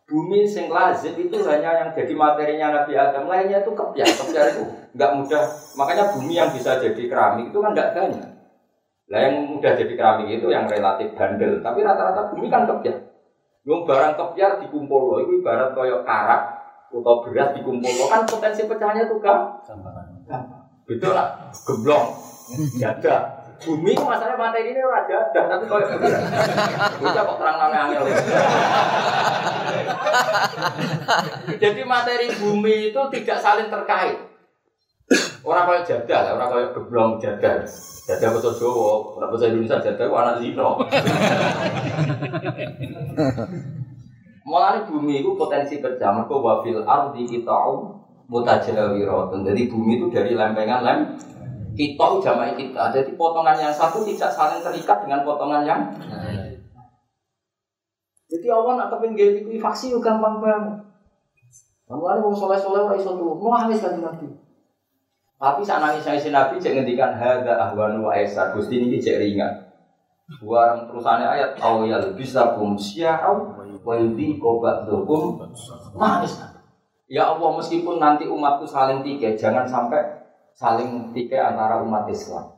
Bumi 0.07 0.47
sing 0.47 0.71
lazim 0.71 1.19
itu 1.19 1.43
hanya 1.43 1.83
yang 1.83 1.91
jadi 1.91 2.15
materinya 2.15 2.71
Nabi 2.71 2.95
Adam, 2.95 3.27
lainnya 3.27 3.67
itu 3.67 3.75
kepiak. 3.75 4.07
Kepiak 4.07 4.55
itu 4.55 4.63
nggak 4.95 5.11
mudah. 5.19 5.43
Makanya 5.75 6.15
bumi 6.15 6.39
yang 6.39 6.55
bisa 6.55 6.79
jadi 6.79 7.03
keramik 7.11 7.51
itu 7.51 7.59
kan 7.59 7.75
nggak 7.75 7.99
banyak. 7.99 8.31
Lah 9.11 9.21
yang 9.27 9.51
mudah 9.51 9.75
jadi 9.75 9.91
keramik 9.99 10.31
itu 10.31 10.47
yang 10.55 10.71
relatif 10.71 11.11
bandel, 11.19 11.59
tapi 11.59 11.83
rata-rata 11.83 12.31
bumi 12.31 12.47
kan 12.47 12.71
kepiak. 12.71 12.99
Yang 13.67 13.83
barang 13.91 14.15
kepiak 14.15 14.63
dikumpul 14.63 15.03
loh, 15.11 15.19
itu 15.19 15.43
ibarat 15.43 15.75
koyok 15.75 16.07
karak 16.07 16.43
atau 16.95 17.27
beras 17.27 17.51
dikumpul 17.59 17.91
loh, 17.91 18.07
kan 18.07 18.23
potensi 18.23 18.63
pecahnya 18.71 19.11
tuh 19.11 19.19
kan? 19.19 19.51
Betul 20.87 21.11
lah, 21.11 21.35
geblong, 21.67 22.15
jada, 22.79 23.46
bumi 23.65 23.97
itu 23.97 24.05
masalahnya 24.05 24.37
materi 24.37 24.75
ini 24.75 24.83
raja 24.85 25.33
dan 25.33 25.49
tapi 25.49 25.65
kalau 25.65 25.89
bisa 27.01 27.21
kok 27.25 27.37
terang 27.41 27.57
nang 27.57 27.73
angel 27.73 28.03
jadi 31.57 31.83
materi 31.89 32.29
bumi 32.37 32.93
itu 32.93 33.01
tidak 33.15 33.39
saling 33.41 33.69
terkait. 33.73 34.19
Orang 35.47 35.71
kayak 35.71 35.87
jadal 35.87 36.35
orang 36.35 36.51
kayak 36.51 36.71
geblong 36.75 37.11
jadal 37.23 37.63
jadal 38.11 38.31
betul 38.35 38.55
Jawa 38.59 38.91
orang 39.15 39.31
bahasa 39.31 39.47
Indonesia 39.47 39.79
jadal 39.79 40.11
anak 40.11 40.43
zino 40.43 40.83
Mulai 44.47 44.87
bumi 44.87 45.27
itu 45.27 45.35
potensi 45.35 45.83
kerja, 45.83 46.15
mereka 46.15 46.39
wafil 46.39 46.87
ardi 46.87 47.27
kita 47.27 47.51
mutajawiratun. 48.31 49.43
Jadi 49.43 49.67
bumi 49.67 49.99
itu 49.99 50.07
dari 50.07 50.39
lempengan 50.39 50.87
lem 50.87 50.99
kita 51.77 52.07
jamaah 52.25 52.57
kita. 52.57 52.83
Jadi 52.91 53.15
potongan 53.15 53.61
yang 53.61 53.71
satu 53.71 54.01
tidak 54.03 54.33
saling 54.33 54.65
terikat 54.65 55.05
dengan 55.05 55.21
potongan 55.23 55.63
yang. 55.63 55.81
Jadi 58.27 58.47
Allah 58.51 58.73
nak 58.81 58.89
kepingin 58.97 59.45
itu 59.45 59.61
faksi 59.61 59.95
juga 59.95 60.17
gampang 60.17 60.43
banget. 60.43 60.77
Kamu 61.87 62.03
ada 62.03 62.19
mau 62.19 62.35
soleh 62.35 62.59
soleh 62.59 62.83
orang 62.83 62.99
iso 62.99 63.15
tuh, 63.15 63.39
mau 63.39 63.55
nangis 63.55 63.79
kan 63.79 64.03
nabi. 64.03 64.27
Tapi 65.39 65.63
saat 65.63 65.79
nangis 65.79 66.03
saya 66.03 66.19
si 66.19 66.35
nabi 66.35 66.59
cek 66.59 66.75
ngendikan 66.75 67.15
harga 67.15 67.71
ahwanu 67.71 68.11
wa 68.11 68.13
esa 68.19 68.51
gusti 68.51 68.83
ini 68.83 68.99
cek 68.99 69.23
ringan. 69.23 69.71
Buang 70.43 70.91
terusannya 70.91 71.31
ayat 71.31 71.55
au 71.63 71.87
ya 71.87 72.03
bisa 72.19 72.59
kum 72.59 72.75
syiau 72.75 73.55
wa 73.87 73.95
yudi 73.95 74.43
kobat 74.43 74.83
dokum 74.91 75.39
nangis. 75.95 76.43
Ya 77.07 77.31
Allah 77.31 77.55
meskipun 77.55 78.03
nanti 78.03 78.27
umatku 78.27 78.67
saling 78.67 79.07
tiga, 79.07 79.31
jangan 79.39 79.63
sampai 79.63 80.26
saling 80.57 81.13
tiga 81.13 81.53
antara 81.53 81.85
umat 81.85 82.09
Islam. 82.09 82.57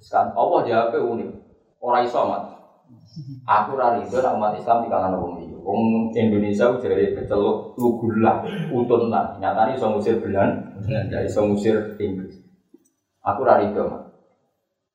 Sekarang 0.00 0.32
Allah 0.32 0.60
jawabnya 0.64 1.00
unik. 1.04 1.30
Orang 1.78 2.02
iso 2.08 2.18
amat. 2.24 2.42
Aku 3.44 3.76
rari 3.76 4.04
itu 4.04 4.16
umat 4.16 4.52
Islam 4.56 4.84
di 4.84 4.88
kalangan 4.88 5.20
orang 5.20 5.44
ini. 5.44 5.54
Wong 5.60 6.10
Indonesia 6.14 6.78
jadi 6.80 7.12
keceluk 7.12 7.76
lugulah 7.76 8.42
utun 8.72 9.12
lah. 9.12 9.36
Nyatanya 9.36 9.76
iso 9.76 9.92
musir 9.92 10.16
Belan, 10.18 10.80
dari 10.88 11.28
iso 11.28 11.44
musir 11.44 12.00
Inggris. 12.00 12.40
Aku 13.20 13.44
rari 13.44 13.68
itu 13.68 13.80
amat. 13.84 14.08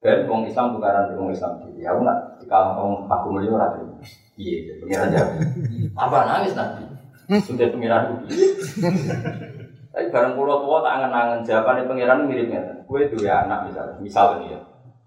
Dan 0.02 0.26
wong 0.26 0.50
Islam 0.50 0.74
tukaran 0.74 1.14
wong 1.14 1.30
Islam 1.30 1.62
jadi. 1.62 1.94
Aku 1.94 2.02
nak 2.02 2.42
kalangan 2.50 3.06
aku 3.06 3.28
melihat 3.38 3.70
rari. 3.70 3.86
Iya, 4.42 4.82
pengiran 4.82 5.14
jawab. 5.14 5.34
Apa 5.94 6.18
nangis 6.26 6.58
nanti? 6.58 6.84
Sudah 7.46 7.70
pengiran 7.70 8.26
tapi 9.92 10.08
bareng 10.08 10.40
pulau 10.40 10.64
tua 10.64 10.80
tak 10.80 11.04
angen-angen 11.04 11.44
jawabannya 11.44 11.84
pangeran 11.84 12.24
miripnya. 12.24 12.64
Kue 12.88 13.04
ya 13.20 13.44
anak 13.44 13.68
misalnya, 13.68 13.96
misal 14.00 14.40
ini 14.40 14.56
ya. 14.56 14.60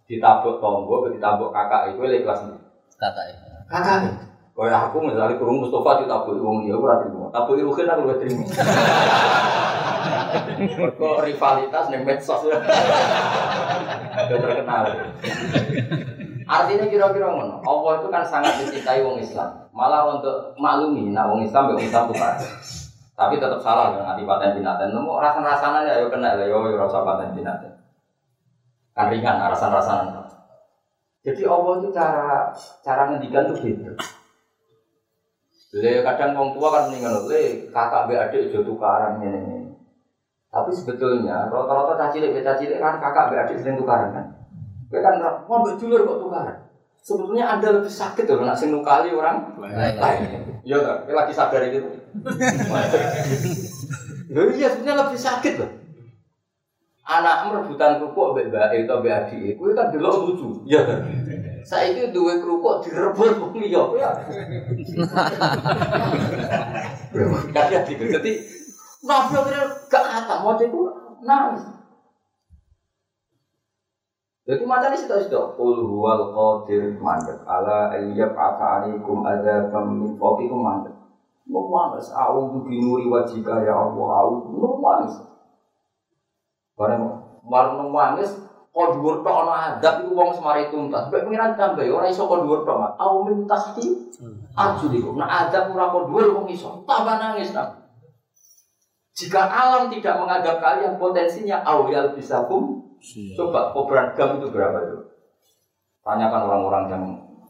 Ditabuk 0.05 0.61
tonggo, 0.61 1.09
ditabuk 1.09 1.57
kakak 1.57 1.97
itu 1.97 2.05
lek 2.05 2.21
kelas 2.29 2.45
ini. 2.45 2.61
Kakak 3.01 3.25
ya. 3.33 3.37
Kakak. 3.65 4.13
Kau 4.55 4.69
aku 4.71 5.03
misalnya 5.03 5.41
kurung 5.41 5.65
Mustafa 5.65 6.05
ditabuk 6.05 6.37
uang 6.37 6.69
dia, 6.69 6.77
rati 6.77 7.09
mau. 7.11 7.33
Tabuk 7.33 7.59
Ruhin 7.59 7.89
aku 7.89 8.07
lebih 8.07 8.19
terima. 8.23 8.45
Kok 11.01 11.17
rivalitas 11.25 11.85
nih 11.89 12.01
medsos 12.05 12.45
ya. 12.45 12.61
Udah 14.29 14.39
terkenal. 14.39 14.85
Artinya 16.45 16.87
kira-kira 16.93 17.27
ngono. 17.33 17.65
Allah 17.65 17.93
itu 17.99 18.09
kan 18.13 18.23
sangat 18.23 18.53
dicintai 18.61 19.01
wong 19.01 19.17
Islam. 19.17 19.65
Malah 19.73 20.21
untuk 20.21 20.55
maklumi, 20.61 21.11
nah 21.11 21.27
wong 21.27 21.43
Islam, 21.43 21.73
wong 21.73 21.83
Islam 21.83 22.13
tuh 22.13 22.19
tapi 23.15 23.39
tetap 23.39 23.63
salah 23.63 23.95
dengan 23.95 24.11
anti 24.11 24.27
paten 24.27 24.59
binatang. 24.59 24.91
Nemu 24.91 25.23
rasa 25.23 25.39
rasanya 25.39 25.87
ya 25.87 26.03
yo 26.03 26.11
kena 26.11 26.35
ya 26.35 26.51
yo 26.51 26.75
rasa 26.75 27.07
paten 27.07 27.31
binatang. 27.31 27.75
Kan 28.91 29.07
ringan 29.11 29.39
rasa 29.39 29.71
rasanya. 29.71 30.23
Jadi 31.25 31.43
Allah 31.47 31.73
itu 31.81 31.89
cara 31.95 32.51
cara 32.83 33.03
ngendikan 33.09 33.47
tuh 33.49 33.57
beda. 33.63 33.91
Le 35.75 36.07
kadang 36.07 36.39
orang 36.39 36.51
tua 36.55 36.69
kan 36.71 36.83
meninggal 36.91 37.27
le 37.31 37.71
kakak 37.71 38.07
be 38.11 38.15
adik 38.19 38.51
itu 38.51 38.63
tukaran 38.67 39.23
ini. 39.23 39.71
Tapi 40.51 40.71
sebetulnya 40.71 41.51
rata-rata 41.51 41.99
caci 41.99 42.23
lek 42.23 42.43
caci 42.43 42.71
lek 42.71 42.79
kan 42.83 42.99
kakak 42.99 43.31
be 43.31 43.35
adik 43.39 43.57
sering 43.63 43.79
tukaran 43.79 44.11
kan. 44.11 44.27
Gue 44.91 45.03
kan 45.03 45.19
mau 45.23 45.63
be 45.63 45.79
dulur 45.79 46.03
kok 46.03 46.19
tukaran. 46.19 46.57
Sebetulnya 47.05 47.59
ada 47.59 47.69
lebih 47.79 47.91
sakit 47.91 48.25
tuh 48.27 48.43
nak 48.43 48.59
sing 48.59 48.75
nukali 48.75 49.15
orang 49.15 49.55
lain. 49.59 50.59
Iya 50.67 50.79
kan? 50.83 50.97
Lagi 51.11 51.33
sadar 51.35 51.63
itu. 51.69 52.04
Loh 54.31 54.47
iya 54.55 54.69
sebenarnya 54.71 55.01
lebih 55.07 55.19
sakit 55.19 55.55
loh. 55.59 55.71
Anak 57.05 57.53
merebutan 57.53 58.01
kerupuk 58.01 58.33
mbek 58.33 58.49
mbak 58.49 58.73
itu 58.81 58.95
mbek 58.97 59.13
adik, 59.13 59.61
kuwi 59.61 59.77
kan 59.77 59.93
delok 59.93 60.25
lucu. 60.25 60.65
Iya 60.65 60.81
kan? 60.89 61.01
Saiki 61.69 62.17
duwe 62.17 62.41
kerupuk 62.41 62.81
direbut 62.81 63.37
wong 63.41 63.53
liya, 63.61 63.85
ya. 64.01 64.11
Kadang 67.53 67.85
gitu. 67.85 68.05
Jadi 68.09 68.33
Nabi 69.05 69.37
gak 69.93 70.05
kata 70.09 70.35
mau 70.41 70.57
itu 70.57 70.81
nangis. 71.21 71.65
Jadi 74.45 74.65
macam 74.69 74.93
ini 74.93 75.01
sudah 75.01 75.19
sudah 75.25 75.57
Qul 75.57 75.89
huwal 75.89 76.33
qadir 76.37 76.97
mandek 77.01 77.41
ala 77.49 77.93
ayyab 77.97 78.37
ata 78.37 78.65
alaikum 78.81 79.25
adzabam 79.25 80.05
min 80.05 80.21
fawqikum 80.21 80.61
mandek 80.61 80.94
Nangis, 81.45 82.09
aku 82.11 82.65
binuri 82.65 83.05
wajika 83.07 83.61
ya 83.61 83.77
Allah, 83.77 84.09
aku 84.25 84.81
nangis. 84.81 85.15
Barang 86.75 87.03
barang 87.45 87.93
nangis, 87.93 88.31
kau 88.75 88.91
dhuwur 88.91 89.23
tok 89.23 89.47
ana 89.47 89.79
adab 89.79 90.03
iku 90.03 90.19
wong 90.19 90.35
semari 90.35 90.67
tuntas. 90.67 91.07
Mek 91.07 91.23
pengiran 91.23 91.55
tambah 91.55 91.87
ora 91.87 92.11
iso 92.11 92.27
kau 92.27 92.43
dhuwur 92.43 92.67
tok. 92.67 92.99
Au 92.99 93.23
min 93.23 93.47
tahti 93.47 94.11
arjuliku. 94.59 95.15
Nah 95.15 95.47
adab 95.47 95.71
ora 95.71 95.95
kau 95.95 96.11
dhuwur 96.11 96.35
wong 96.35 96.47
iso. 96.51 96.83
Tambah 96.83 97.17
nangis 97.23 97.55
nang. 97.55 97.85
Jika 99.15 99.47
alam 99.47 99.87
tidak 99.95 100.19
menganggap 100.19 100.59
kalian 100.59 100.99
potensinya 100.99 101.63
awal 101.63 102.19
bisa 102.19 102.51
kum, 102.51 102.83
coba 103.39 103.71
kobaran 103.71 104.11
gam 104.19 104.43
itu 104.43 104.51
berapa 104.51 104.75
itu? 104.91 104.99
Tanyakan 106.03 106.51
orang-orang 106.51 106.85
yang 106.91 107.05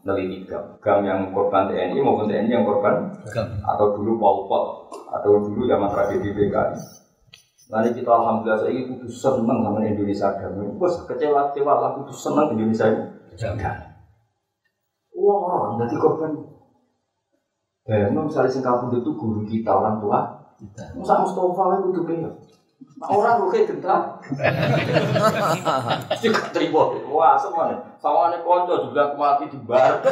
neliti 0.05 0.45
gam, 0.45 0.61
gam 0.77 1.01
yang 1.01 1.33
korban 1.33 1.65
TNI 1.65 1.97
maupun 1.97 2.29
TNI 2.29 2.45
yang 2.45 2.61
korban 2.61 3.09
gam. 3.25 3.57
atau 3.65 3.97
dulu 3.97 4.21
Pol 4.21 4.45
Pot 4.45 4.65
atau 5.09 5.41
dulu 5.41 5.65
zaman 5.65 5.89
tragedi 5.89 6.29
PKI. 6.29 6.77
Nanti 7.65 7.89
kita 7.97 8.13
alhamdulillah 8.13 8.61
saya 8.61 8.85
kudu 8.85 9.09
seneng 9.09 9.65
sama 9.65 9.81
Indonesia 9.81 10.29
gam. 10.37 10.53
Bos 10.77 10.93
kecewa 11.09 11.49
kecewa 11.49 11.73
lah 11.81 11.89
kudu 11.97 12.13
seneng 12.13 12.53
Indonesia 12.53 12.85
ini. 12.85 13.03
Jangan. 13.33 13.97
Wah, 15.17 15.37
orang 15.41 15.81
jadi 15.81 15.97
korban. 15.97 16.31
Bayangin 17.85 18.29
misalnya 18.29 18.49
sing 18.49 18.61
itu 18.61 19.11
guru 19.17 19.41
kita 19.45 19.73
orang 19.73 19.97
tua. 19.97 20.19
Musa 20.93 21.13
Mustafa 21.17 21.81
kudu 21.81 22.01
kaya. 22.05 22.29
Nah, 22.95 23.11
orang 23.11 23.43
lu 23.43 23.51
kayak 23.51 23.75
gentar. 23.75 24.23
Juga 26.23 26.47
terima. 26.55 26.95
Wah, 27.11 27.35
semuanya. 27.35 27.75
Sama 27.99 28.31
nih 28.31 28.39
konco 28.39 28.87
juga 28.87 29.11
mati 29.19 29.51
di 29.51 29.59
bar. 29.67 29.99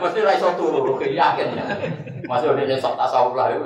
Mesti 0.00 0.20
raiso 0.20 0.52
turu, 0.60 0.84
lu 0.84 0.92
kayak 1.00 1.16
yakin 1.16 1.48
ya. 1.56 1.64
Masih 2.28 2.52
udah 2.52 2.64
nyesok 2.68 2.92
tasawuf 2.92 3.32
lah 3.32 3.56
itu. 3.56 3.64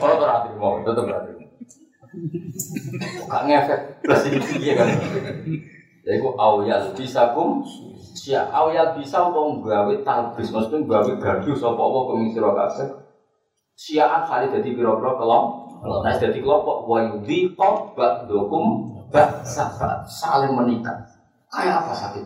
Kalau 0.00 0.24
rati 0.24 0.56
mau, 0.56 0.80
tetep 0.80 1.04
rati. 1.04 1.32
Gak 3.28 3.42
ngefek. 3.44 3.80
Plus 4.00 4.22
ini 4.32 4.48
iya 4.60 4.72
kan. 4.80 4.88
Jadi 6.02 6.18
aku 6.18 6.30
awal 6.34 6.66
bisa 6.96 7.36
kum 7.36 7.60
siap 8.12 8.52
awal 8.52 8.92
bisa 8.94 9.18
untuk 9.24 9.66
gawe 9.66 9.94
talbis 10.04 10.52
maksudnya 10.52 10.84
gawe 10.84 11.12
gaduh 11.16 11.56
sapa 11.56 11.80
apa 11.80 12.00
kemisira 12.12 12.50
kabeh 12.52 12.88
siaan 13.72 14.22
kali 14.28 14.52
dadi 14.52 14.76
pira-pira 14.76 15.16
kelom 15.16 15.44
Nah, 15.82 16.14
jadi 16.14 16.38
kelompok 16.38 16.86
wayudi 16.86 17.58
bak 17.58 18.30
dokum 18.30 18.94
bak 19.10 19.42
sahabat 19.42 20.06
saling 20.06 20.54
menikah. 20.54 21.02
Kayak 21.50 21.82
apa 21.82 21.92
sakit? 21.92 22.24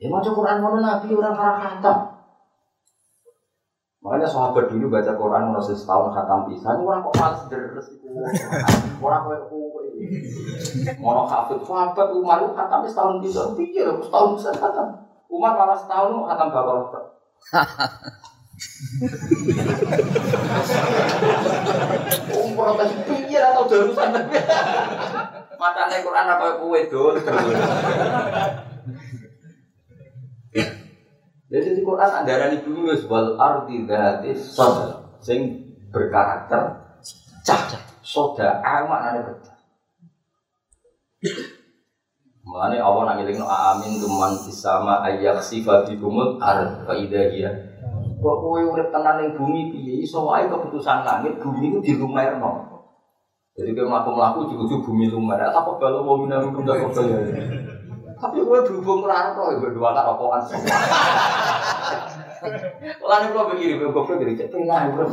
Ya 0.00 0.08
mau 0.08 0.24
Quran 0.24 0.64
mana 0.64 0.78
nabi 0.80 1.12
orang 1.12 1.36
karena 1.36 1.54
khatam. 1.60 1.98
Makanya 4.04 4.28
sahabat 4.28 4.68
dulu 4.68 4.92
baca 4.92 5.12
Quran 5.16 5.52
masih 5.52 5.76
setahun 5.76 6.12
khatam 6.12 6.44
pisan, 6.48 6.84
orang 6.84 7.04
kok 7.04 7.16
malas 7.20 7.42
deres 7.48 7.88
itu. 7.88 8.08
Orang 9.00 9.22
kayak 9.28 9.48
kue 9.48 9.84
Mono 11.00 11.24
hafid 11.24 11.60
sahabat 11.64 12.08
Umar 12.12 12.44
itu 12.44 12.52
khatam 12.52 12.80
setahun 12.84 13.16
bisa. 13.24 13.40
Pikir 13.56 13.88
setahun 14.00 14.40
bisa 14.40 14.50
khatam. 14.56 15.04
Umar 15.28 15.52
malah 15.56 15.76
setahun 15.76 16.10
mau 16.16 16.28
khatam 16.28 16.48
bakal. 16.48 17.00
Umar 22.34 22.78
protes 22.78 22.94
pikir 23.02 23.42
atau 23.42 23.66
darusan. 23.66 24.14
Matane 25.58 25.96
Quran 26.06 26.26
apa 26.30 26.46
kowe 26.62 26.80
dol. 26.86 27.14
Jadi 31.50 31.68
di 31.78 31.82
Quran 31.86 32.10
ada 32.10 32.50
di 32.50 32.58
bumi 32.62 32.94
wal 33.06 33.38
ardi 33.38 33.86
dzati 33.86 34.30
sadr 34.38 35.18
sing 35.22 35.70
berkarakter 35.90 36.94
cah. 37.46 37.82
Soda 38.04 38.60
amak 38.60 39.00
nane 39.00 39.20
pecah. 39.24 39.56
Mulane 42.44 42.76
Allah 42.76 43.02
nang 43.08 43.16
ngelingno 43.24 43.48
amin 43.48 43.96
tuman 43.96 44.36
sama 44.52 45.00
ayak 45.08 45.40
sifat 45.40 45.88
bikumul 45.88 46.36
ar 46.38 46.84
fa. 46.84 46.94
Kok 48.24 48.36
kowe 48.40 48.56
urip 48.56 48.88
tenan 48.88 49.20
ning 49.20 49.36
bumi 49.36 49.68
piye 49.68 50.00
iso 50.00 50.24
wae 50.24 50.48
keputusan 50.48 51.04
langit 51.04 51.36
bumi 51.44 51.76
itu 51.76 51.78
dilumerno. 51.84 52.72
Jadi 53.52 53.76
kayak 53.76 53.86
melaku-melaku 53.86 54.48
di 54.48 54.54
ujung 54.56 54.80
bumi 54.80 55.12
lumer. 55.12 55.44
Apa 55.44 55.76
kalau 55.76 56.02
mau 56.02 56.16
minum 56.16 56.56
gak 56.64 56.88
kok 56.88 57.04
ya? 57.04 57.20
Tapi 58.16 58.40
gue 58.40 58.58
berhubung 58.64 59.04
raro, 59.04 59.52
gue 59.60 59.70
dua 59.76 59.92
tak 59.92 60.08
rokokan 60.08 60.40
semua. 60.48 60.72
Mulane 63.04 63.26
kula 63.28 63.44
begini, 63.52 63.76
gue 63.76 63.92
goblok 63.92 64.16
jadi 64.24 64.32
cek 64.40 64.48
tengah, 64.48 64.88
gue 64.88 65.04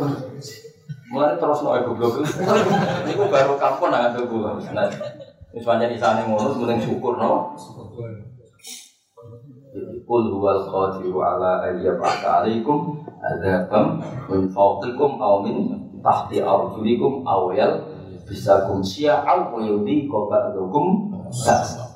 Mulane 1.11 1.35
terus 1.35 1.59
noe 1.67 1.83
goblok. 1.83 2.23
Niku 3.03 3.27
baru 3.27 3.59
kampung 3.59 3.91
nang 3.91 4.15
tuku. 4.15 4.39
Nah, 4.71 4.87
wis 5.51 5.67
pancen 5.67 5.91
isane 5.91 6.23
ngono 6.23 6.55
mending 6.55 6.79
syukur 6.79 7.19
no. 7.19 7.51
Qul 10.11 10.27
huwal 10.27 10.67
qadiru 10.67 11.23
ala 11.23 11.63
ayyab'atha 11.71 12.43
alaikum 12.43 12.99
adzabam 13.23 14.03
min 14.27 14.51
fawqikum 14.51 15.15
aw 15.23 15.39
min 15.39 15.71
tahti 16.03 16.43
arjulikum 16.43 17.23
aw 17.23 17.47
yal 17.55 17.79
bisa 18.27 18.67
kum 18.67 18.83
syia'aw 18.83 19.55
wa 19.55 19.63
yudi 19.63 20.11
qaba'dukum 20.11 21.15
sa'sa. 21.31 21.87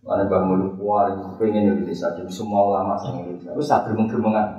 Mana 0.00 0.24
bangun 0.24 0.72
kuar, 0.80 1.12
pengen 1.36 1.76
Indonesia, 1.76 2.16
jadi 2.16 2.32
semua 2.32 2.72
ulama 2.72 2.96
sang 2.96 3.20
Indonesia. 3.20 3.52
Terus 3.52 3.68
saat 3.68 3.84
geremeng-geremengan, 3.92 4.56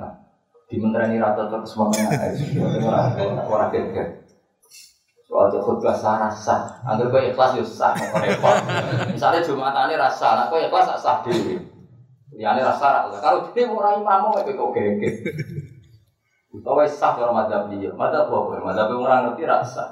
di 0.70 0.78
menteri 0.78 1.18
rata 1.18 1.50
terus 1.50 1.74
semuanya 1.74 2.06
orang 3.50 3.74
geger. 3.74 4.30
Soal 5.26 5.50
itu 5.50 5.58
khutbah 5.58 5.98
sah 5.98 6.30
rasa, 6.30 6.78
agar 6.86 7.10
kau 7.10 7.18
ikhlas 7.18 7.58
ya 7.58 7.66
sah. 7.66 7.98
Misalnya 9.10 9.42
jumatannya 9.42 9.98
rasa, 9.98 10.38
nah 10.38 10.46
kau 10.46 10.62
ikhlas 10.62 10.94
sah 11.02 11.18
dewi. 11.26 11.73
Ya 12.34 12.50
ini 12.54 12.66
rasa 12.66 13.06
rasa. 13.06 13.16
Kalau 13.22 13.50
dia 13.54 13.70
mau 13.70 13.78
rai 13.78 13.98
imam 14.02 14.30
mau 14.30 14.34
kau 14.34 14.74
geger. 14.74 15.14
Kau 16.62 16.78
wes 16.78 16.94
sah 16.94 17.18
kalau 17.18 17.34
madzhab 17.34 17.66
dia, 17.66 17.90
madzhab 17.98 18.30
apa? 18.30 18.62
Madzhab 18.62 18.94
orang 18.94 19.26
ngerti 19.26 19.42
rasa. 19.42 19.84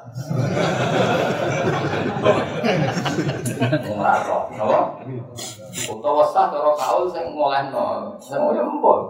Ora 3.82 4.14
roh, 4.22 4.42
napa? 4.54 4.80
Utawa 5.90 6.22
sah 6.30 6.54
cara 6.54 6.70
kaul 6.78 7.10
sing 7.10 7.34
ngolehno, 7.34 8.14
sing 8.22 8.38
ya 8.54 8.62
empun. 8.62 9.00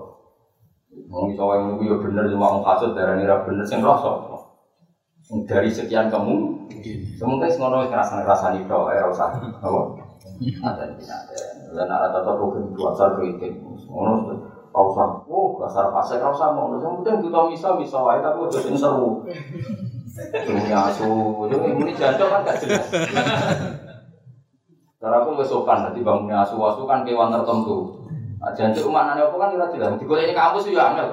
Wong 1.13 1.33
iso 1.33 1.45
wae 1.45 1.61
ngono 1.61 1.85
ya 1.85 1.97
bener 2.01 2.25
cuma 2.33 2.57
wong 2.57 2.65
kasut 2.65 2.97
darani 2.97 3.29
ra 3.29 3.45
bener 3.45 3.69
sing 3.69 3.85
rasa. 3.85 4.17
Dari 5.45 5.69
sekian 5.69 6.09
kamu, 6.09 6.69
semoga 7.21 7.53
ngono 7.53 7.85
wis 7.85 7.93
ngrasani-rasani 7.93 8.65
tok 8.65 8.89
ora 8.89 9.13
usah. 9.13 9.29
Napa? 9.61 9.81
Ada 10.41 10.85
ada. 10.89 11.52
Dan 11.73 11.89
ada 11.89 12.13
tetap 12.13 12.37
hukum 12.37 12.77
dua 12.77 12.93
asal 12.93 13.17
kritik. 13.17 13.59
Ngono 13.89 14.53
Kau 14.73 14.89
usah, 14.89 15.21
oh 15.29 15.61
dasar 15.61 15.93
pasir 15.93 16.17
kau 16.17 16.33
usah 16.33 16.49
mau, 16.57 16.73
yang 16.81 17.05
penting 17.05 17.29
kita 17.29 17.45
bisa 17.53 17.77
bisa 17.77 18.01
wae 18.01 18.25
tapi 18.25 18.41
udah 18.41 18.57
sing 18.57 18.73
seru. 18.73 19.21
Dunia 20.49 20.89
asu, 20.89 21.45
ini 21.45 21.93
jancok 21.93 22.29
kan 22.33 22.41
gak 22.41 22.57
jelas. 22.57 22.89
Cara 24.97 25.17
aku 25.21 25.37
nggak 25.37 25.45
sopan, 25.45 25.85
nanti 25.85 26.01
bangunnya 26.01 26.41
asu 26.41 26.57
asu 26.57 26.89
kan 26.89 27.05
kewan 27.05 27.29
tertentu. 27.29 28.01
Nah, 28.41 28.49
mana 28.89 29.13
nih 29.13 29.29
apa 29.29 29.37
kan 29.37 29.53
tidak 29.53 29.71
jelas. 29.77 29.93
Di 30.01 30.05
ini 30.09 30.33
kampus 30.33 30.65
juga 30.65 30.83
angel. 30.89 31.09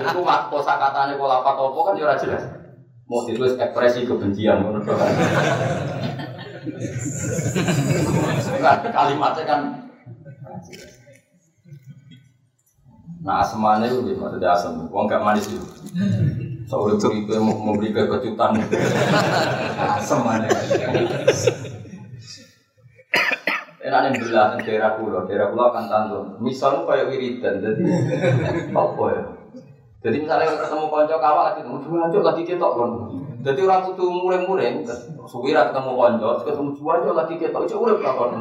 Itu 0.00 0.20
mak 0.24 0.48
kosa 0.48 0.80
katanya 0.80 1.20
pola 1.20 1.44
apa 1.44 1.60
kan 1.60 1.92
juga 1.92 2.16
jelas. 2.16 2.40
Mau 3.04 3.20
ditulis 3.28 3.60
ekspresi 3.60 4.08
kebencian 4.08 4.64
menurut 4.64 4.88
kalimatnya 8.92 9.44
kan 9.44 9.60
Nah 13.24 13.40
asmane 13.40 13.88
itu 13.88 14.04
gitu, 14.04 14.20
maksudnya 14.20 14.52
asam. 14.52 14.84
Uang 14.92 15.08
gak 15.08 15.24
manis 15.24 15.48
itu. 15.48 15.64
Curi 16.68 17.24
itu 17.24 17.32
mau 17.40 17.56
memberi 17.56 17.96
kejutan. 17.96 18.52
Asam 19.96 20.20
mana? 20.28 20.44
Enak 23.84 24.00
nih 24.00 24.20
belah 24.20 24.60
daerah 24.60 24.96
pulau, 25.00 25.24
daerah 25.24 25.48
pulau 25.48 25.72
akan 25.72 25.84
tantun. 25.88 26.24
Misalnya 26.40 26.84
kayak 26.84 27.08
wiridan, 27.08 27.64
jadi 27.64 27.84
apa 28.72 29.04
ya? 29.12 29.22
Jadi 30.04 30.16
misalnya 30.24 30.60
ketemu 30.60 30.84
konco 30.92 31.16
kawal 31.16 31.44
lagi 31.48 31.64
ketemu 31.64 31.80
jualan 31.84 32.24
lagi 32.28 32.42
ketok 32.44 32.72
kan. 32.76 32.90
Jadi 33.44 33.60
orang 33.60 33.84
kudu 33.92 34.04
mureng-mureng, 34.08 34.88
suwira 35.28 35.68
ketemu 35.68 35.92
konco, 35.92 36.28
ketemu 36.48 36.70
jualan 36.80 37.12
lagi 37.12 37.34
ketok, 37.36 37.68
itu 37.68 37.76
urip 37.76 38.00
kan. 38.00 38.40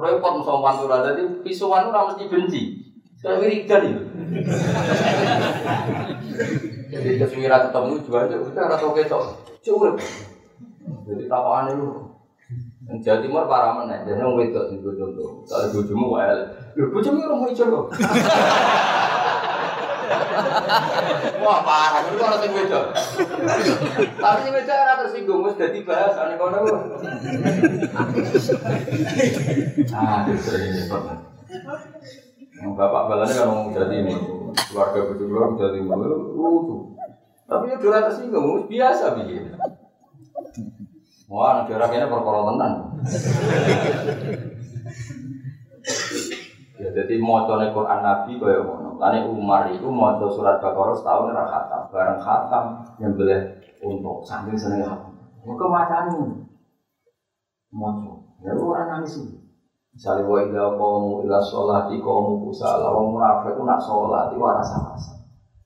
Repot 0.00 0.32
musuh 0.40 0.64
pantura, 0.64 1.04
jadi 1.04 1.44
pisuan 1.44 1.92
orang 1.92 2.08
mesti 2.08 2.24
benci. 2.32 2.62
Saya 3.20 3.36
wiridan 3.36 3.84
itu. 3.84 4.02
Jadi 6.88 7.08
keswira 7.20 7.68
ketemu 7.68 8.00
itu 8.00 8.08
kita 8.08 8.60
rasa 8.64 8.86
ketok. 8.96 9.22
Curip. 9.60 10.00
Jadi 11.04 11.22
tapakan 11.28 11.76
itu. 11.76 11.88
Jawa 13.04 13.22
Timur 13.22 13.44
para 13.46 13.70
mana? 13.76 14.02
Jadi 14.02 14.18
wedok 14.18 14.74
itu 14.74 14.88
contoh. 14.98 15.46
Kalau 15.46 15.70
bujumu 15.70 16.16
wae. 16.18 16.34
Lho 16.74 16.90
bujumu 16.90 17.22
orang 17.22 17.38
mau 17.38 17.52
loh. 17.52 17.84
Wah 21.40 21.58
parah, 21.62 22.02
itu 22.10 22.18
orang 22.18 22.40
sing 22.42 22.52
wedok. 22.52 22.84
Tapi 24.18 24.38
sing 24.42 24.52
wedok 24.54 24.76
ora 24.76 24.94
tersinggung 25.00 25.40
wis 25.46 25.56
dadi 25.56 25.80
bahasane 25.86 26.34
kono. 26.34 26.58
Ah, 29.94 30.26
sering 30.34 30.74
Yang 32.60 32.72
bapak 32.76 33.02
balanya 33.08 33.34
kan 33.40 33.46
ngomong 33.48 33.72
jadi 33.72 33.94
ini 34.04 34.14
keluarga 34.68 35.00
betul 35.08 35.26
keluarga 35.32 35.72
jadi 35.72 35.80
lucu. 35.80 36.76
Tapi 37.48 37.64
ya 37.72 37.76
dora 37.80 38.06
tersinggung 38.06 38.68
biasa 38.68 39.04
begini. 39.16 39.56
Wah, 41.30 41.62
negara 41.62 41.86
ini 41.94 42.10
perkara 42.10 42.40
tenan. 42.42 42.72
Mau 47.30 47.46
Quran 47.46 48.00
Nabi 48.02 48.42
kaya 48.42 48.58
ngono. 48.66 48.98
Lani 48.98 49.22
Umar 49.30 49.70
itu 49.70 49.86
mau 49.86 50.18
surat 50.26 50.58
Baqarah 50.58 50.98
setahun 50.98 51.30
ora 51.30 51.46
khatam, 51.46 51.82
bareng 51.94 52.18
khatam 52.18 52.64
boleh 52.98 53.40
untuk 53.86 54.26
saking 54.26 54.58
seneng 54.58 54.82
khatam. 54.82 55.14
Muka 55.46 55.66
macam 55.70 56.10
mau 57.70 58.18
ya 58.42 58.50
orang 58.58 58.98
nangis. 58.98 59.14
Misalnya 59.94 60.26
wa 60.26 60.38
idza 60.42 60.74
qamu 60.74 61.22
ila 61.26 61.38
sholati 61.38 62.02
qamu 62.02 62.42
kusala 62.46 62.90
wa 62.90 63.02
munafik 63.06 63.54
nak 63.62 63.78
sholat 63.78 64.34
itu 64.34 64.42
rasa-rasa. 64.42 65.14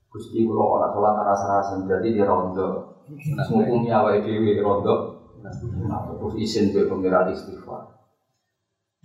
Gusti 0.09 0.45
kula 0.45 0.63
ora 0.63 0.87
sholat 0.93 1.17
rasa-rasa 1.17 1.81
jadi 1.81 2.09
di 2.13 2.21
rondo. 2.21 3.01
Nah, 3.05 3.45
ngukumi 3.49 3.89
awake 3.89 4.21
dhewe 4.21 4.61
rondo. 4.61 5.17
Terus 5.41 6.33
izin 6.41 6.73
ke 6.73 6.89
pengiran 6.89 7.29
istighfar. 7.29 7.85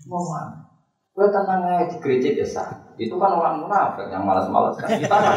Mana? 0.09 0.70
Gue 1.11 1.27
aja 1.27 1.43
di 1.91 1.97
gereja 1.99 2.47
sah. 2.47 2.71
Itu 2.95 3.19
kan 3.19 3.35
orang 3.35 3.67
munafik 3.67 4.07
yang 4.15 4.23
malas-malas 4.23 4.79
kan. 4.79 4.95
Kita 4.95 5.11
kan, 5.11 5.35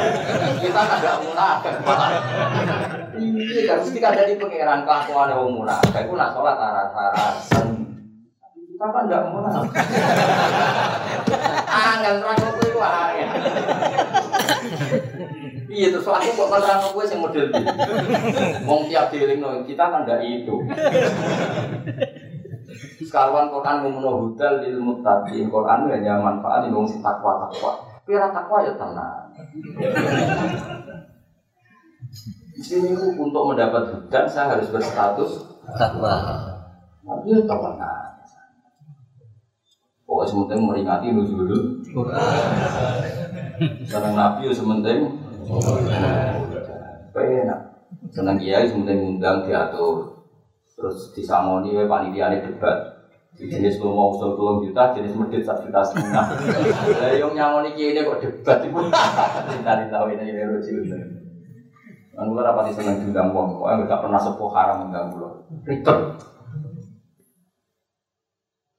kita 0.62 0.82
kan 0.86 1.02
gak 1.02 1.18
munafik. 1.26 1.74
Iya 3.18 3.62
kan, 3.66 3.78
mesti 3.82 4.00
ada 4.06 4.24
di 4.30 4.38
pengiran 4.38 4.86
kelakuan 4.86 5.34
yang 5.34 5.50
munafik. 5.50 6.06
Itu 6.06 6.14
nak 6.14 6.38
sholat 6.38 6.62
rasa-rasa. 6.62 7.58
Kita 8.54 8.86
kan 8.86 9.10
gak 9.10 9.26
munafik. 9.34 9.82
Angin 11.74 12.16
terang 12.22 12.38
gue 12.38 12.68
itu 12.70 12.78
angin. 12.78 13.28
Iya 15.74 15.88
terus 15.90 16.06
aku 16.06 16.38
kok 16.38 16.54
terang 16.54 16.86
gue 16.94 17.06
sing 17.10 17.18
model 17.18 17.50
ini. 17.50 17.66
Wong 18.70 18.94
tiap 18.94 19.10
dieling 19.10 19.42
kita 19.66 19.84
kan 19.90 20.06
gak 20.06 20.22
itu. 20.22 20.54
Sekarang 23.14 23.54
Quran 23.54 23.86
ngomong 23.86 24.26
hudal 24.26 24.58
lil 24.66 24.82
muttaqin. 24.82 25.46
Quran 25.46 25.86
hanya 25.86 26.18
manfaat 26.18 26.66
di 26.66 26.74
wong 26.74 26.90
takwa 26.98 27.46
takwa. 27.46 27.78
Pira 28.10 28.34
takwa 28.34 28.66
ya 28.66 28.74
tenang. 28.74 29.30
Di 32.58 32.62
sini 32.66 32.90
untuk 32.98 33.54
mendapat 33.54 33.94
hudan 33.94 34.26
saya 34.26 34.58
harus 34.58 34.74
berstatus 34.74 35.46
takwa. 35.78 36.10
Tapi 37.06 37.38
ya 37.38 37.46
tenang. 37.46 38.18
Pokoknya 40.10 40.30
sementing 40.34 40.60
meringati 40.66 41.08
nuzul 41.14 41.54
Senang 43.86 44.14
Nabi 44.18 44.50
ya 44.50 44.54
sementing 44.58 45.00
Enak 47.14 47.60
Senang 48.10 48.42
kiai 48.42 48.66
sementing 48.66 49.16
undang 49.16 49.46
diatur 49.46 50.26
Terus 50.74 51.14
disamoni 51.16 51.78
we 51.78 51.86
panitia 51.88 52.34
debat 52.34 52.93
jenis 53.34 53.82
lu 53.82 53.90
mau 53.90 54.14
usul 54.14 54.38
tolong 54.38 54.62
juta, 54.62 54.94
jenis 54.94 55.18
medit 55.18 55.42
satu 55.42 55.66
juta 55.66 55.82
setengah. 55.82 56.26
Lah 57.02 57.12
yang 57.18 57.34
nyamoni 57.34 57.74
kiai 57.74 57.98
ini 57.98 58.06
kok 58.06 58.22
debat 58.22 58.62
itu. 58.62 58.82
Cari 59.66 59.86
tahu 59.90 60.06
ini 60.14 60.24
ini 60.30 60.42
lucu. 60.46 60.74
Kan 62.14 62.30
gue 62.30 62.46
rapati 62.46 62.72
seneng 62.78 63.02
diundang 63.02 63.34
wong, 63.34 63.58
kok 63.58 63.90
enggak 63.90 64.02
pernah 64.06 64.22
sepuh 64.22 64.52
haram 64.54 64.86
mengganggu 64.86 65.18
lo. 65.18 65.30
Ribet. 65.66 66.00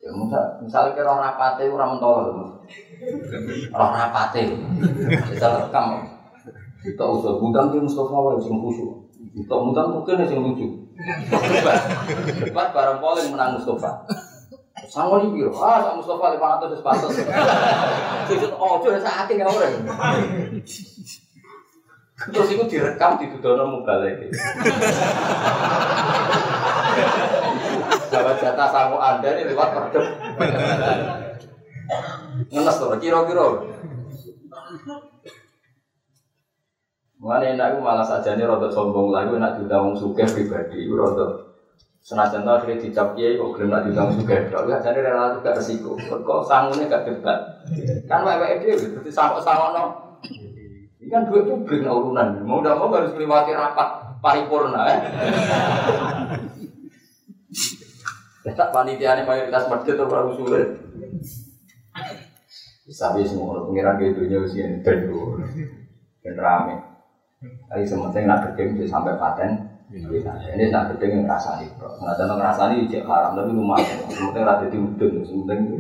Ya 0.05 0.11
misal, 0.15 0.45
misalnya 0.63 0.91
kira 0.95 1.17
rapate 1.17 1.65
orang 1.67 1.97
mentol, 1.97 2.19
orang 3.73 3.93
rapate, 3.97 4.53
bisa 5.33 5.49
rekam. 5.51 6.05
Kita 6.85 7.05
usul 7.09 7.41
gudang 7.41 7.73
di 7.73 7.81
Mustafa 7.81 8.13
wae 8.13 8.39
sing 8.39 8.61
khusyuk. 8.61 9.09
Kita 9.35 9.57
mudang 9.57 9.99
mungkin 9.99 10.23
sing 10.29 10.39
lucu. 10.45 10.69
Debat, 10.95 11.81
debat 12.39 12.69
bareng 12.71 13.01
polling 13.03 13.33
menang 13.35 13.59
Mustafa. 13.59 14.05
Sangon 14.89 15.33
iki 15.33 15.47
lho, 15.47 15.53
ah 15.57 15.81
sak 15.81 15.95
Mustafa 16.01 16.37
500 16.37 16.73
wis 16.73 16.83
pantes. 16.85 17.13
Sujud 18.29 18.53
ojo 18.57 18.89
sak 19.01 19.29
ati 19.29 19.41
ora. 19.41 19.69
Terus 22.15 22.51
itu 22.51 22.65
direkam 22.71 23.21
di 23.21 23.27
tudono 23.35 23.65
mubalek. 23.69 24.33
Jawab 28.09 28.37
jatah 28.39 28.69
sangu 28.71 28.99
anda 29.03 29.29
ini 29.35 29.51
lewat 29.51 29.69
perdem. 29.75 30.07
Ngenes 32.51 32.77
tuh, 32.79 32.95
kira-kira. 33.03 33.47
Mengenai 37.19 37.57
enak 37.57 37.69
itu 37.73 37.79
malah 37.81 38.05
saja 38.05 38.37
ini 38.37 38.45
rodok 38.45 38.69
sombong 38.69 39.09
lagi, 39.09 39.33
enak 39.33 39.57
juga 39.57 39.81
wong 39.81 39.97
suke 39.97 40.29
pribadi, 40.29 40.85
rodok 40.93 41.54
senajan 42.05 42.45
tau 42.45 42.61
akhirnya 42.61 42.85
dicap 42.85 43.17
kiai 43.17 43.41
kok 43.41 43.51
gelem 43.57 43.73
nak 43.73 43.83
diundang 43.89 44.13
juga. 44.13 44.37
Dok 44.53 44.65
ya 44.69 44.77
jadi 44.85 45.01
relatif 45.01 45.41
gak 45.41 45.57
resiko. 45.57 45.97
Kok 45.97 46.45
sanggulnya 46.45 46.93
gak 46.93 47.05
debat. 47.09 47.39
Kan 48.05 48.21
wae 48.29 48.61
dia 48.61 48.77
berarti 48.77 49.11
sangkok 49.11 49.41
sangkok 49.41 49.73
no 49.73 49.85
ini 51.01 51.13
kan 51.13 51.29
duit 51.29 51.49
publik 51.49 51.81
nah 51.85 51.97
urunan. 51.97 52.45
Mau 52.45 52.61
udah 52.61 52.77
mau 52.77 52.93
harus 52.93 53.13
melewati 53.17 53.57
rapat 53.57 54.05
paripurna 54.25 54.89
ya 58.45 58.53
tak 58.57 58.73
panitia 58.73 59.17
ini 59.17 59.29
mayoritas 59.29 59.69
masjid 59.69 59.97
atau 59.97 60.09
orang 60.09 60.33
sulit 60.37 60.69
bisa 62.85 63.17
bisa 63.17 63.33
semua 63.33 63.65
pengiran 63.65 63.97
gitu 63.97 64.29
nya 64.29 64.45
usia 64.45 64.69
ini 64.69 64.85
dan 64.85 66.37
rame. 66.41 66.77
Tapi 67.69 67.85
sementing 67.85 68.25
nak 68.25 68.57
kerja 68.57 68.73
bisa 68.73 68.89
sampai 68.89 69.17
paten 69.21 69.74
ini 69.95 70.75
nak 70.75 70.91
gede 70.91 71.07
yang 71.07 71.23
ngerasani, 71.23 71.71
nggak 71.79 72.13
ada 72.19 72.25
ngerasani 72.35 72.91
cek 72.91 73.07
haram 73.07 73.39
tapi 73.39 73.55
lumayan. 73.55 73.99
Sementing 74.11 74.43
rada 74.43 74.67
diudun, 74.67 75.23
sementing 75.23 75.79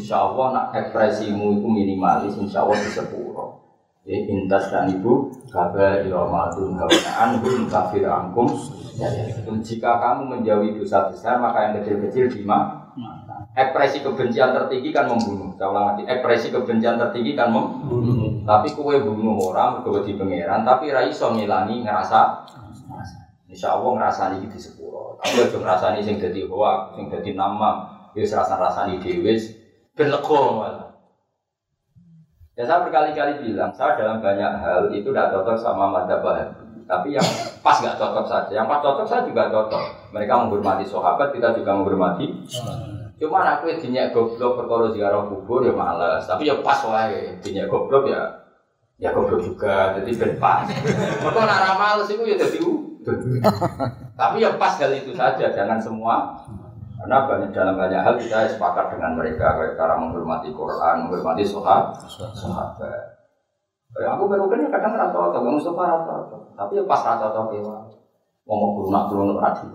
insya 0.00 0.16
Allah 0.24 0.46
nak 0.56 0.66
ekspresimu 0.72 1.60
itu 1.60 1.68
minimalis, 1.68 2.40
insya 2.40 2.64
Allah 2.64 2.80
bisa 2.80 3.04
puro. 3.04 3.60
Ya 4.08 4.16
intas 4.24 4.72
dan 4.72 4.88
ibu 4.88 5.28
kabar 5.52 6.00
iromatun 6.00 6.80
hawanaan 6.80 7.44
hum 7.44 7.68
kafir 7.68 8.08
angkum. 8.08 8.48
Jika 9.60 9.90
kamu 10.00 10.22
menjauhi 10.32 10.80
dosa 10.80 11.12
besar 11.12 11.36
maka 11.36 11.68
yang 11.68 11.84
kecil-kecil 11.84 12.32
di 12.32 12.40
mana? 12.48 12.88
Ekspresi 13.52 14.00
kebencian 14.00 14.56
tertinggi 14.56 14.88
kan 14.90 15.04
membunuh. 15.04 15.52
Saya 15.60 15.68
ulang 15.68 15.84
lagi, 15.92 16.02
ekspresi 16.08 16.48
kebencian 16.48 16.96
tertinggi 16.96 17.36
kan 17.36 17.52
membunuh. 17.52 18.40
Tapi 18.48 18.72
kue 18.72 18.96
bunuh 19.04 19.36
orang, 19.52 19.84
kue 19.84 20.00
di 20.00 20.16
pangeran, 20.16 20.64
tapi 20.64 20.88
raiso 20.88 21.36
ngilangi 21.36 21.84
ngerasa 21.84 22.48
Insya 23.48 23.80
Allah 23.80 23.90
ngerasani 23.96 24.44
di 24.44 24.60
sepuro. 24.60 25.16
Tapi 25.24 25.40
aja 25.40 25.56
ngerasani 25.56 26.04
sing 26.04 26.20
jadi 26.20 26.44
hoa, 26.44 26.92
sing 26.92 27.08
jadi 27.08 27.32
nama, 27.32 27.88
ya 28.12 28.22
serasa 28.22 28.60
rasani 28.60 29.00
dewi, 29.00 29.40
ben 29.96 30.12
malah. 30.12 30.92
Ya 32.58 32.66
saya 32.66 32.84
berkali-kali 32.84 33.40
bilang, 33.40 33.70
saya 33.72 33.96
dalam 33.96 34.18
banyak 34.18 34.52
hal 34.58 34.90
itu 34.90 35.14
tidak 35.14 35.30
cocok 35.30 35.56
sama 35.56 35.88
mata 35.88 36.18
bahagia. 36.20 36.58
Tapi 36.88 37.14
yang 37.14 37.26
pas 37.60 37.78
nggak 37.78 38.00
cocok 38.00 38.24
saja, 38.24 38.52
yang 38.52 38.66
pas 38.66 38.80
cocok 38.80 39.06
saya 39.06 39.22
juga 39.28 39.52
cocok. 39.52 40.10
Mereka 40.16 40.32
menghormati 40.32 40.84
sahabat, 40.88 41.30
kita 41.36 41.52
juga 41.54 41.76
menghormati. 41.76 42.26
Cuma 43.18 43.42
aku 43.44 43.68
dinyak 43.78 44.14
goblok 44.14 44.62
perkara 44.62 44.88
ziarah 44.94 45.26
kubur 45.26 45.66
ya 45.66 45.74
males. 45.74 46.24
Tapi 46.24 46.48
ya 46.48 46.58
pas 46.64 46.80
wae, 46.86 47.36
dinyak 47.44 47.68
goblok 47.68 48.08
ya 48.08 48.22
ya 48.98 49.14
goblok 49.14 49.42
juga. 49.42 49.94
Jadi 50.00 50.10
ben 50.18 50.32
pas. 50.38 50.66
Mereka 50.66 51.42
nak 51.44 51.76
males 51.78 52.08
itu 52.10 52.22
ya 52.26 52.38
jadi 52.38 52.58
Tapi 54.20 54.36
ya 54.42 54.50
pas 54.58 54.74
hal 54.78 54.92
itu 54.92 55.12
saja, 55.14 55.46
jangan 55.52 55.78
semua. 55.80 56.36
Karena 56.98 57.30
banyak 57.30 57.50
dalam 57.54 57.78
banyak 57.78 58.00
hal 58.02 58.14
kita 58.18 58.50
sepakat 58.50 58.98
dengan 58.98 59.14
mereka, 59.14 59.54
kayak 59.54 59.78
cara 59.78 59.94
menghormati 59.94 60.50
Quran, 60.50 61.06
menghormati 61.06 61.46
sahabat. 61.46 61.94
sahabat. 62.10 63.18
Ya, 63.96 64.14
aku 64.14 64.28
baru 64.28 64.46
kan 64.52 64.68
kadang 64.68 64.94
rasa 65.00 65.16
atau 65.16 65.40
nggak 65.40 65.54
musuh 65.56 65.72
rasa 65.72 66.36
tapi 66.52 66.76
ya 66.76 66.84
pas 66.84 67.00
rasa 67.00 67.32
atau 67.32 67.48
kewa. 67.48 67.88
Ngomong 68.48 68.88
lunak 68.88 69.12
lunak 69.12 69.38
radi. 69.44 69.66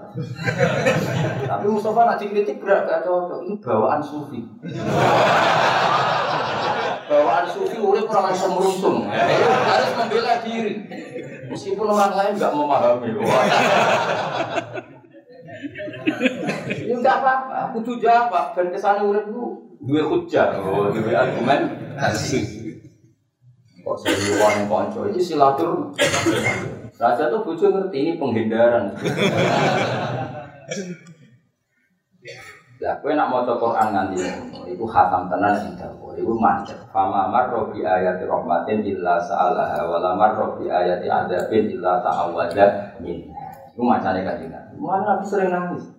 Tapi 1.50 1.66
Mustafa 1.70 2.10
nak 2.10 2.18
dikritik 2.18 2.58
berat 2.58 2.90
gak 2.90 3.06
cocok. 3.06 3.46
Ini 3.46 3.56
bawaan 3.62 4.02
sufi. 4.02 4.42
bawaan 7.06 7.46
sufi 7.46 7.78
urip 7.78 8.10
orang 8.10 8.34
semerusung. 8.34 9.06
Harus 9.06 9.92
membela 9.94 10.42
diri. 10.42 10.90
Meskipun 11.54 11.86
orang 11.86 12.14
lain 12.18 12.34
nggak 12.34 12.54
memahami. 12.58 13.10
Ini 16.74 16.94
enggak 16.98 17.18
apa-apa, 17.22 17.70
kudu 17.78 18.02
jawab 18.02 18.58
dan 18.58 18.74
ke 18.74 18.80
sana 18.82 19.06
urip 19.06 19.30
lu 19.30 19.70
dua 19.84 20.02
hujah, 20.10 20.58
oh, 20.58 20.90
dua 20.90 21.30
argumen. 21.30 21.62
Kok 23.84 23.98
seriuan 24.00 24.64
yang 24.64 24.68
konco 24.72 25.06
ini 25.12 25.20
silatur. 25.22 25.94
Raja 26.98 27.28
tuh 27.28 27.44
bujuk 27.44 27.70
ngerti 27.70 27.98
ini 28.00 28.12
penghindaran. 28.16 28.96
Ya, 32.84 33.00
kowe 33.00 33.16
nak 33.16 33.32
maca 33.32 33.56
Quran 33.56 33.96
nganti 33.96 34.20
iku 34.76 34.84
khatam 34.84 35.32
tenan 35.32 35.56
sing 35.56 35.72
dawa. 35.80 36.12
Iku 36.20 36.36
macet. 36.36 36.76
Fama 36.92 37.32
marra 37.32 37.72
bi 37.72 37.80
ayati 37.80 38.28
rahmatin 38.28 38.84
illa 38.84 39.24
sa'alaha 39.24 39.88
wa 39.88 40.04
la 40.04 40.12
marra 40.20 40.52
bi 40.60 40.68
ayati 40.68 41.08
adzabin 41.08 41.72
illa 41.80 42.04
ta'awwadha 42.04 43.00
min. 43.00 43.32
Iku 43.72 43.88
macane 43.88 44.28
kanjeng 44.28 44.52
Nabi. 44.52 44.76
Mana 44.76 45.16
Nabi 45.16 45.24
sering 45.24 45.48
nangis. 45.48 45.96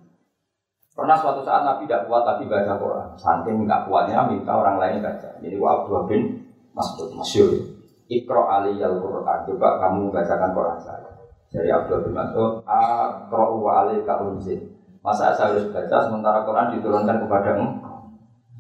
Pernah 0.93 1.17
suatu 1.17 1.41
saat 1.41 1.65
Nabi 1.65 1.89
tidak 1.89 2.05
kuat 2.05 2.29
lagi 2.29 2.45
baca 2.45 2.77
Quran. 2.77 3.09
Saking 3.17 3.65
nggak 3.65 3.89
kuatnya 3.89 4.29
minta 4.29 4.53
orang 4.53 4.77
lain 4.77 5.01
baca. 5.01 5.41
Jadi 5.41 5.57
wa 5.57 5.81
Abdullah 5.81 6.05
bin 6.05 6.37
Mas'ud 6.77 7.17
masyhur. 7.17 7.65
Ikro 8.13 8.45
aliyal 8.45 9.01
Quran. 9.01 9.39
Coba 9.49 9.81
kamu 9.81 10.13
bacakan 10.13 10.53
Quran 10.53 10.79
saya. 10.85 11.09
Dari 11.49 11.73
Abdullah 11.73 12.03
bin 12.05 12.13
Mas'ud. 12.13 12.61
Akro 12.69 13.65
wa 13.65 13.89
alika 13.89 14.21
unzil. 14.21 14.74
Masa 15.05 15.37
saya 15.37 15.53
harus 15.53 15.69
baca 15.69 16.01
sementara 16.01 16.49
Quran 16.49 16.81
diturunkan 16.81 17.29
kepada 17.29 17.61
engkau? 17.61 18.09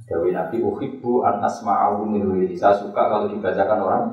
Dewi 0.05 0.37
Nabi 0.37 0.61
uhibbu 0.61 1.25
an 1.25 1.41
asma'ahu 1.41 2.05
min 2.05 2.29
Saya 2.53 2.77
suka 2.77 3.09
kalau 3.09 3.33
dibacakan 3.33 3.81
orang. 3.81 4.05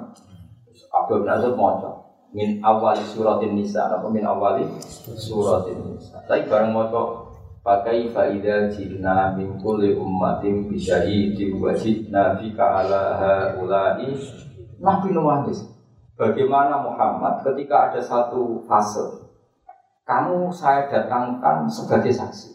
Abdul 0.96 1.28
bin 1.28 1.30
Azud 1.36 1.60
moco. 1.60 2.08
Min 2.32 2.64
awali 2.64 3.04
suratin 3.04 3.52
nisa. 3.52 3.92
Apa 3.92 4.08
min 4.08 4.24
awali 4.24 4.64
suratin 5.20 5.92
nisa. 5.92 6.24
Tapi 6.24 6.48
bareng 6.48 6.72
moco. 6.72 7.28
Pakai 7.62 8.10
faidah 8.10 8.72
jina 8.72 9.36
min 9.36 9.60
kulli 9.60 9.94
ummatin 9.94 10.72
bisyahidin 10.72 11.60
wajibna 11.60 12.40
bika 12.40 12.80
ala 12.80 13.20
haulai 13.20 14.08
Nabi 14.80 15.12
nuwandis. 15.12 15.68
Bagaimana 16.16 16.80
Muhammad 16.80 17.44
ketika 17.44 17.92
ada 17.92 18.02
satu 18.02 18.64
fase 18.66 19.22
kamu 20.12 20.52
saya 20.52 20.92
datangkan 20.92 21.72
sebagai 21.72 22.12
saksi. 22.12 22.52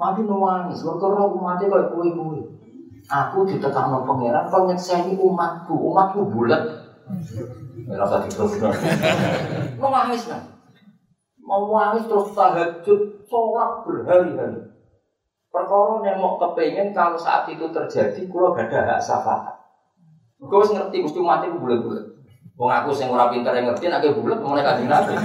Nabi 0.00 0.24
nangis, 0.24 0.80
berkorban 0.80 1.36
umatnya 1.36 1.68
kayak 1.68 1.92
kue 1.92 2.08
kue. 2.16 2.40
Aku 3.08 3.44
ditekan 3.44 3.92
no 3.92 4.08
pangeran, 4.08 4.48
kau 4.48 4.64
nyekseni 4.64 5.20
umatku, 5.20 5.76
umatku 5.76 6.24
bulat. 6.32 6.60
Merasa 7.84 8.24
diteruskan. 8.24 8.72
Nangis 9.80 10.28
kan? 10.28 10.44
Mau 11.40 11.72
nangis 11.72 12.04
terus 12.04 12.36
tahajud, 12.36 13.00
sholat 13.24 13.70
berhari-hari. 13.88 14.68
Perkara 15.48 16.04
yang 16.04 16.20
mau 16.20 16.36
kepengen 16.36 16.92
kalau 16.92 17.16
saat 17.16 17.48
itu 17.48 17.64
terjadi, 17.72 18.28
kalau 18.28 18.52
gak 18.52 18.68
ada 18.68 18.84
hak 18.84 19.00
syafaat. 19.00 19.56
Gue 20.36 20.60
ngerti, 20.68 21.00
mesti 21.00 21.20
mati 21.24 21.48
bulat-bulat. 21.48 22.04
Wong 22.60 22.68
aku 22.68 22.92
sing 22.92 23.08
ora 23.08 23.32
pinter 23.32 23.56
yang 23.56 23.72
ngerti, 23.72 23.88
nak 23.88 24.04
bulat 24.20 24.38
mulai 24.44 24.60
kajian 24.60 24.92
nabi. 24.92 25.16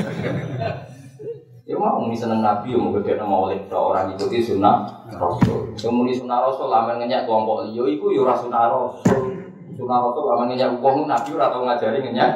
Ya 1.64 1.80
mau 1.80 1.96
muni 1.96 2.12
seneng 2.12 2.44
Nabi, 2.44 2.76
ya 2.76 2.78
mau 2.78 2.92
gede 3.00 3.16
nama 3.16 3.48
oleh 3.48 3.56
orang 3.72 4.12
ikuti 4.12 4.44
sunnah 4.44 4.84
Rasul. 5.08 5.72
Yang 5.80 5.94
muni 5.96 6.12
sunnah 6.12 6.44
Rasul, 6.44 6.68
lamen 6.68 7.00
ngenyak 7.00 7.24
kelompok 7.24 7.72
liyo, 7.72 7.88
iku 7.88 8.12
ya 8.12 8.28
ora 8.28 8.36
sunnah 8.36 8.68
Rasul. 8.68 9.32
Sunnah 9.72 9.98
Rasul 10.04 10.28
lamen 10.28 10.52
ngenyak 10.52 10.84
uang 10.84 11.08
Nabi 11.08 11.30
ora 11.32 11.48
tau 11.48 11.64
ngajari 11.64 12.04
ngenyak. 12.04 12.32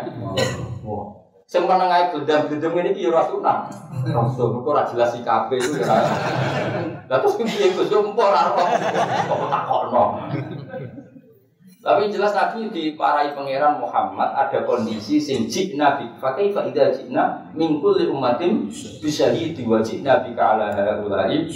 Wah. 0.87 1.11
Sing 1.43 1.67
meneng 1.67 1.91
ae 1.91 2.07
gendam-gendam 2.15 2.71
ngene 2.71 2.95
iki 2.95 3.03
ya 3.03 3.11
ora 3.11 3.27
sunah. 3.27 3.67
Rasul 4.07 4.63
kok 4.63 4.71
ora 4.71 4.87
jelas 4.87 5.11
sikape 5.11 5.59
iku 5.59 5.75
ya. 5.75 5.91
Lah 7.11 7.19
terus 7.19 7.35
piye 7.35 7.75
Gus 7.75 7.91
yo 7.91 8.07
empor 8.07 8.31
ora 8.31 8.47
kok. 9.91 10.07
Tapi 11.87 12.11
jelas 12.11 12.35
Nabi 12.35 12.67
diparai 12.67 13.31
pangeran 13.31 13.79
Muhammad 13.79 14.35
ada 14.35 14.67
kondisi 14.67 15.23
sing 15.23 15.47
Nabi. 15.79 16.11
Fakai 16.19 16.51
fa 16.51 16.67
idza 16.67 16.91
jina 16.91 17.47
min 17.55 17.79
kulli 17.79 18.11
ummatin 18.11 18.67
bisyahidi 18.99 19.63
wa 19.63 19.79
jina 19.79 20.19
bika 20.19 20.59
ala 20.59 20.67
haula'i. 20.75 21.47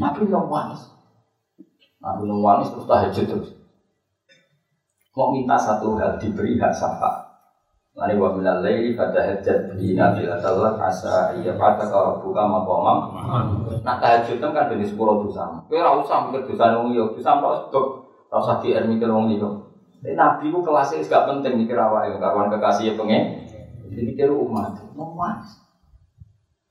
Nabi 0.00 0.24
nangis. 0.24 0.88
Nabi 2.00 2.22
nangis 2.24 2.72
terus 2.72 2.88
tahajud 2.88 3.24
terus. 3.28 3.50
Mau 5.12 5.36
minta 5.36 5.60
satu 5.60 6.00
hal 6.00 6.16
diberi 6.16 6.56
hak 6.56 6.72
syafaat. 6.72 7.36
Lani 7.92 8.16
wa 8.16 8.32
minal 8.32 8.64
laili 8.64 8.96
fatahajjat 8.96 9.76
bihi 9.76 9.94
nafilatallah 10.00 10.80
asa 10.80 11.36
iya 11.36 11.60
pada 11.60 11.84
kalau 11.84 12.24
buka 12.24 12.40
maqamam. 12.40 12.98
Nah 13.84 14.00
tahajud 14.00 14.40
kan 14.40 14.64
dari 14.64 14.82
sepuluh 14.88 15.28
dosa. 15.28 15.60
Kowe 15.68 15.76
ora 15.76 16.00
usah 16.00 16.32
mikir 16.32 16.48
dosa 16.48 16.72
liya, 16.72 17.04
dosa 17.12 17.36
kok 17.68 17.86
usah 18.32 18.64
di 18.64 18.72
mikir 18.72 19.12
wong 19.12 19.28
liya. 19.28 19.63
Nabi 20.12 20.52
ku 20.52 20.60
kelasnya 20.60 21.00
gak 21.00 21.24
penting 21.32 21.64
mikir 21.64 21.80
awake 21.80 22.20
kawan 22.20 22.52
kekasih 22.52 22.92
ya 22.92 22.94
pengen. 23.00 23.40
Jadi 23.88 24.00
mikir 24.04 24.28
umat, 24.28 24.76
umat. 24.92 25.40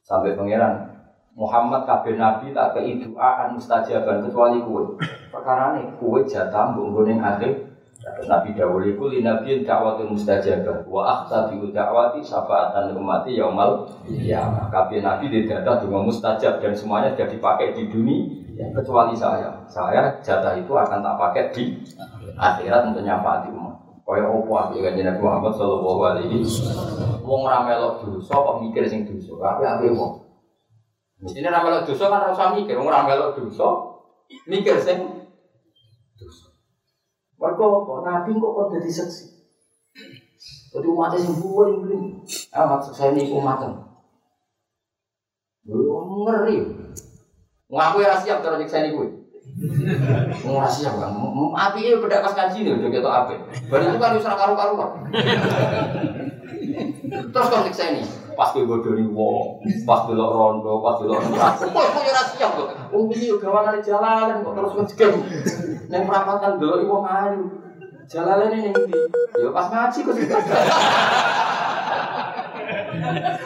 Sampai 0.05 0.37
pangeran 0.37 0.93
Muhammad 1.33 1.89
kabeh 1.89 2.13
nabi 2.13 2.53
tak 2.53 2.77
kei 2.77 3.01
doa 3.01 3.29
an 3.41 3.57
mustajaban 3.57 4.21
kecuali 4.21 4.61
kue. 4.61 5.01
Perkara 5.33 5.81
ini 5.81 5.89
kue 5.97 6.21
jatah 6.29 6.77
mbok 6.77 7.09
ning 7.09 7.17
akhir 7.17 7.73
Terus 8.03 8.27
Nabi 8.27 8.51
Dawud 8.51 8.83
itu 8.83 9.03
li 9.07 9.23
nabiyin 9.23 9.63
dakwatun 9.63 10.11
mustajabah 10.11 10.83
wa 10.91 11.01
akhta 11.07 11.47
bi 11.47 11.71
dakwati 11.71 12.19
syafaatan 12.19 12.99
umati 12.99 13.39
yaumal 13.39 13.87
ya 14.03 14.43
kabeh 14.67 14.99
nabi 14.99 15.31
di 15.31 15.47
data 15.47 15.79
dengan 15.79 16.03
mustajab 16.11 16.59
dan 16.59 16.75
semuanya 16.75 17.15
sudah 17.15 17.31
dipakai 17.31 17.71
di 17.71 17.87
dunia 17.87 18.42
kecuali 18.57 19.13
saya. 19.17 19.49
Saya 19.65 20.13
jatah 20.21 20.53
itu 20.57 20.71
akan 20.73 20.99
tak 21.01 21.15
pakai 21.17 21.43
di 21.53 21.63
akhirat 22.37 22.93
untuk 22.93 23.03
nyafaati 23.05 23.49
umat. 23.49 23.75
Kaya 24.03 24.27
opo 24.27 24.51
api 24.59 24.83
kan 24.83 24.99
Nabi 24.99 25.21
Muhammad 25.23 25.53
sallallahu 25.55 26.01
alaihi 26.03 26.43
wasallam. 26.43 27.23
Wong 27.23 27.47
ora 27.47 27.63
melok 27.63 28.03
dosa 28.03 28.35
kok 28.35 28.59
mikir 28.59 28.83
sing 28.83 29.07
dosa. 29.07 29.31
Api-api 29.39 29.95
wong. 29.95 30.19
Mestine 31.23 31.47
ora 31.47 31.63
melok 31.63 31.87
dosa 31.87 32.11
kan 32.11 32.19
ora 32.27 32.35
usah 32.35 32.51
mikir, 32.51 32.75
wong 32.75 32.91
ora 32.91 33.07
melok 33.07 33.39
dosa 33.39 33.67
mikir 34.47 34.75
sing 34.83 34.99
Mereka 37.39 37.63
kok 37.63 38.01
Nabi 38.03 38.31
kok 38.35 38.51
kok 38.55 38.67
jadi 38.75 38.91
seksi. 38.91 39.25
Jadi 40.73 40.87
umatnya 40.89 41.23
sing 41.23 41.33
buah 41.39 41.67
ini. 41.71 42.19
Ah 42.51 42.67
maksud 42.67 42.91
saya 42.91 43.15
ini. 43.15 43.31
Belum 45.63 46.27
ngeri. 46.27 46.82
Ngaku 47.73 47.97
ya 48.05 48.13
siap 48.21 48.45
terus 48.45 48.61
nyiksa 48.61 48.85
ini 48.85 48.93
gue. 48.93 49.09
Nggak 50.45 50.69
siap 50.69 50.93
kan. 51.01 51.09
Api 51.57 51.79
itu 51.89 51.97
beda 51.97 52.21
pas 52.21 52.37
ngaji 52.37 52.57
nih 52.61 52.73
udah 52.77 52.89
gitu 52.93 53.09
api. 53.09 53.33
Baru 53.65 53.83
itu 53.89 53.97
kan 53.97 54.13
usah 54.13 54.37
karu-karu 54.37 54.73
kan. 54.77 54.89
Terus 57.33 57.47
kau 57.49 57.65
nyiksa 57.65 57.83
ini. 57.97 58.05
Pas 58.33 58.49
gue 58.53 58.65
bodoh 58.65 58.97
nih 58.97 59.05
wong, 59.13 59.61
pas 59.85 60.09
belok 60.09 60.29
rondo, 60.33 60.81
pas 60.81 60.97
belok 61.01 61.21
rondo. 61.21 61.37
Kok 61.37 61.69
kok 61.69 62.01
ya 62.05 62.21
siap 62.33 62.51
kok. 62.57 62.69
Wong 62.93 63.09
ini 63.13 63.29
juga 63.29 63.49
gawangan 63.49 63.81
jalan 63.81 64.41
kok 64.41 64.53
terus 64.53 64.73
ngecek. 64.77 65.09
Neng 65.89 66.05
perapatan 66.05 66.61
dulu 66.61 66.77
ibu 66.81 66.95
ngayu. 67.01 67.41
Jalan 68.05 68.53
ini 68.53 68.69
nih. 68.69 69.05
Ya 69.37 69.49
pas 69.49 69.69
ngaji 69.73 69.99
kok 70.05 70.13
juga. 70.13 70.37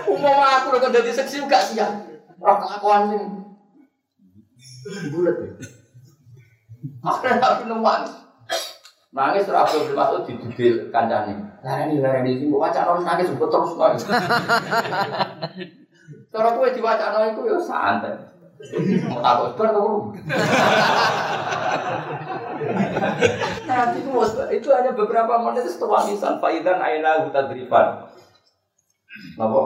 Umum 0.07 0.39
aku 0.39 0.67
udah 0.75 0.91
jadi 0.91 1.11
seksi 1.15 1.47
juga 1.47 1.59
siap. 1.63 1.91
Rok 2.43 2.57
kelakuan 2.63 3.11
sih. 3.11 3.23
Bulat 5.13 5.35
ya. 5.41 5.51
Akhirnya 7.03 7.37
tapi 7.41 7.63
nuan. 7.69 8.01
Nangis 9.15 9.47
terus 9.47 9.57
Abdul 9.57 9.95
Mas'ud 9.97 10.27
didudil 10.27 10.93
kancane. 10.93 11.33
Larani 11.63 11.97
larani 12.03 12.37
sing 12.37 12.53
mbok 12.53 12.69
wacana 12.69 13.01
nangis 13.01 13.33
mbok 13.33 13.49
terus 13.49 13.73
nangis. 13.79 14.03
Cara 16.31 16.49
kowe 16.53 16.69
diwacana 16.69 17.33
iku 17.33 17.41
ya 17.49 17.57
santai. 17.57 18.13
Mau 19.09 19.21
takut 19.21 19.53
bar 19.53 19.69
to 19.69 19.85
Nah, 23.67 23.93
itu, 23.93 24.09
itu 24.49 24.67
hanya 24.73 24.91
beberapa 24.97 25.33
menit 25.37 25.69
setelah 25.69 26.09
nisan 26.09 26.41
faidan 26.41 26.81
aina 26.81 27.21
hutadrifan. 27.21 28.09
Napa? 29.37 29.61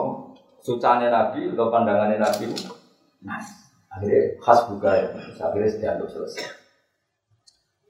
Sucane 0.60 1.08
Nabi 1.08 1.50
atau 1.56 1.72
pandangannya 1.72 2.20
Nabi. 2.20 2.52
Nah, 3.24 3.40
akhirnya 3.92 4.40
khas 4.40 4.60
buka 4.72 4.90
ya. 4.96 5.08
Akhirnya 5.36 5.68
dianggap 5.76 6.08
selesai. 6.08 6.62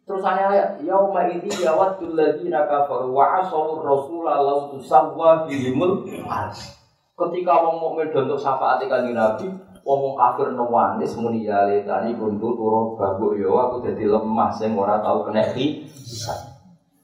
Terus 0.03 0.27
ayat 0.27 0.83
yauma 0.83 1.31
idzi 1.31 1.63
yawaddul 1.63 2.19
ladzina 2.19 2.67
kafaru 2.67 3.15
wa 3.15 3.39
asaw 3.39 3.87
rasula 3.87 4.43
law 4.43 4.75
tusawwa 4.75 5.47
bihimul 5.47 6.03
Ketika 7.13 7.55
wong 7.63 7.79
mukmin 7.79 8.11
untuk 8.11 8.35
syafaat 8.35 8.83
kanjeng 8.91 9.15
Nabi, 9.15 9.47
wong 9.87 10.19
kafir 10.19 10.51
newanis 10.59 11.15
muni 11.15 11.47
ya 11.47 11.71
letani 11.71 12.19
kuntu 12.19 12.51
turu 12.59 12.99
babu 12.99 13.39
yo 13.39 13.55
aku 13.55 13.79
dadi 13.87 14.11
lemah 14.11 14.51
sing 14.51 14.75
ora 14.75 14.99
tau 14.99 15.23
kena 15.23 15.55
hisab. 15.55 16.51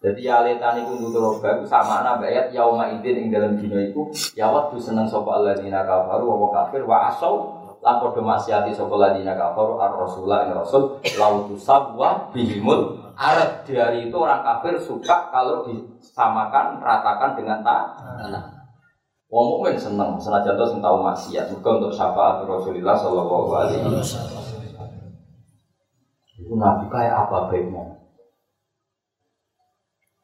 Jadi 0.03 0.27
ya 0.27 0.43
letani 0.43 0.83
kuntu 0.83 1.15
turu 1.15 1.39
babu 1.39 1.63
sama 1.63 2.03
ana 2.03 2.19
ayat 2.19 2.51
yauma 2.51 2.91
idzin 2.99 3.15
ing 3.15 3.27
dalam 3.31 3.55
dina 3.55 3.79
iku 3.79 4.11
ya 4.35 4.51
waktu 4.51 4.75
seneng 4.83 5.07
sapa 5.07 5.39
alladzina 5.39 5.87
kafaru 5.87 6.35
wong 6.35 6.51
kafir 6.51 6.83
wa 6.83 7.07
asaw 7.15 7.58
lan 7.79 7.95
padha 8.03 8.21
maksiati 8.21 8.75
sapa 8.75 8.95
ladina 8.99 9.39
kafaru 9.39 9.79
ar 9.79 9.95
rasulullah 9.95 10.51
ing 10.51 10.55
rasul 10.59 10.99
lautu 11.19 11.55
sabwa 11.55 12.31
bihimul 12.35 12.99
di 13.67 13.75
hari 13.75 14.07
itu 14.07 14.17
orang 14.19 14.47
kafir 14.47 14.79
suka 14.79 15.31
kalau 15.35 15.67
disamakan 15.67 16.79
ratakan 16.79 17.35
dengan 17.35 17.63
tanah 17.67 18.59
Wong 19.29 19.61
mukmin 19.61 19.77
seneng, 19.77 20.17
senajan 20.17 20.57
to 20.57 20.65
sing 20.65 20.81
tau 20.81 21.05
maksiat, 21.05 21.53
muga 21.53 21.77
untuk 21.77 21.93
syafaat 21.93 22.49
Rasulullah 22.49 22.97
sallallahu 22.97 23.53
alaihi 23.61 23.85
wasallam. 23.85 24.41
Itu 26.41 26.57
nabi 26.57 26.89
kayak 26.89 27.29
apa 27.29 27.53
baiknya? 27.53 28.09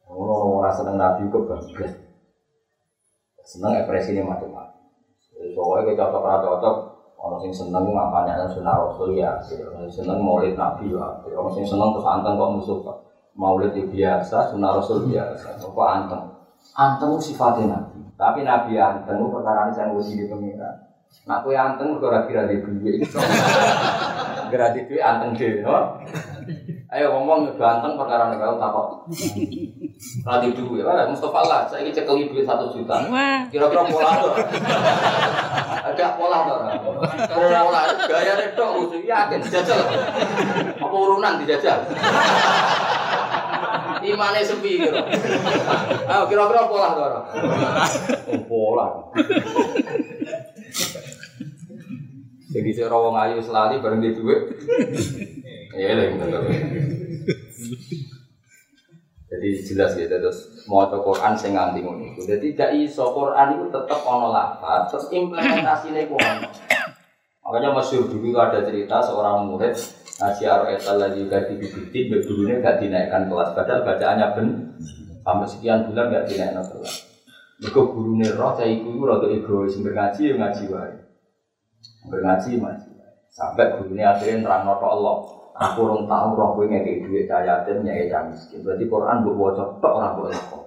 Oh, 0.09 0.57
orang 0.57 0.73
seneng 0.73 0.97
nabi 0.97 1.29
kok 1.29 1.45
bagus. 1.45 1.93
Seneng 3.45 3.77
ekspresinya 3.85 4.25
macam-macam. 4.25 4.89
Soalnya 5.53 5.93
kita 5.93 6.05
cocok 6.09 6.25
rata 6.25 6.47
cocok, 6.49 6.77
orang 7.25 7.41
sing 7.41 7.53
seneng 7.57 7.89
ngapain 7.89 8.29
yang 8.29 8.45
sunnah 8.53 8.77
Rasul 8.77 9.17
ya, 9.17 9.33
orang 9.41 9.89
seneng 9.89 10.21
maulid 10.21 10.53
nabi 10.61 10.93
ya, 10.93 11.09
orang 11.25 11.53
sing 11.57 11.65
seneng 11.65 11.97
terus 11.97 12.05
anteng 12.05 12.37
kok 12.37 12.53
musuh 12.53 12.81
Maulid 13.35 13.75
itu 13.75 13.91
biasa, 13.91 14.55
sunnah 14.55 14.79
Rasul 14.79 15.11
biasa, 15.11 15.59
kok 15.59 15.75
anteng. 15.75 16.23
Anteng 16.79 17.19
sifatnya 17.19 17.67
nabi. 17.67 17.99
Tapi 18.15 18.47
Nabi 18.47 18.79
anteng 18.79 19.19
itu 19.19 19.27
perkara 19.27 19.67
ini 19.67 19.75
saya 19.75 19.91
nguji 19.91 20.13
di 20.15 20.27
pengira. 20.31 20.71
Nak 21.27 21.43
kue 21.43 21.59
anteng 21.59 21.95
itu 21.95 21.99
kira-kira 21.99 22.47
di 22.47 22.63
duit. 22.63 23.03
Kira 24.55 24.67
di 24.71 24.81
duit 24.87 25.03
anteng 25.11 25.35
deh, 25.35 25.67
no? 25.67 25.99
Ayo 26.95 27.11
ngomong 27.11 27.59
udah 27.59 27.83
anteng 27.83 27.99
perkara 27.99 28.31
ini 28.31 28.39
kalau 28.39 28.55
takut. 28.55 28.87
Radi 30.23 30.55
duit, 30.55 30.87
lah 30.87 31.11
Mustafa 31.11 31.43
lah. 31.43 31.67
Saya 31.67 31.83
ini 31.83 31.91
cekeli 31.91 32.31
duit 32.31 32.47
satu 32.47 32.71
juta. 32.71 33.03
Kira-kira 33.51 33.83
pola 33.83 34.11
tuh. 34.23 34.31
Ada 35.91 36.15
pola 36.15 36.39
tuh. 36.47 36.59
Pola 37.35 37.83
gaya 38.07 38.35
itu 38.47 38.67
usul 38.79 39.03
yakin 39.11 39.43
jajal. 39.43 39.83
Apa 40.79 40.95
urunan 40.95 41.43
dijajal? 41.43 41.83
Imane 44.07 44.47
sepi 44.47 44.87
kira. 44.87 45.03
Ayo 46.07 46.23
kira-kira 46.31 46.63
pola 46.71 46.95
to 46.95 47.01
ora? 47.03 47.21
Oh, 48.31 48.39
pola. 48.47 48.87
Jadi 52.55 52.71
saya 52.71 52.87
wong 52.87 53.19
ayu 53.19 53.43
selali 53.43 53.83
bareng 53.83 53.99
di 53.99 54.15
duit. 54.15 54.43
Ya 55.75 55.91
bener. 55.99 56.43
Jadi 59.35 59.49
jelas 59.67 59.99
ya 59.99 60.07
terus 60.07 60.63
mau 60.71 60.87
Quran 60.87 61.35
sing 61.35 61.59
nganti 61.59 61.83
iku. 61.83 62.23
Jadi 62.23 62.55
gak 62.55 62.71
iso 62.79 63.11
Quran 63.11 63.59
itu 63.59 63.67
tetep 63.67 64.01
ono 64.07 64.31
lafaz, 64.31 64.95
terus 64.95 65.11
implementasine 65.11 66.07
ku 66.07 66.15
ono. 66.15 66.47
Makanya 67.43 67.75
masyur 67.75 68.07
dulu 68.07 68.31
ada 68.39 68.63
cerita 68.63 69.03
seorang 69.03 69.51
murid 69.51 69.75
Nasi 70.15 70.47
Aroetal 70.47 71.03
lagi 71.03 71.27
ganti 71.27 71.59
bibiti, 71.59 72.07
dulunya 72.07 72.63
gak 72.63 72.79
dinaikkan 72.79 73.27
kelas. 73.27 73.51
Padahal 73.59 73.83
bacaannya 73.83 74.27
ben 74.39 74.49
sampai 75.27 75.49
sekian 75.51 75.91
bulan 75.91 76.15
gak 76.15 76.31
dinaikkan 76.31 76.63
kelas. 76.71 76.95
Mereka 77.59 77.81
guru 77.91 78.23
roh, 78.39 78.53
saya 78.55 78.71
ikut 78.71 78.95
untuk 78.95 79.31
egois, 79.31 79.75
ngaji 79.79 80.23
ya 80.31 80.35
ngaji 80.39 80.63
wae. 80.71 80.95
Ngaji 82.07 82.51
ngaji. 82.63 82.91
Sampai 83.35 83.75
gurunya 83.75 84.15
akhirnya 84.15 84.47
terang 84.47 84.63
noto 84.63 84.87
Allah. 84.87 85.17
Aku 85.55 85.87
orang 85.87 86.11
tahu 86.11 86.29
roh 86.35 86.51
gue 86.59 86.67
ngekei 86.67 87.07
duit 87.07 87.31
cahaya 87.31 87.63
yatim 87.63 87.87
nyai 87.87 88.11
cah 88.11 88.27
miskin. 88.27 88.67
Berarti 88.67 88.91
Quran 88.91 89.23
buat 89.23 89.37
bocor 89.39 89.69
tok 89.79 89.95
orang 89.95 90.13
buat 90.19 90.31
nopo. 90.35 90.59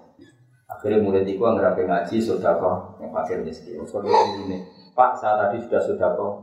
Akhirnya 0.72 1.04
mulai 1.04 1.28
tiku 1.28 1.44
nggak 1.44 1.76
ngaji 1.76 2.16
sudah 2.24 2.56
kok 2.56 3.04
yang 3.04 3.12
fakir 3.12 3.44
miskin. 3.44 3.84
Soalnya 3.84 4.16
ini 4.48 4.64
Pak 4.96 5.20
saya 5.20 5.44
tadi 5.44 5.60
sudah 5.68 5.82
sudah 5.84 6.10
kok 6.16 6.34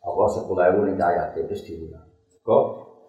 apa 0.00 0.22
sepuluh 0.28 0.60
ribu 0.68 0.80
nih 0.92 0.96
cahaya 1.00 1.32
yatim 1.32 1.48
terus 1.48 1.64
diulang. 1.64 2.04
Kok 2.44 2.64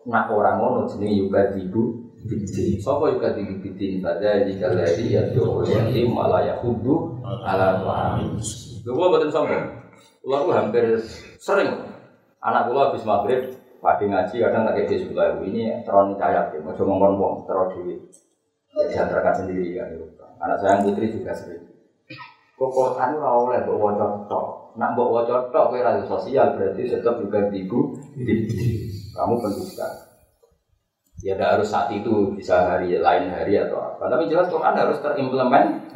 nak 0.07 0.31
orang 0.31 0.55
ngono 0.63 0.87
jenis 0.87 1.19
juga 1.19 1.51
dibu 1.51 2.07
bidin. 2.23 2.79
Sopo 2.79 3.11
juga 3.11 3.35
di 3.35 3.43
bidin 3.43 3.99
pada 3.99 4.47
jika 4.47 4.71
lagi 4.71 5.19
ya 5.19 5.35
tuh 5.35 5.67
yang 5.67 6.15
malah 6.15 6.47
ya 6.47 6.55
hudu 6.63 7.19
ala 7.43 7.75
tuhan. 7.75 8.39
Gue 8.87 9.07
betul 9.11 9.29
sombong. 9.35 9.67
Ular 10.23 10.47
hampir 10.53 11.01
sering 11.41 11.91
Anak 12.41 12.73
kula 12.73 12.89
habis 12.89 13.05
maghrib 13.05 13.53
pagi 13.81 14.05
ngaji 14.05 14.35
kadang 14.37 14.61
tak 14.69 14.73
kayak 14.77 15.01
sebelah 15.01 15.41
ini 15.41 15.81
cahaya 15.81 16.53
ya, 16.53 16.59
mau 16.61 16.77
cuma 16.77 17.01
ngomong 17.01 17.49
teron 17.49 17.73
di 17.73 17.97
diantarkan 18.71 19.35
sendiri 19.43 19.73
kan 19.75 19.89
itu. 19.91 20.05
Anak 20.41 20.57
saya 20.61 20.77
yang 20.77 20.85
putri 20.85 21.09
juga 21.09 21.33
sering. 21.33 21.65
Kok 22.55 22.69
Quran 22.69 23.17
ora 23.17 23.31
oleh 23.41 23.59
mbok 23.65 23.77
waca. 23.81 24.07
Nak 24.77 24.89
mbok 24.93 25.09
waca 25.11 25.49
tok 25.49 25.73
sosial 26.05 26.55
berarti 26.55 26.93
tetap 26.93 27.17
juga 27.17 27.49
ibu 27.49 27.97
kamu 29.17 29.33
pendusta. 29.41 29.89
Ya 31.21 31.37
tidak 31.37 31.53
harus 31.57 31.69
saat 31.69 31.93
itu 31.93 32.33
bisa 32.33 32.65
hari 32.65 32.97
lain 32.97 33.29
hari 33.29 33.53
atau 33.61 33.77
apa. 33.77 34.09
Tapi 34.09 34.25
jelas 34.25 34.49
Quran 34.49 34.73
harus 34.73 34.97
terimplement. 35.01 35.93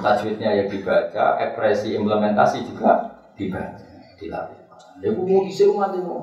Tajwidnya 0.00 0.56
yang 0.56 0.68
dibaca, 0.72 1.36
ekspresi 1.36 1.92
implementasi 2.00 2.64
juga 2.64 3.20
dibaca, 3.36 3.84
dilatih. 4.16 4.60
Ya 5.04 5.12
aku 5.12 5.20
mau 5.28 5.44
isi 5.44 5.68
umat 5.68 5.92
itu. 5.92 6.16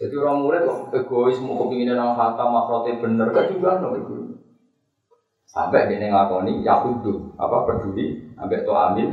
Jadi 0.00 0.14
orang 0.16 0.40
murid 0.40 0.64
kok 0.64 0.96
egois 0.96 1.36
mau 1.44 1.60
kepingin 1.60 1.92
nang 1.92 2.16
kata 2.16 2.40
makrote 2.48 2.96
bener 3.04 3.28
kan 3.36 3.52
juga 3.52 3.76
no 3.84 3.92
itu. 4.00 4.32
Sampai 5.44 5.92
dia 5.92 6.08
ngakoni 6.08 6.64
yahudu 6.64 7.36
apa 7.36 7.68
peduli 7.68 8.32
sampai 8.32 8.64
to 8.64 8.72
amil. 8.72 9.12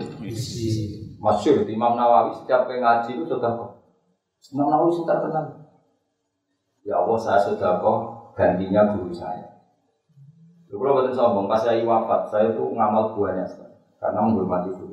Masyur 1.18 1.66
Imam 1.68 1.98
Nawawi 2.00 2.40
setiap 2.40 2.72
ngaji 2.72 3.20
itu 3.20 3.26
sudah 3.28 3.52
kok. 3.58 3.72
Imam 4.56 4.72
Nawawi 4.72 4.96
sudah 4.96 5.18
kenal. 5.28 5.46
Ya 6.88 7.04
Allah 7.04 7.20
saya 7.20 7.44
sudah 7.44 7.84
kok 7.84 8.00
gantinya 8.40 8.96
guru 8.96 9.12
saya. 9.12 9.60
Dulu 10.72 10.84
kalau 10.84 11.12
sombong, 11.12 11.48
pas 11.48 11.64
saya 11.64 11.84
wafat, 11.84 12.32
saya 12.32 12.52
itu 12.52 12.64
ngamal 12.76 13.16
buahnya 13.16 13.44
karena 14.00 14.20
menghormati 14.24 14.72
guru. 14.72 14.87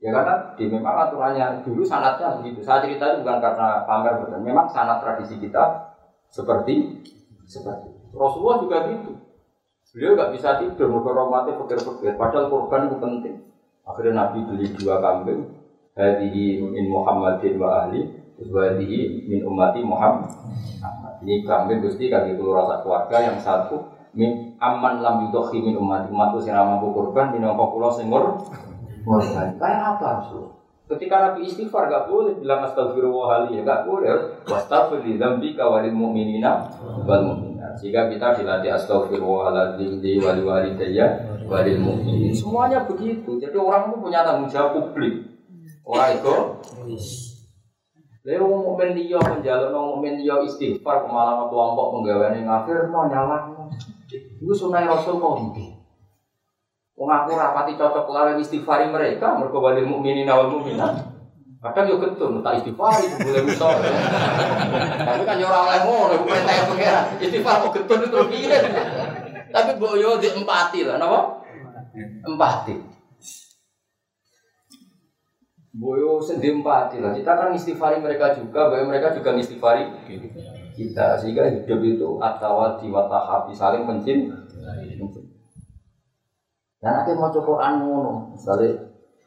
Ya 0.00 0.16
karena 0.16 0.56
di 0.56 0.64
memang 0.64 0.96
aturannya 0.96 1.60
dulu 1.60 1.84
sanatnya 1.84 2.40
begitu. 2.40 2.64
Saya 2.64 2.80
cerita 2.80 3.04
itu 3.12 3.20
bukan 3.20 3.36
karena 3.36 3.84
pamer 3.84 4.24
bukan. 4.24 4.40
Memang 4.40 4.64
sanat 4.72 5.04
tradisi 5.04 5.36
kita 5.36 5.92
seperti 6.32 7.04
seperti 7.44 8.16
Rasulullah 8.16 8.64
juga 8.64 8.88
gitu. 8.88 9.12
Beliau 9.92 10.16
nggak 10.16 10.32
bisa 10.32 10.56
tidur, 10.56 10.88
mati 11.28 11.52
pikir-pikir. 11.52 12.16
Padahal 12.16 12.48
korban 12.48 12.88
itu 12.88 12.96
penting. 12.96 13.36
Akhirnya 13.84 14.24
Nabi 14.24 14.38
beli 14.48 14.72
dua 14.72 15.04
kambing. 15.04 15.60
Hadihi 15.92 16.64
min 16.64 16.88
Muhammadin 16.88 17.60
wa 17.60 17.84
ahli. 17.84 18.08
Hadihi 18.40 19.28
min 19.28 19.44
ummati 19.44 19.84
Muhammad. 19.84 20.32
Ini 21.20 21.44
kambing 21.44 21.84
gusti 21.84 22.08
kaki 22.08 22.40
keluar 22.40 22.64
rasa 22.64 22.80
keluarga 22.80 23.16
yang 23.20 23.36
satu 23.36 23.84
min 24.16 24.56
aman 24.56 25.04
lam 25.04 25.28
yudokhi 25.28 25.60
min 25.60 25.76
ummati 25.76 26.08
umatku 26.08 26.40
sing 26.40 26.56
mampu 26.56 26.88
korban 26.96 27.36
Mulai 29.04 29.56
kayak 29.56 29.80
apa 29.96 30.06
Rasul? 30.20 30.46
Ketika 30.90 31.22
Nabi 31.22 31.46
istighfar 31.46 31.86
gak 31.86 32.10
boleh 32.10 32.34
bilang 32.42 32.66
astagfirullahaladzim 32.66 33.62
ya 33.62 33.62
gak 33.62 33.86
boleh 33.86 34.10
harus 34.10 34.26
wastafir 34.42 34.98
di 35.06 35.22
dambi 35.22 35.54
kawalil 35.54 35.94
mu'minina 35.94 36.66
wal 37.06 37.22
mu'minat. 37.30 37.78
Jika 37.78 38.10
kita 38.10 38.42
dilatih 38.42 38.74
astagfirullahaladzim 38.74 40.02
di 40.02 40.18
wali 40.18 40.42
wali 40.42 40.74
daya 40.74 41.38
walil 41.46 41.78
mu'minin. 41.78 42.34
Semuanya 42.34 42.86
begitu. 42.86 43.38
Jadi 43.38 43.54
orang 43.54 43.90
itu 43.90 43.96
punya 44.02 44.26
tanggung 44.26 44.50
jawab 44.50 44.78
publik. 44.78 45.30
Orang 45.86 46.10
itu 46.18 46.34
Lalu 48.20 48.52
mukmin 48.52 48.92
dia 48.92 49.16
menjalin 49.16 49.72
mukmin 49.72 50.20
dia 50.20 50.36
istighfar 50.44 51.08
kemalangan 51.08 51.48
kelompok 51.48 51.86
penggawean 51.96 52.36
yang 52.36 52.52
ngafir 52.52 52.92
mau 52.92 53.08
nyala. 53.08 53.48
Itu 54.12 54.52
sunai 54.52 54.84
Rasul 54.84 55.16
kok 55.16 55.56
Wong 57.00 57.08
aku 57.08 57.32
rapati 57.32 57.80
cocok 57.80 58.12
lawan 58.12 58.36
istighfari 58.36 58.92
mereka, 58.92 59.32
mereka 59.32 59.56
wali 59.56 59.80
mukminin 59.88 60.28
awal 60.28 60.52
mukminat. 60.52 61.00
Kadang 61.64 61.88
yo 61.88 61.96
getun, 61.96 62.44
tak 62.44 62.60
istighfari 62.60 63.08
boleh 63.16 63.40
misal. 63.48 63.80
Tapi 65.00 65.22
kan 65.24 65.40
yo 65.40 65.48
ora 65.48 65.64
oleh 65.64 65.80
ngono, 65.88 66.12
iku 66.20 66.24
perintah 66.28 66.68
pengira. 66.68 67.00
Istighfar 67.16 67.64
kok 67.64 67.72
getun 67.72 68.04
itu 68.04 68.20
piye? 68.28 68.58
Tapi 69.48 69.80
mbok 69.80 69.96
yo 69.96 70.20
di 70.20 70.28
empati 70.28 70.84
lah, 70.84 71.00
napa? 71.00 71.40
Empati. 72.28 72.74
Boyo 75.72 76.20
sedih 76.20 76.60
empati 76.60 77.00
lah. 77.00 77.16
Kita 77.16 77.32
kan 77.32 77.56
istighfari 77.56 77.96
mereka 77.96 78.36
juga, 78.36 78.68
bahwa 78.68 78.92
mereka 78.92 79.16
juga 79.16 79.32
istighfari 79.40 79.88
kita. 80.76 81.16
Sehingga 81.16 81.48
hidup 81.48 81.80
itu 81.80 82.20
atau 82.20 82.76
diwatahabi 82.76 83.56
saling 83.56 83.88
mencintai. 83.88 85.00
Dan 86.80 86.90
nanti 86.96 87.12
mau 87.12 87.28
coba 87.28 87.60
anu, 87.60 88.24
misalnya 88.32 88.72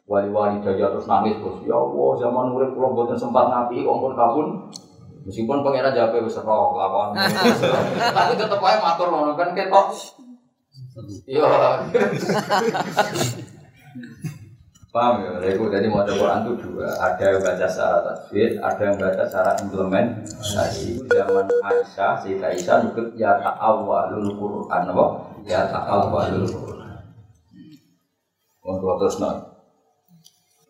wali-wali 0.10 0.58
daya 0.66 0.90
terus 0.90 1.06
nangis 1.06 1.38
terus, 1.38 1.62
ya 1.70 1.78
Allah 1.78 2.10
zaman 2.18 2.50
murid 2.50 2.74
pulau 2.74 2.98
buatan 2.98 3.14
sempat 3.14 3.46
nabi, 3.54 3.86
kompon 3.86 4.18
kabun, 4.18 4.74
meskipun 5.22 5.62
pangeran 5.62 5.94
jawab 5.94 6.26
wis 6.26 6.42
roh 6.42 6.74
lakon, 6.74 7.14
tapi 8.18 8.34
tetap 8.34 8.58
aja 8.58 8.82
matur 8.82 9.14
ngono 9.14 9.38
kan 9.38 9.54
ketok, 9.54 9.88
iya. 11.30 11.46
Paham 14.94 15.26
ya? 15.26 15.42
Lego 15.42 15.74
tadi 15.74 15.90
mau 15.90 16.06
Quran 16.06 16.46
itu 16.46 16.54
dua, 16.70 16.86
ada 17.02 17.26
yang 17.34 17.42
baca 17.42 17.66
secara 17.66 17.98
tajwid, 18.06 18.62
ada 18.62 18.82
yang 18.86 18.98
baca 19.02 19.26
secara 19.26 19.52
implementasi. 19.58 21.02
Zaman 21.10 21.50
Aisyah, 21.50 22.14
Sayyidah 22.22 22.54
Aisyah 22.54 22.78
ikut 22.94 23.18
ya 23.18 23.42
ta'awwalul 23.42 24.38
Quran, 24.38 24.82
apa? 24.94 25.06
Ya 25.50 25.66
ta'awwalul 25.66 26.46
Quran. 26.46 26.83
Untuk 28.64 28.96
terus 29.04 29.20
nol. 29.20 29.44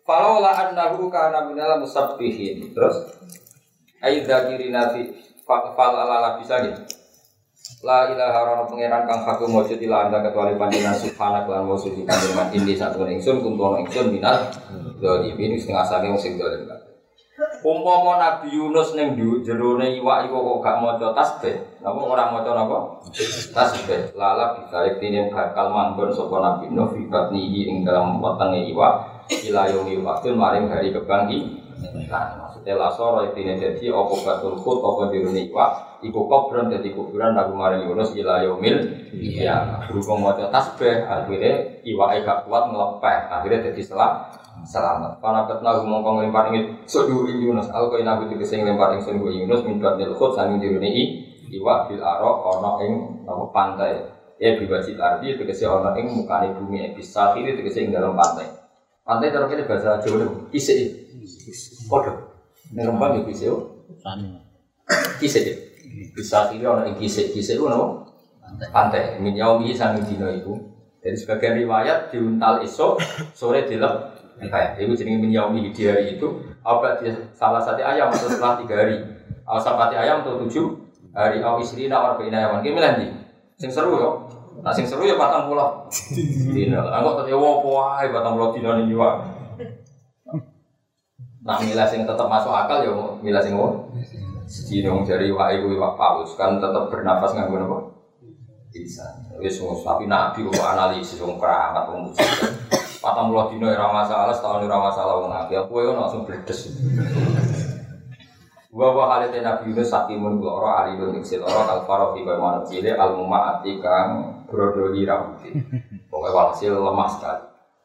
Falau 0.04 0.42
la 0.42 0.52
annahu 0.52 1.08
kana 1.08 1.46
minal 1.48 1.80
musabbihin. 1.80 2.74
Terus 2.74 2.96
ayat 4.02 4.26
dzakiri 4.28 4.68
nabi 4.74 5.14
fal 5.46 5.72
ala 5.78 6.36
bisa 6.36 6.60
gitu. 6.60 6.82
La 7.84 8.08
ilaha 8.12 8.44
illallah 8.44 8.68
pangeran 8.68 9.08
kang 9.08 9.24
hakum 9.24 9.56
wujud 9.56 9.80
ila 9.80 10.08
anda 10.08 10.20
kecuali 10.20 10.56
panjenengan 10.56 10.96
subhanak 10.96 11.48
lan 11.48 11.64
wa 11.64 11.76
suci 11.76 12.04
panjenengan 12.04 12.48
ini 12.52 12.76
satu 12.76 13.04
ingsun 13.08 13.40
kuntono 13.40 13.80
ingsun 13.80 14.12
minal 14.12 14.52
dzalimin 15.00 15.56
setengah 15.56 15.84
saking 15.84 16.16
sing 16.16 16.36
dolim 16.36 16.68
Umpama 17.64 18.20
Nabi 18.20 18.52
Yunus 18.52 18.92
ning 18.92 19.16
jerone 19.40 19.96
iwak 19.96 20.28
iku 20.28 20.36
kok 20.36 20.60
gak 20.60 20.84
maca 20.84 21.16
tasbih, 21.16 21.80
napa 21.80 21.96
ora 21.96 22.28
maca 22.28 22.52
napa? 22.52 23.00
Tasbih. 23.56 24.12
Lala 24.12 24.52
bisa 24.60 24.84
iktine 24.84 25.32
bakal 25.32 25.72
manggon 25.72 26.12
sapa 26.12 26.44
Nabi 26.44 26.68
Nuh 26.76 26.92
fi 26.92 27.08
batnihi 27.08 27.72
ing 27.72 27.76
dalam 27.80 28.20
wetenge 28.20 28.68
iwak 28.68 29.24
ila 29.48 29.64
yaumi 29.72 29.96
waktu 30.04 30.36
maring 30.36 30.68
hari 30.68 30.92
kebangki. 30.92 31.64
Maksudnya 32.64 32.80
lasoro 32.80 33.20
iktine 33.28 33.60
dadi 33.60 33.92
apa 33.92 34.14
batul 34.24 34.56
khut 34.56 34.80
apa 34.80 35.12
jerone 35.12 35.52
iwak 35.52 36.00
iku 36.00 36.24
kubron 36.24 36.72
dadi 36.72 36.96
kuburan 36.96 37.36
Nabi 37.36 37.52
maring 37.52 37.82
Yunus 37.92 38.16
ila 38.16 38.40
yaumil 38.40 38.88
ya 39.20 39.84
berhubung 39.84 40.24
maca 40.24 40.48
tasbih 40.48 41.04
akhirnya 41.04 41.84
iwake 41.84 42.24
gak 42.24 42.48
kuat 42.48 42.72
ngelepeh 42.72 43.18
akhirnya 43.28 43.68
dadi 43.68 43.84
selam 43.84 44.32
selamat. 44.64 45.20
Karena 45.20 45.44
ketna 45.44 45.70
ngomong 45.76 46.00
kong 46.00 46.16
lempar 46.24 46.48
ingin 46.48 46.80
sedu 46.88 47.28
Yunus. 47.28 47.68
Al 47.68 47.92
kau 47.92 48.00
nabi 48.00 48.32
tiga 48.32 48.48
sing 48.48 48.64
lempar 48.64 48.96
ing 48.96 49.04
sedu 49.04 49.28
Yunus 49.28 49.60
minta 49.68 49.92
nilkut 50.00 50.32
sambil 50.32 50.56
diruni 50.56 50.88
i 50.88 51.04
iwa 51.60 51.84
bil 51.84 52.00
aro 52.00 52.48
ono 52.48 52.80
ing 52.80 52.92
pantai. 53.52 54.08
Ya 54.40 54.56
bibaji 54.56 54.96
arti 54.96 55.36
itu 55.36 55.44
kesi 55.44 55.68
ono 55.68 55.92
ing 56.00 56.16
mukane 56.16 56.56
bumi 56.56 56.96
ebis 56.96 57.12
sahiri 57.12 57.60
itu 57.60 57.68
kesi 57.68 57.84
ing 57.84 57.92
dalam 57.92 58.16
pantai. 58.16 58.48
Pantai 59.04 59.36
kita 59.36 59.68
bahasa 59.68 60.00
Jawa 60.00 60.16
itu 60.16 60.48
kisih. 60.48 61.04
Kodo. 62.70 62.80
Ini 62.80 62.88
rempang 62.88 63.12
ya 63.18 63.20
kisih. 63.28 63.52
Kisih. 65.20 65.44
Bisa 66.14 66.48
kiri 66.48 66.64
ono 66.64 66.86
ing 66.88 66.96
kisih 66.96 67.34
kisih 67.34 67.60
itu 67.60 67.68
nama 67.68 68.00
pantai. 68.72 69.20
Min 69.20 69.36
yaumi 69.36 69.76
sambil 69.76 70.06
dino 70.06 70.30
itu. 70.32 70.52
Jadi 71.04 71.16
sebagian 71.20 71.60
riwayat 71.60 72.08
diuntal 72.08 72.64
esok 72.64 72.96
sore 73.36 73.68
dilep 73.68 74.16
Kayak. 74.40 74.82
Itu 74.82 74.98
jenis 74.98 75.20
min 75.20 75.30
yaumi 75.30 75.70
di 75.70 75.82
hari 75.84 76.16
itu. 76.16 76.26
Apa 76.64 76.98
dia 76.98 77.12
salah 77.36 77.60
satu 77.60 77.84
ayam 77.84 78.08
atau 78.10 78.26
setelah 78.26 78.58
tiga 78.58 78.80
hari. 78.82 78.98
Atau 79.44 79.60
sapati 79.60 79.94
ayam 79.94 80.24
atau 80.24 80.40
tujuh 80.42 80.84
hari 81.14 81.38
awal 81.44 81.62
istri 81.62 81.86
nak 81.86 82.02
warga 82.02 82.26
inayawan 82.26 82.58
gimana 82.58 82.98
nih 82.98 83.12
sing 83.54 83.70
seru 83.70 83.94
yo. 83.94 84.10
Nah 84.66 84.74
sing 84.74 84.82
seru 84.82 85.06
ya 85.06 85.14
batang 85.14 85.46
pulau. 85.46 85.86
Dino 86.50 86.82
aku 86.82 87.08
tadi 87.22 87.30
wow 87.30 87.62
puai 87.62 88.10
batang 88.10 88.34
pulau 88.34 88.50
dino 88.50 88.74
nih 88.82 88.90
juga 88.90 89.22
Nah 91.44 91.60
milah 91.60 91.84
sing 91.84 92.08
tetap 92.08 92.24
masuk 92.24 92.48
akal 92.48 92.80
ya 92.80 92.92
milah 93.20 93.44
sing 93.44 93.52
apa? 93.52 93.68
Siji 94.48 94.80
dong 94.80 95.04
dari 95.04 95.28
wa 95.28 95.52
iku 95.52 95.76
iwak 95.76 95.96
paus 96.00 96.32
kan 96.40 96.56
tetap 96.56 96.88
bernafas 96.88 97.36
nganggo 97.36 97.60
apa? 97.60 97.78
Bisa. 98.72 99.04
Wis 99.36 99.60
tapi 99.60 100.08
nabi 100.08 100.40
kok 100.40 100.64
analisis 100.64 101.20
wong 101.20 101.36
keramat 101.36 101.84
wong 101.92 102.16
Patang 103.04 103.28
puluh 103.28 103.52
dino 103.52 103.68
ora 103.68 103.92
masalah, 103.92 104.32
setahun 104.32 104.64
ora 104.64 104.88
masalah 104.88 105.14
wong 105.20 105.28
nabi. 105.28 105.52
Aku 105.60 105.84
yo 105.84 105.92
langsung 105.92 106.24
bledes. 106.24 106.72
Wa 108.72 108.90
wa 108.90 109.04
halite 109.12 109.44
Nabi 109.44 109.70
Yunus 109.70 109.92
sakimun 109.92 110.40
loro 110.40 110.66
alilun 110.66 111.20
iksil 111.20 111.44
loro 111.44 111.62
kal 111.68 111.84
faro 111.84 112.06
fi 112.16 112.26
kaya 112.26 112.40
manuk 112.40 112.64
cile 112.66 112.96
al 112.96 113.14
mumaati 113.14 113.78
kang 113.78 114.42
brodoli 114.48 115.04
rambut. 115.04 115.46
Pokoke 116.08 116.32
walhasil 116.32 116.72
lemah 116.74 117.06
sekali. 117.06 117.44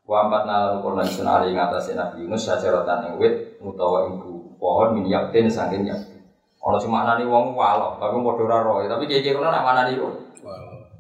Wa 0.10 0.26
ampat 0.26 0.50
nalan 0.50 0.82
kono 0.82 1.04
ingsun 1.06 1.28
ali 1.30 1.54
Nabi 1.54 2.26
Yunus 2.26 2.48
sajaratan 2.48 3.14
ing 3.14 3.14
wit 3.22 3.49
utawa 3.60 4.08
ing 4.08 4.20
pohon 4.60 4.96
min 4.96 5.06
yaktin 5.12 5.52
saking 5.52 5.84
yaktin. 5.88 6.20
Sing 6.60 6.92
maknani 6.92 7.26
wong 7.26 7.56
walo, 7.56 7.98
tapi 7.98 8.20
padha 8.20 8.44
ora 8.46 8.58
roe, 8.62 8.84
tapi 8.86 9.08
kiye-kiye 9.08 9.34
kono 9.36 9.50
nak 9.50 9.64
maknani 9.64 10.00
walo. 10.00 10.20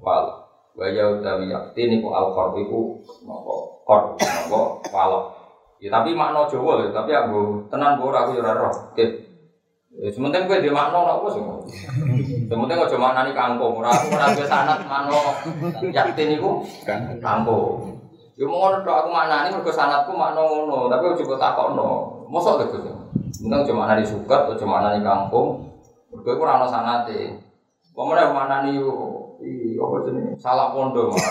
Walo. 0.01 0.33
Wa 0.75 0.87
ya 0.87 1.11
utawi 1.11 1.51
yaktin 1.51 1.99
iku 1.99 2.15
al 2.15 2.31
qarb 2.31 2.55
iku 2.57 2.99
napa 3.27 3.55
qor 3.83 4.01
napa 4.19 4.59
walo. 4.91 5.19
Ya 5.79 5.87
tapi 5.95 6.11
makna 6.11 6.43
Jawa 6.51 6.75
lho, 6.75 6.91
tapi 6.91 7.15
aku 7.15 7.71
tenan 7.71 7.95
ora 8.03 8.27
aku 8.27 8.35
ya 8.35 8.43
ora 8.43 8.67
roh. 8.67 8.75
Oke. 8.91 9.05
Ya 9.95 10.11
sementing 10.11 10.47
gue 10.47 10.59
di 10.59 10.71
makna 10.71 11.07
ora 11.07 11.23
sih. 11.31 11.39
Sementing 12.49 12.79
aja 12.79 12.97
maknani 12.99 13.31
kangkung, 13.31 13.79
ora 13.79 13.87
aku 13.91 14.11
ora 14.11 14.35
duwe 14.35 14.47
sanad 14.47 14.83
makna 14.83 15.15
yakin 15.87 16.35
iku 16.35 16.63
kangkung. 17.23 17.95
Ya 18.39 18.43
mau 18.47 18.71
ngono 18.71 18.83
tok 18.83 18.97
aku 19.05 19.09
maknani 19.11 19.55
mergo 19.55 19.71
sanadku 19.71 20.11
makna 20.15 20.43
ngono, 20.43 20.87
tapi 20.87 21.15
aja 21.15 21.23
kok 21.23 21.39
takokno. 21.39 22.18
Mosok 22.29 22.61
lho 22.61 22.65
Gus. 22.69 22.85
Sementing 23.33 23.65
aja 23.65 23.73
maknani 23.73 24.03
sukat, 24.05 24.53
aja 24.53 24.65
maknani 24.65 25.01
kangkung. 25.01 25.65
Mergo 26.13 26.29
iku 26.29 26.45
ora 26.45 26.61
ana 26.61 26.67
sanate. 26.69 27.41
Pemene 27.93 28.29
maknani 28.29 28.77
iya 29.41 29.81
apa 29.81 29.95
jenenge? 30.05 30.31
Salah 30.37 30.69
pondok 30.71 31.15
malah. 31.15 31.23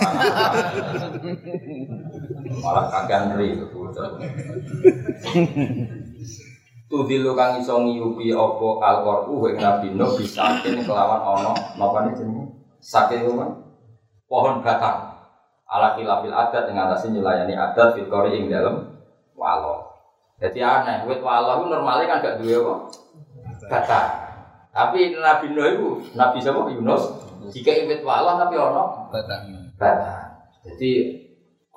Malah 2.64 2.84
kagian 2.90 3.36
ri. 3.36 3.54
Tudilu 6.88 7.36
kang 7.36 7.60
iso 7.60 7.84
ngiyupi 7.84 8.32
apa 8.32 8.68
alqur'u 8.80 9.44
wa 9.44 9.50
nabi 9.52 9.92
no 9.92 10.08
bisa 10.16 10.64
kelawan 10.64 11.20
ana 11.20 11.52
napa 11.76 12.08
jenenge 12.16 12.48
saking 12.80 13.28
pohon 14.24 14.64
batang 14.64 15.20
ala 15.68 15.92
khilafil 16.00 16.32
adat 16.32 16.64
dengan 16.64 16.88
atas 16.88 17.04
nyulayani 17.12 17.52
adat 17.52 17.92
fil 17.92 18.08
ing 18.32 18.48
dalam 18.48 18.88
walo. 19.36 19.87
Jadi 20.38 20.58
aneh, 20.62 21.02
wit 21.10 21.18
walo 21.18 21.62
itu 21.62 21.66
normalnya 21.66 22.06
kan 22.06 22.22
gak 22.22 22.36
duwe 22.38 22.54
apa? 22.62 22.74
Batang. 23.66 24.08
Tapi 24.70 25.18
Nabi 25.18 25.46
Nuh 25.50 25.66
itu, 25.66 25.88
Nabi 26.14 26.38
siapa? 26.38 26.70
Yunus. 26.70 27.04
Jika 27.50 27.90
wit 27.90 28.06
walo 28.06 28.38
tapi 28.38 28.54
ono 28.54 29.10
batang. 29.10 29.74
Batang. 29.74 30.28
Jadi 30.62 30.90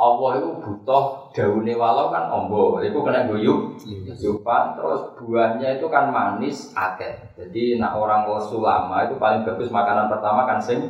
Allah 0.02 0.42
itu 0.42 0.50
butuh 0.58 1.30
daunnya 1.30 1.78
walau 1.78 2.10
kan 2.10 2.26
ombo, 2.34 2.82
itu 2.82 2.98
kena 3.06 3.30
guyup, 3.30 3.78
yupan, 4.18 4.74
terus 4.74 5.14
buahnya 5.14 5.78
itu 5.78 5.86
kan 5.94 6.10
manis, 6.10 6.74
akeh. 6.74 7.38
Jadi 7.38 7.78
nak 7.78 8.02
orang 8.02 8.26
sulama 8.42 9.06
itu 9.06 9.22
paling 9.22 9.46
bagus 9.46 9.70
makanan 9.70 10.10
pertama 10.10 10.50
kan 10.50 10.58
sing 10.58 10.90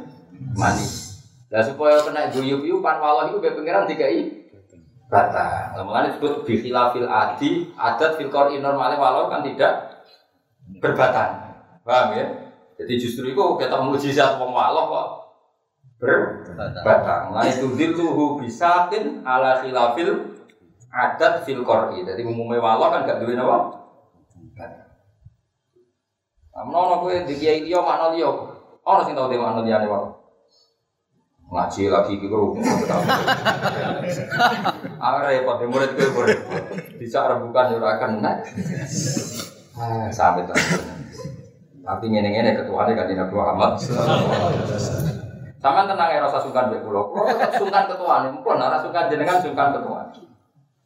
manis. 0.56 1.20
Nah 1.52 1.60
supaya 1.60 2.00
kena 2.00 2.32
guyup 2.32 2.64
yupan 2.64 3.04
walau 3.04 3.28
itu 3.28 3.44
biar 3.44 3.60
pengiran 3.60 3.84
tiga 3.84 4.08
i 4.08 4.41
bata. 5.12 5.76
Lalu 5.76 6.16
disebut 6.16 6.34
bihilafil 6.48 7.12
adi, 7.12 7.68
adat 7.76 8.16
filkor 8.16 8.48
normalnya 8.56 8.96
walau 8.96 9.28
kan 9.28 9.44
tidak 9.44 10.00
berbatang. 10.80 11.52
Paham 11.84 12.16
ya? 12.16 12.26
Jadi 12.80 12.94
justru 12.96 13.36
itu 13.36 13.44
kita 13.60 13.84
mujizat 13.84 14.40
wong 14.40 14.56
walau 14.56 14.88
kok 14.88 15.08
berbatang. 16.00 17.36
Nah 17.36 17.44
itu 17.44 17.68
bisa 17.76 18.08
bisakin 18.40 19.28
ala 19.28 19.60
khilafil 19.60 20.40
adat 20.88 21.44
fil 21.44 21.62
qori. 21.68 22.08
Jadi 22.08 22.24
umumnya 22.24 22.64
wala 22.64 22.88
kan 22.96 23.04
gak 23.04 23.20
duwe 23.20 23.36
napa? 23.36 23.84
Namun 26.52 26.76
ono 26.76 26.96
kowe 27.00 27.16
di 27.16 27.36
kiai 27.40 27.64
dia 27.64 27.80
makna 27.80 28.12
liya. 28.12 28.28
Ono 28.84 29.02
sing 29.08 29.16
tau 29.16 29.32
de 29.32 29.40
makna 29.40 29.64
liyane 29.64 29.88
wae. 29.88 30.21
Ngaji 31.52 31.92
lagi 31.92 32.16
iki 32.16 32.32
kok. 32.32 32.56
Ah 35.04 35.20
repot 35.20 35.60
murid 35.68 35.92
kowe 36.00 36.10
murid. 36.16 36.40
Bisa 36.96 37.28
rembukan 37.28 37.76
yo 37.76 37.84
ora 37.84 38.00
kena. 38.00 38.40
Ah 39.76 40.08
sampe 40.08 40.48
Tapi 41.82 42.06
ngene-ngene 42.08 42.56
ketuane 42.56 42.96
kan 42.96 43.04
Nabi 43.12 43.34
Muhammad. 43.36 43.76
Sama 45.60 45.86
tenang 45.86 46.10
ya 46.10 46.24
rasa 46.24 46.40
sungkan 46.40 46.72
be 46.72 46.80
pulau. 46.80 47.12
Pulau 47.12 47.28
sungkan 47.54 47.86
ketua 47.86 48.26
nih, 48.26 48.32
mungkin 48.34 48.58
nara 48.58 48.80
sungkan 48.80 49.12
jenengan 49.12 49.44
sungkan 49.44 49.76
ketua. 49.76 50.08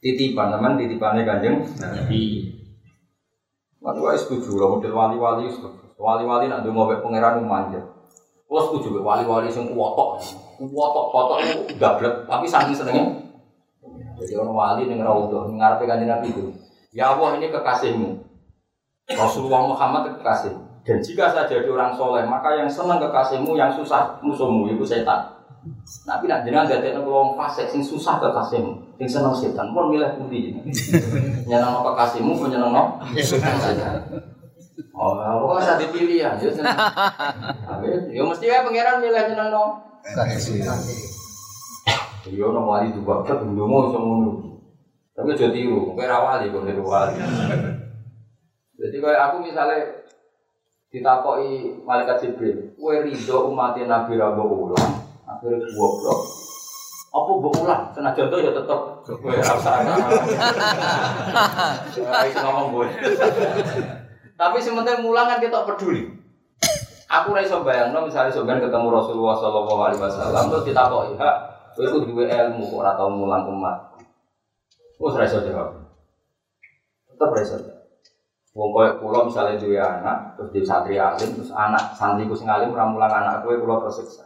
Titipan 0.01 0.49
teman 0.49 0.82
titipannya 0.82 1.30
kanjeng 1.30 1.61
Nabi. 1.78 2.22
Wae 3.86 4.18
setuju 4.18 4.57
lah 4.57 4.68
model 4.74 4.97
wali-wali. 4.97 5.45
Wali-wali 5.95 6.49
nak 6.49 6.66
mau 6.74 6.89
be 6.89 6.97
pangeran 7.05 7.45
manja. 7.45 7.94
Pulau 8.45 8.63
setuju 8.69 8.97
be 8.97 8.99
wali-wali 9.01 9.49
sing 9.49 9.73
kuwotok. 9.73 10.21
Kuwotok 10.61 11.05
kotok 11.09 11.37
itu 11.41 11.53
gablek 11.81 12.29
tapi 12.29 12.45
saking 12.45 12.77
senengnya. 12.77 13.05
Jadi 14.15 14.31
orang 14.37 14.55
wali 14.55 14.83
ning 14.87 15.01
raudhah 15.01 15.49
ngarepe 15.49 15.83
kanjeng 15.89 16.07
Nabi 16.07 16.29
itu. 16.31 16.53
Ya 16.95 17.11
Allah 17.11 17.35
ini 17.35 17.51
kekasihmu. 17.51 18.21
Rasulullah 19.11 19.67
Muhammad 19.67 20.15
kekasihmu. 20.15 20.85
Dan 20.85 21.01
jika 21.01 21.33
saya 21.33 21.49
jadi 21.49 21.65
orang 21.65 21.97
soleh, 21.97 22.29
maka 22.29 22.53
yang 22.61 22.69
senang 22.69 23.01
kekasihmu, 23.01 23.57
yang 23.57 23.73
susah 23.73 24.21
musuhmu 24.21 24.69
itu 24.69 24.85
setan. 24.85 25.33
Nabi 26.05 26.29
nak 26.29 26.45
jenengan 26.45 26.69
dadi 26.69 26.93
nek 26.93 27.01
wong 27.01 27.33
fasik 27.33 27.65
sing 27.65 27.81
susah 27.81 28.21
kekasihmu, 28.21 28.93
sing 29.01 29.09
seneng 29.09 29.33
setan, 29.33 29.73
pun 29.73 29.89
milih 29.89 30.13
pundi. 30.13 30.53
Nyenengno 31.49 31.81
kekasihmu 31.81 32.37
pun 32.37 32.53
nyenengno 32.53 33.01
setan. 33.17 34.05
Oh, 34.95 35.19
kok 35.19 35.59
usah 35.59 35.75
dipilih 35.75 36.23
ya, 36.23 36.39
yo 36.39 36.47
seneng. 36.47 36.71
Yo 38.15 38.23
mesti 38.31 38.47
ya 38.47 38.63
pangeran 38.63 39.03
milih 39.03 39.27
nyenengno 39.27 39.83
kasih. 40.15 40.63
Yo 42.31 42.55
ono 42.55 42.63
wali 42.63 42.95
juga 42.95 43.19
ket 43.27 43.43
ndonga 43.43 43.91
iso 43.91 43.99
ngono. 43.99 44.31
Tapi 45.11 45.35
aja 45.35 45.51
tiru, 45.51 45.91
kowe 45.91 46.07
ra 46.07 46.23
wali 46.23 46.47
kok 46.47 46.63
niru 46.63 46.87
wali. 46.87 47.19
Jadi 48.79 48.95
kayak 49.03 49.21
aku 49.31 49.35
misalnya 49.43 49.83
ditakoi 50.91 51.83
malaikat 51.83 52.23
Jibril, 52.23 52.75
kue 52.79 53.03
ridho 53.03 53.51
umat 53.51 53.75
Nabi 53.75 54.15
Rabu 54.15 54.71
ulang, 54.71 54.91
akhirnya 55.27 55.67
goblok. 55.75 56.19
Apa 57.15 57.31
mbok 57.31 57.63
ulang? 57.63 57.83
Senajan 57.91 58.31
to 58.31 58.37
ya 58.39 58.51
tetep 58.51 58.79
kowe 59.03 59.35
rasa. 59.43 59.71
Itu 61.91 62.39
ngomong 62.39 62.67
gue. 62.79 62.87
Tapi 64.36 64.59
sementara 64.59 64.99
mulang 64.99 65.31
kan 65.31 65.39
kita 65.39 65.63
peduli. 65.63 66.11
Aku 67.07 67.31
ora 67.31 67.45
iso 67.45 67.63
misalnya 67.63 68.33
sampean 68.33 68.59
ketemu 68.59 68.88
Rasulullah 68.91 69.38
sallallahu 69.39 69.81
alaihi 69.88 70.01
wasallam 70.03 70.51
terus 70.51 70.65
ditakoki, 70.67 71.15
"Hak, 71.15 71.36
kowe 71.77 71.86
iku 71.88 71.97
duwe 72.03 72.27
ilmu 72.27 72.67
kok 72.67 72.79
ora 72.83 72.91
tau 72.99 73.07
mulang 73.07 73.47
umat." 73.47 73.95
Wes 74.99 75.15
ora 75.15 75.23
jawab. 75.29 75.69
Tetep 77.07 77.29
ora. 77.29 77.43
Wong 78.55 78.69
koyo 78.71 78.91
kula 78.99 79.19
misalnya 79.27 79.60
duwe 79.60 79.80
anak, 79.80 80.39
terus 80.39 80.49
di 80.51 80.60
santri 80.64 80.95
alim, 80.95 81.35
terus 81.35 81.51
anak 81.51 81.91
santriku 81.95 82.35
sing 82.35 82.47
alim 82.47 82.72
ora 82.76 82.88
mulang 82.88 83.11
anak 83.11 83.47
kowe 83.47 83.55
kula 83.55 83.84
tersiksa. 83.88 84.26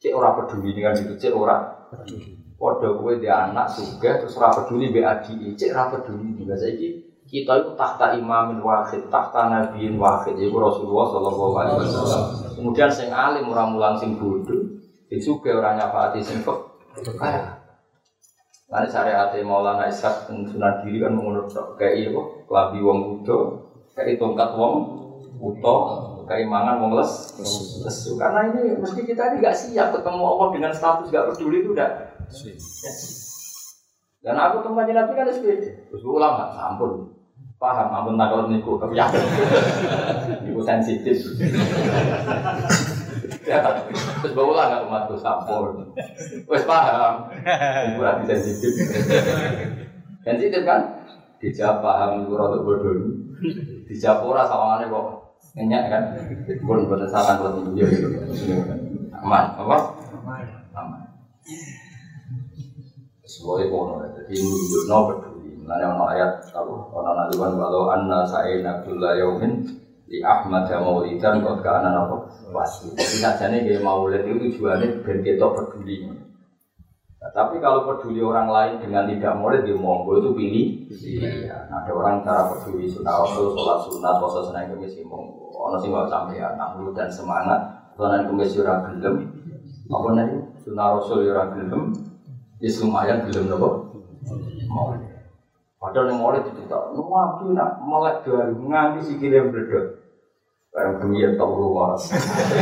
Cek 0.00 0.16
ora 0.16 0.32
peduli 0.32 0.72
dengan 0.72 0.96
itu, 0.96 1.12
cek 1.20 1.32
ora 1.36 1.88
peduli. 1.92 2.36
Padha 2.56 2.88
kowe 2.92 3.12
di 3.16 3.28
anak 3.28 3.68
sugih 3.72 4.20
terus 4.20 4.36
ora 4.40 4.52
peduli 4.52 4.88
mbek 4.88 5.04
cek 5.56 5.72
ora 5.72 5.84
peduli. 5.92 6.36
Juga 6.36 6.56
saiki 6.56 6.99
kita 7.30 7.62
itu 7.62 7.70
tahta 7.78 8.18
imamin 8.18 8.58
wahid, 8.58 9.06
tahta 9.06 9.46
nabiin 9.46 9.94
wahid, 9.94 10.34
yaitu 10.34 10.58
Rasulullah 10.58 11.06
Shallallahu 11.14 11.54
Alaihi 11.54 11.76
Wasallam. 11.78 12.24
Kemudian 12.58 12.90
sing 12.90 13.14
alim 13.14 13.46
orang 13.54 13.78
mulang 13.78 13.94
sing 13.94 14.18
bodoh, 14.18 14.82
sing 15.06 15.22
sugih 15.22 15.54
ora 15.62 15.78
nyafati 15.78 16.18
sing 16.18 16.42
kaya. 17.14 17.54
Lalu 18.70 18.86
syariat 18.86 19.34
Maulana 19.42 19.86
Ishak 19.90 20.30
dan 20.30 20.46
Sunan 20.46 20.82
Diri 20.82 21.02
kan 21.02 21.14
menurut 21.14 21.50
kayak 21.74 21.94
iya 22.02 22.08
kok 22.14 22.26
kelabi 22.46 22.78
wong 22.82 22.98
kudo, 23.02 23.38
kayak 23.98 24.18
tongkat 24.18 24.50
wong 24.54 24.74
uto, 25.42 25.76
kayak 26.30 26.46
mangan 26.46 26.78
wong 26.78 26.98
les, 26.98 27.10
lesu. 27.82 28.14
Karena 28.14 28.50
ini 28.50 28.78
mesti 28.78 29.02
kita 29.02 29.34
ini 29.34 29.36
nggak 29.42 29.58
siap 29.58 29.90
ketemu 29.90 30.22
Allah 30.22 30.48
dengan 30.54 30.70
status 30.74 31.10
gak 31.10 31.34
peduli 31.34 31.66
itu 31.66 31.74
udah. 31.74 31.90
Dan 34.22 34.36
aku 34.38 34.62
teman 34.62 34.86
Nabi 34.86 35.12
kan 35.16 35.32
SPD, 35.32 35.90
terus 35.90 36.04
ulama, 36.04 36.52
ampun, 36.54 37.19
paham, 37.60 37.92
ampun 37.92 38.16
takut 38.16 38.48
niku, 38.48 38.80
tapi 38.80 38.96
ya, 38.96 39.04
niku 40.48 40.64
sensitif. 40.64 41.36
Ya, 43.44 43.60
terus 44.24 44.32
bawa 44.32 44.52
lah 44.56 44.64
nggak 44.72 44.84
umatku 44.88 45.14
sampur. 45.20 45.92
Wes 46.48 46.64
paham. 46.64 47.28
Ibu 47.92 48.00
lagi 48.00 48.24
sensitif. 48.24 48.72
Sensitif 50.24 50.62
kan? 50.64 51.04
Dijawab 51.36 51.84
paham 51.84 52.10
itu 52.24 52.32
rada 52.32 52.58
bodoh. 52.64 52.96
Dijawab 53.88 54.24
ora 54.24 54.42
sawangane 54.48 54.88
kok 54.88 55.06
nyenyak 55.56 55.82
kan. 55.92 56.02
Pun 56.64 56.88
boten 56.88 57.08
salah 57.12 57.36
kalau 57.44 57.60
itu 57.60 57.84
ya. 57.84 57.86
Aman, 59.20 59.44
apa? 59.60 59.76
Aman. 60.72 61.00
Semuanya 63.30 63.70
kono, 63.70 63.94
jadi 64.10 64.34
nunjukno 64.42 64.96
peduli. 65.06 65.29
Mulane 65.70 65.86
ono 65.86 66.04
ayat 66.10 66.50
apa? 66.50 66.74
Ono 66.90 67.10
naluan 67.14 67.54
walau 67.54 67.94
anna 67.94 68.26
sa'ina 68.26 68.82
kulla 68.82 69.14
yaumin 69.14 69.62
di 70.10 70.18
Ahmad 70.18 70.66
dan 70.66 70.82
Maulidan 70.82 71.46
kok 71.46 71.62
kana 71.62 71.94
apa? 71.94 72.26
Wasli. 72.50 72.90
Jadi 72.98 73.22
sajane 73.22 73.62
kayak 73.62 73.78
maulid 73.78 74.26
itu 74.26 74.58
tujuannya 74.58 75.06
ben 75.06 75.22
ketok 75.22 75.54
peduli. 75.54 76.10
Nah, 76.10 77.30
tapi 77.30 77.62
kalau 77.62 77.86
peduli 77.86 78.18
orang 78.18 78.50
lain 78.50 78.82
dengan 78.82 79.06
tidak 79.06 79.38
maulid 79.38 79.62
dia 79.62 79.78
monggo 79.78 80.18
itu 80.18 80.30
pilih. 80.34 80.66
Iya. 80.90 81.70
Nah, 81.70 81.86
ada 81.86 81.90
orang 81.94 82.26
cara 82.26 82.50
peduli 82.50 82.90
sunnah 82.90 83.22
rasul, 83.22 83.54
sholat 83.54 83.78
sunat, 83.86 84.14
puasa 84.18 84.50
senin 84.50 84.74
kemis 84.74 84.98
ya 84.98 85.06
monggo. 85.06 85.54
Ono 85.54 85.78
sing 85.78 85.94
nggak 85.94 86.10
sampai 86.10 86.42
ya, 86.42 86.50
nanglu 86.58 86.90
dan 86.90 87.06
semangat. 87.06 87.94
Senin 87.94 88.26
kemis 88.26 88.58
ya 88.58 88.66
ora 88.66 88.90
gelem. 88.90 89.22
Apa 89.86 90.08
nih? 90.18 90.26
Sunnah 90.66 90.98
rasul 90.98 91.22
ya 91.22 91.30
ora 91.30 91.46
gelem. 91.54 91.94
Ya 92.58 92.68
lumayan 92.82 93.22
gelem 93.30 93.46
nopo? 93.46 93.68
Maulid. 94.66 95.09
Padahal 95.80 96.12
yang 96.12 96.20
maulid 96.20 96.44
itu 96.44 96.68
tak, 96.68 96.92
nabi 96.92 97.56
nak 97.56 97.80
melek 97.80 98.20
dari 98.28 98.52
nganti 98.52 99.00
sikilnya 99.00 99.48
berdua. 99.48 99.96
Barang 100.76 101.00
bunyi 101.00 101.24
ya 101.24 101.40
tau 101.40 101.56
rumah. 101.56 101.96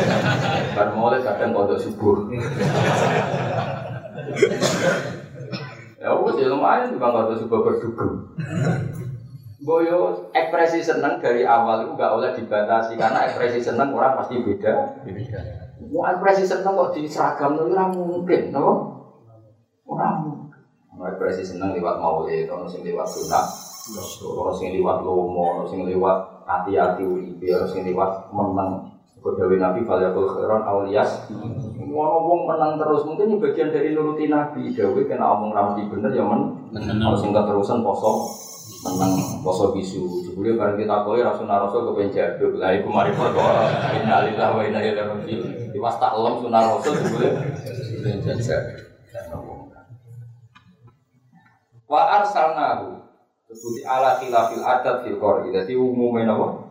Kan 0.78 0.94
maulid 0.94 1.26
kadang 1.26 1.50
kodok 1.50 1.82
subuh. 1.82 2.30
Ya 5.98 6.14
wes 6.14 6.38
ya 6.38 6.46
lumayan 6.46 6.94
juga 6.94 7.10
ada 7.10 7.34
sebuah 7.34 7.60
berdugem. 7.66 8.10
Boyo 9.66 10.30
ekspresi 10.30 10.78
seneng 10.78 11.18
dari 11.18 11.42
awal 11.42 11.90
itu 11.90 11.98
nggak 11.98 12.12
boleh 12.14 12.32
dibatasi 12.38 12.94
karena 12.94 13.26
ekspresi 13.26 13.58
seneng 13.58 13.90
orang 13.98 14.14
pasti 14.14 14.38
beda. 14.38 15.02
Mau 15.90 16.06
ekspresi 16.06 16.46
seneng 16.46 16.78
kok 16.78 16.94
di 16.94 17.02
seragam 17.10 17.58
itu 17.58 17.66
mungkin, 17.98 18.54
no? 18.54 18.66
Orang 19.90 20.14
mungkin. 20.22 20.47
Mau 20.98 21.06
ekspresi 21.06 21.46
seneng 21.46 21.78
lewat 21.78 22.02
maulid, 22.02 22.50
orang 22.50 22.66
sing 22.66 22.82
lewat 22.82 23.06
sunat, 23.06 23.46
orang 24.26 24.56
sing 24.58 24.74
lewat 24.74 25.06
lomo, 25.06 25.62
orang 25.62 25.70
sing 25.70 25.86
lewat 25.86 26.42
hati-hati 26.42 27.06
uripe, 27.06 27.54
orang 27.54 27.70
sing 27.70 27.86
lewat 27.86 28.26
menang. 28.34 28.90
Kodawi 29.22 29.58
Nabi 29.58 29.82
Faliyakul 29.82 30.30
Khairan 30.30 30.62
Auliyas 30.62 31.26
Mau 31.90 32.06
ngomong 32.06 32.46
menang 32.46 32.78
terus. 32.78 33.02
Mungkin 33.02 33.34
ini 33.34 33.42
bagian 33.42 33.74
dari 33.74 33.90
nuruti 33.90 34.30
Nabi. 34.30 34.70
Dawi 34.70 35.10
kena 35.10 35.34
omong 35.34 35.50
ramadi 35.50 35.90
bener 35.90 36.14
ya 36.14 36.22
men. 36.22 36.70
Kalau 36.70 37.18
singkat 37.18 37.42
terusan 37.50 37.82
poso 37.82 38.30
Menang 38.86 39.42
poso 39.42 39.74
bisu. 39.74 40.22
Jebule 40.22 40.54
bareng 40.54 40.78
kita 40.78 41.02
koi 41.02 41.26
Rasulullah 41.26 41.66
Rasul 41.66 41.90
kepen 41.90 42.14
jaduk. 42.14 42.62
Lah 42.62 42.70
iku 42.78 42.94
mari 42.94 43.10
foto 43.10 43.42
Innalillah 43.98 44.54
wa 44.54 44.62
inna 44.62 44.78
ilaihi 44.78 45.02
raji'un. 45.02 45.74
Diwas 45.74 45.98
tak 45.98 46.14
lem 46.14 46.38
sunah 46.38 46.62
Rasul 46.62 46.94
jebule. 46.94 47.28
Kepen 48.06 48.38
jaduk 48.38 48.87
Wa 51.88 52.20
arsalnahu 52.20 53.00
Sebuti 53.48 53.80
ala 53.80 54.20
khilafil 54.20 54.60
adat 54.60 55.08
fil 55.08 55.16
qori 55.16 55.48
Jadi 55.48 55.72
umumnya 55.72 56.36
apa? 56.36 56.68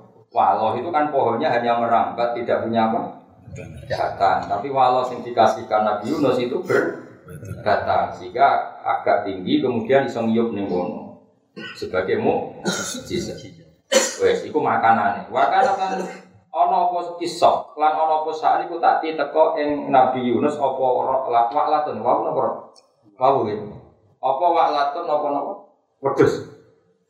Itu 0.78 0.94
kan 0.94 1.10
pohonnya 1.10 1.50
hanya 1.50 1.82
merambat, 1.82 2.38
tidak 2.38 2.62
punya 2.62 2.94
apa? 2.94 3.26
Batang. 3.90 4.46
Tapi 4.46 4.70
walau 4.70 5.10
yang 5.10 5.26
dikasihkan 5.26 5.82
Nabi 5.82 6.14
Yunus 6.14 6.38
itu 6.38 6.62
berbatang, 6.62 8.14
sehingga 8.14 8.78
agak 8.86 9.26
tinggi, 9.26 9.58
kemudian 9.66 10.06
bisa 10.06 10.22
ngiyup 10.22 10.54
sebagai 11.74 12.22
mu 12.22 12.54
Wes, 14.22 14.46
itu 14.46 14.58
makanan. 14.58 15.30
Makanan 15.34 15.74
kan 15.74 15.92
ono 16.54 16.78
apa 16.90 17.18
kisah, 17.18 17.74
lan 17.78 17.94
ono 17.98 18.26
apa 18.26 18.32
saat 18.34 18.66
itu 18.70 18.78
tak 18.78 19.02
teko 19.02 19.58
Nabi 19.90 20.26
Yunus 20.26 20.58
apa 20.58 20.86
waklatun, 21.50 22.02
wau 22.02 22.22
napa? 22.26 22.46
Wau 23.18 23.46
gitu. 23.50 23.77
Apa 24.28 24.46
waklatun 24.52 25.06
apa 25.08 25.28
napa? 25.32 25.54
Wedhus. 26.04 26.34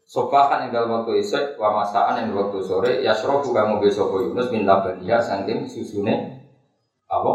Sobahan 0.07 0.67
yang 0.67 0.71
dalam 0.71 1.03
waktu 1.03 1.19
isek, 1.19 1.59
wa 1.59 1.83
masaan 1.83 2.23
yang 2.23 2.31
dalam 2.31 2.47
waktu 2.47 2.63
sore, 2.63 3.03
ya 3.03 3.11
yasrofu 3.11 3.51
kamu 3.51 3.83
besok 3.83 4.15
Yunus 4.23 4.47
min 4.55 4.63
labaniya 4.63 5.19
sangking 5.19 5.67
susune 5.67 6.47
apa? 7.11 7.31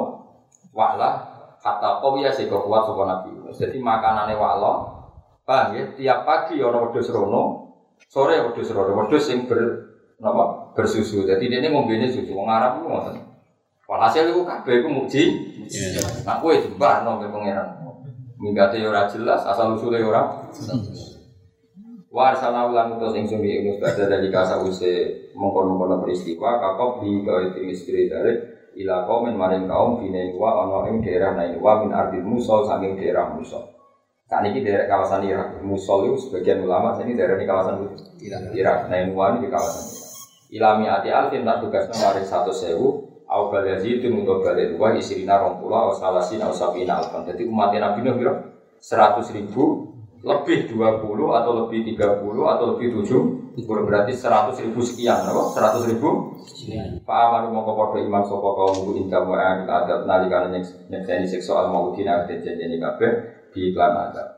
Wa'la 0.72 1.10
kata 1.60 2.00
kau 2.00 2.16
ya 2.16 2.32
sih 2.32 2.48
kuat 2.48 2.82
sopan 2.88 3.12
Nabi 3.12 3.28
Yunus. 3.36 3.60
Jadi 3.60 3.76
makanannya 3.76 4.40
wa'la, 4.40 4.72
paham 5.44 5.76
ya? 5.76 5.84
Tiap 5.92 6.24
pagi 6.24 6.64
orang 6.64 6.88
wedus 6.88 7.12
rono, 7.12 7.76
sore 8.08 8.40
wedus 8.40 8.72
rono, 8.72 8.96
wedus 9.04 9.28
yang 9.28 9.44
ber 9.44 9.60
apa? 10.24 10.72
bersusu. 10.72 11.28
Jadi 11.28 11.52
ini 11.52 11.68
ngombene 11.68 12.08
susu, 12.08 12.32
wong 12.32 12.48
Arab 12.48 12.80
itu 12.80 12.88
ngoten. 12.88 13.16
Walhasil 13.84 14.32
itu 14.32 14.40
kabeh 14.48 14.80
itu 14.80 14.88
muji. 14.88 15.24
Nah, 16.24 16.40
kowe 16.40 16.56
jembah 16.56 17.04
nang 17.04 17.20
Minggate 18.42 18.82
ora 18.82 19.06
jelas, 19.06 19.46
asal 19.46 19.78
usule 19.78 20.02
ora. 20.02 20.50
Wa 22.10 22.34
arsalna 22.34 22.66
ulan 22.66 22.98
utus 22.98 23.14
ing 23.14 23.24
sumi 23.30 23.62
Yunus 23.62 23.78
pada 23.78 24.04
dari 24.10 24.28
kasa 24.28 24.60
use 24.60 25.30
mengkono-kono 25.32 26.02
peristiwa 26.02 26.60
kakop 26.60 27.00
di 27.00 27.24
gawe 27.24 27.56
timis 27.56 27.88
kiri 27.88 28.10
dari 28.10 28.36
ila 28.84 29.08
kaum 29.08 29.32
maring 29.32 29.64
kaum 29.64 30.02
bine 30.02 30.36
wa 30.36 30.60
ana 30.60 30.92
ing 30.92 31.00
daerah 31.00 31.32
nain 31.32 31.56
wa 31.56 31.80
min 31.80 31.94
ardil 31.94 32.20
musol 32.20 32.68
saking 32.68 33.00
daerah 33.00 33.32
musol. 33.32 33.64
Saat 34.32 34.48
ini 34.48 34.64
daerah 34.64 34.88
kawasan 34.88 35.28
Irak, 35.28 35.60
Musol 35.60 36.08
itu 36.08 36.24
sebagian 36.24 36.64
ulama, 36.64 36.96
ini 37.04 37.12
daerah 37.12 37.36
di 37.36 37.44
kawasan 37.44 37.84
Irak. 38.24 38.42
Irak, 38.56 38.78
nain 38.88 39.12
wa 39.12 39.36
di 39.36 39.44
kawasan 39.44 39.84
Irak. 39.92 40.08
Ilami 40.52 40.84
ati 40.88 41.08
alfin 41.12 41.44
tak 41.44 41.60
tugasnya 41.60 42.00
maring 42.00 42.24
satu 42.24 42.48
sewu, 42.48 43.11
bal 43.48 43.64
yazidun 43.64 44.24
untuk 44.24 44.44
balik 44.44 44.76
dua 44.76 44.92
isirina 44.92 45.40
rompula, 45.40 45.88
au 45.88 45.92
salasin, 45.96 46.44
au 46.44 46.52
sabina 46.52 47.00
alfan. 47.00 47.24
Jadi 47.24 47.48
umatnya 47.48 47.88
Nabi 47.88 48.04
Nuh 48.04 48.16
seratus 48.82 49.32
ribu 49.32 49.92
lebih 50.22 50.70
20 50.70 51.02
atau 51.34 51.52
lebih 51.66 51.98
30 51.98 52.22
atau 52.46 52.64
lebih 52.74 53.02
7 53.02 53.42
berarti 53.58 54.14
100 54.14 54.54
ribu 54.64 54.80
sekian 54.80 55.18
apa? 55.28 55.42
100 55.50 55.90
ribu? 55.92 56.38
Pak 57.02 57.18
Amanu 57.28 57.52
mau 57.52 57.66
kepada 57.66 58.00
iman 58.00 58.22
sopo 58.24 58.54
kaum 58.54 58.86
bu 58.86 58.90
inta 58.96 59.20
mu'an 59.20 59.66
adab 59.66 60.06
nalikan 60.06 60.48
nyekseni 60.88 61.26
seksual 61.28 61.68
mau 61.68 61.92
dina 61.92 62.24
janjani 62.24 62.78
kabeh 62.78 63.10
di 63.52 63.74
iklan 63.74 63.92
adab. 63.92 64.28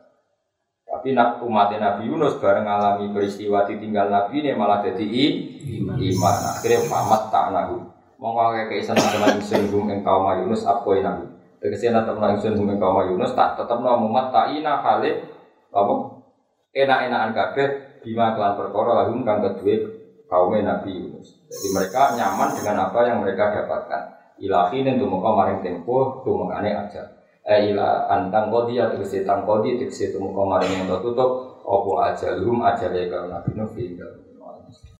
Tapi 0.88 1.12
nak 1.12 1.44
umat 1.44 1.74
Nabi 1.74 2.08
Yunus 2.08 2.40
bareng 2.40 2.64
alami 2.64 3.12
peristiwa 3.12 3.68
ditinggal 3.68 4.08
Nabi 4.08 4.40
ini 4.40 4.56
malah 4.56 4.80
jadi 4.82 5.04
iman. 5.94 6.36
akhirnya 6.54 6.80
pamat 6.88 7.22
tak 7.28 7.46
nahu 7.52 7.93
mau 8.18 8.34
kayak 8.34 8.70
keisan 8.70 8.96
sama 8.96 9.34
ingsun 9.34 9.68
hum 9.74 9.90
engkau 9.90 10.24
Yunus 10.38 10.62
apa 10.64 10.90
nahu 11.02 11.22
tegese 11.58 11.90
tetap 11.90 12.16
nang 12.16 12.38
ingsun 12.38 12.54
hum 12.56 12.68
engkau 12.72 13.02
Yunus 13.04 13.34
tak 13.34 13.58
tetap 13.58 13.82
nang 13.82 14.04
umat 14.06 14.30
tak 14.30 14.54
ina 14.54 14.80
khalid 14.80 15.26
apa 15.74 15.94
enak-enakan 16.74 17.30
kabeh 17.34 17.68
bima 18.02 18.34
kelan 18.36 18.54
perkara 18.58 18.90
lahum 19.06 19.22
kang 19.22 19.40
kedue 19.40 20.04
kaum 20.28 20.52
Nabi 20.52 20.90
Yunus. 20.90 21.46
Jadi 21.46 21.68
mereka 21.70 22.18
nyaman 22.18 22.50
dengan 22.58 22.90
apa 22.90 22.98
yang 23.06 23.22
mereka 23.22 23.54
dapatkan. 23.54 24.02
Ilahi 24.42 24.82
dan 24.82 24.98
tumuka 24.98 25.30
maring 25.30 25.62
tempo 25.62 26.26
tumukane 26.26 26.74
aja. 26.74 27.22
Eh 27.46 27.70
ila 27.70 28.10
antang 28.10 28.50
kodi 28.50 28.80
atau 28.80 28.98
kesi 28.98 29.22
tang 29.22 29.46
kodi 29.46 29.78
tegese 29.78 30.10
tumuka 30.10 30.42
maring 30.42 30.72
yang 30.74 30.86
tertutup 30.90 31.62
opo 31.62 32.02
aja 32.02 32.34
lum 32.34 32.64
aja 32.66 32.90
ya 32.90 33.20
Nabi 33.30 33.50
Nuh 33.54 33.70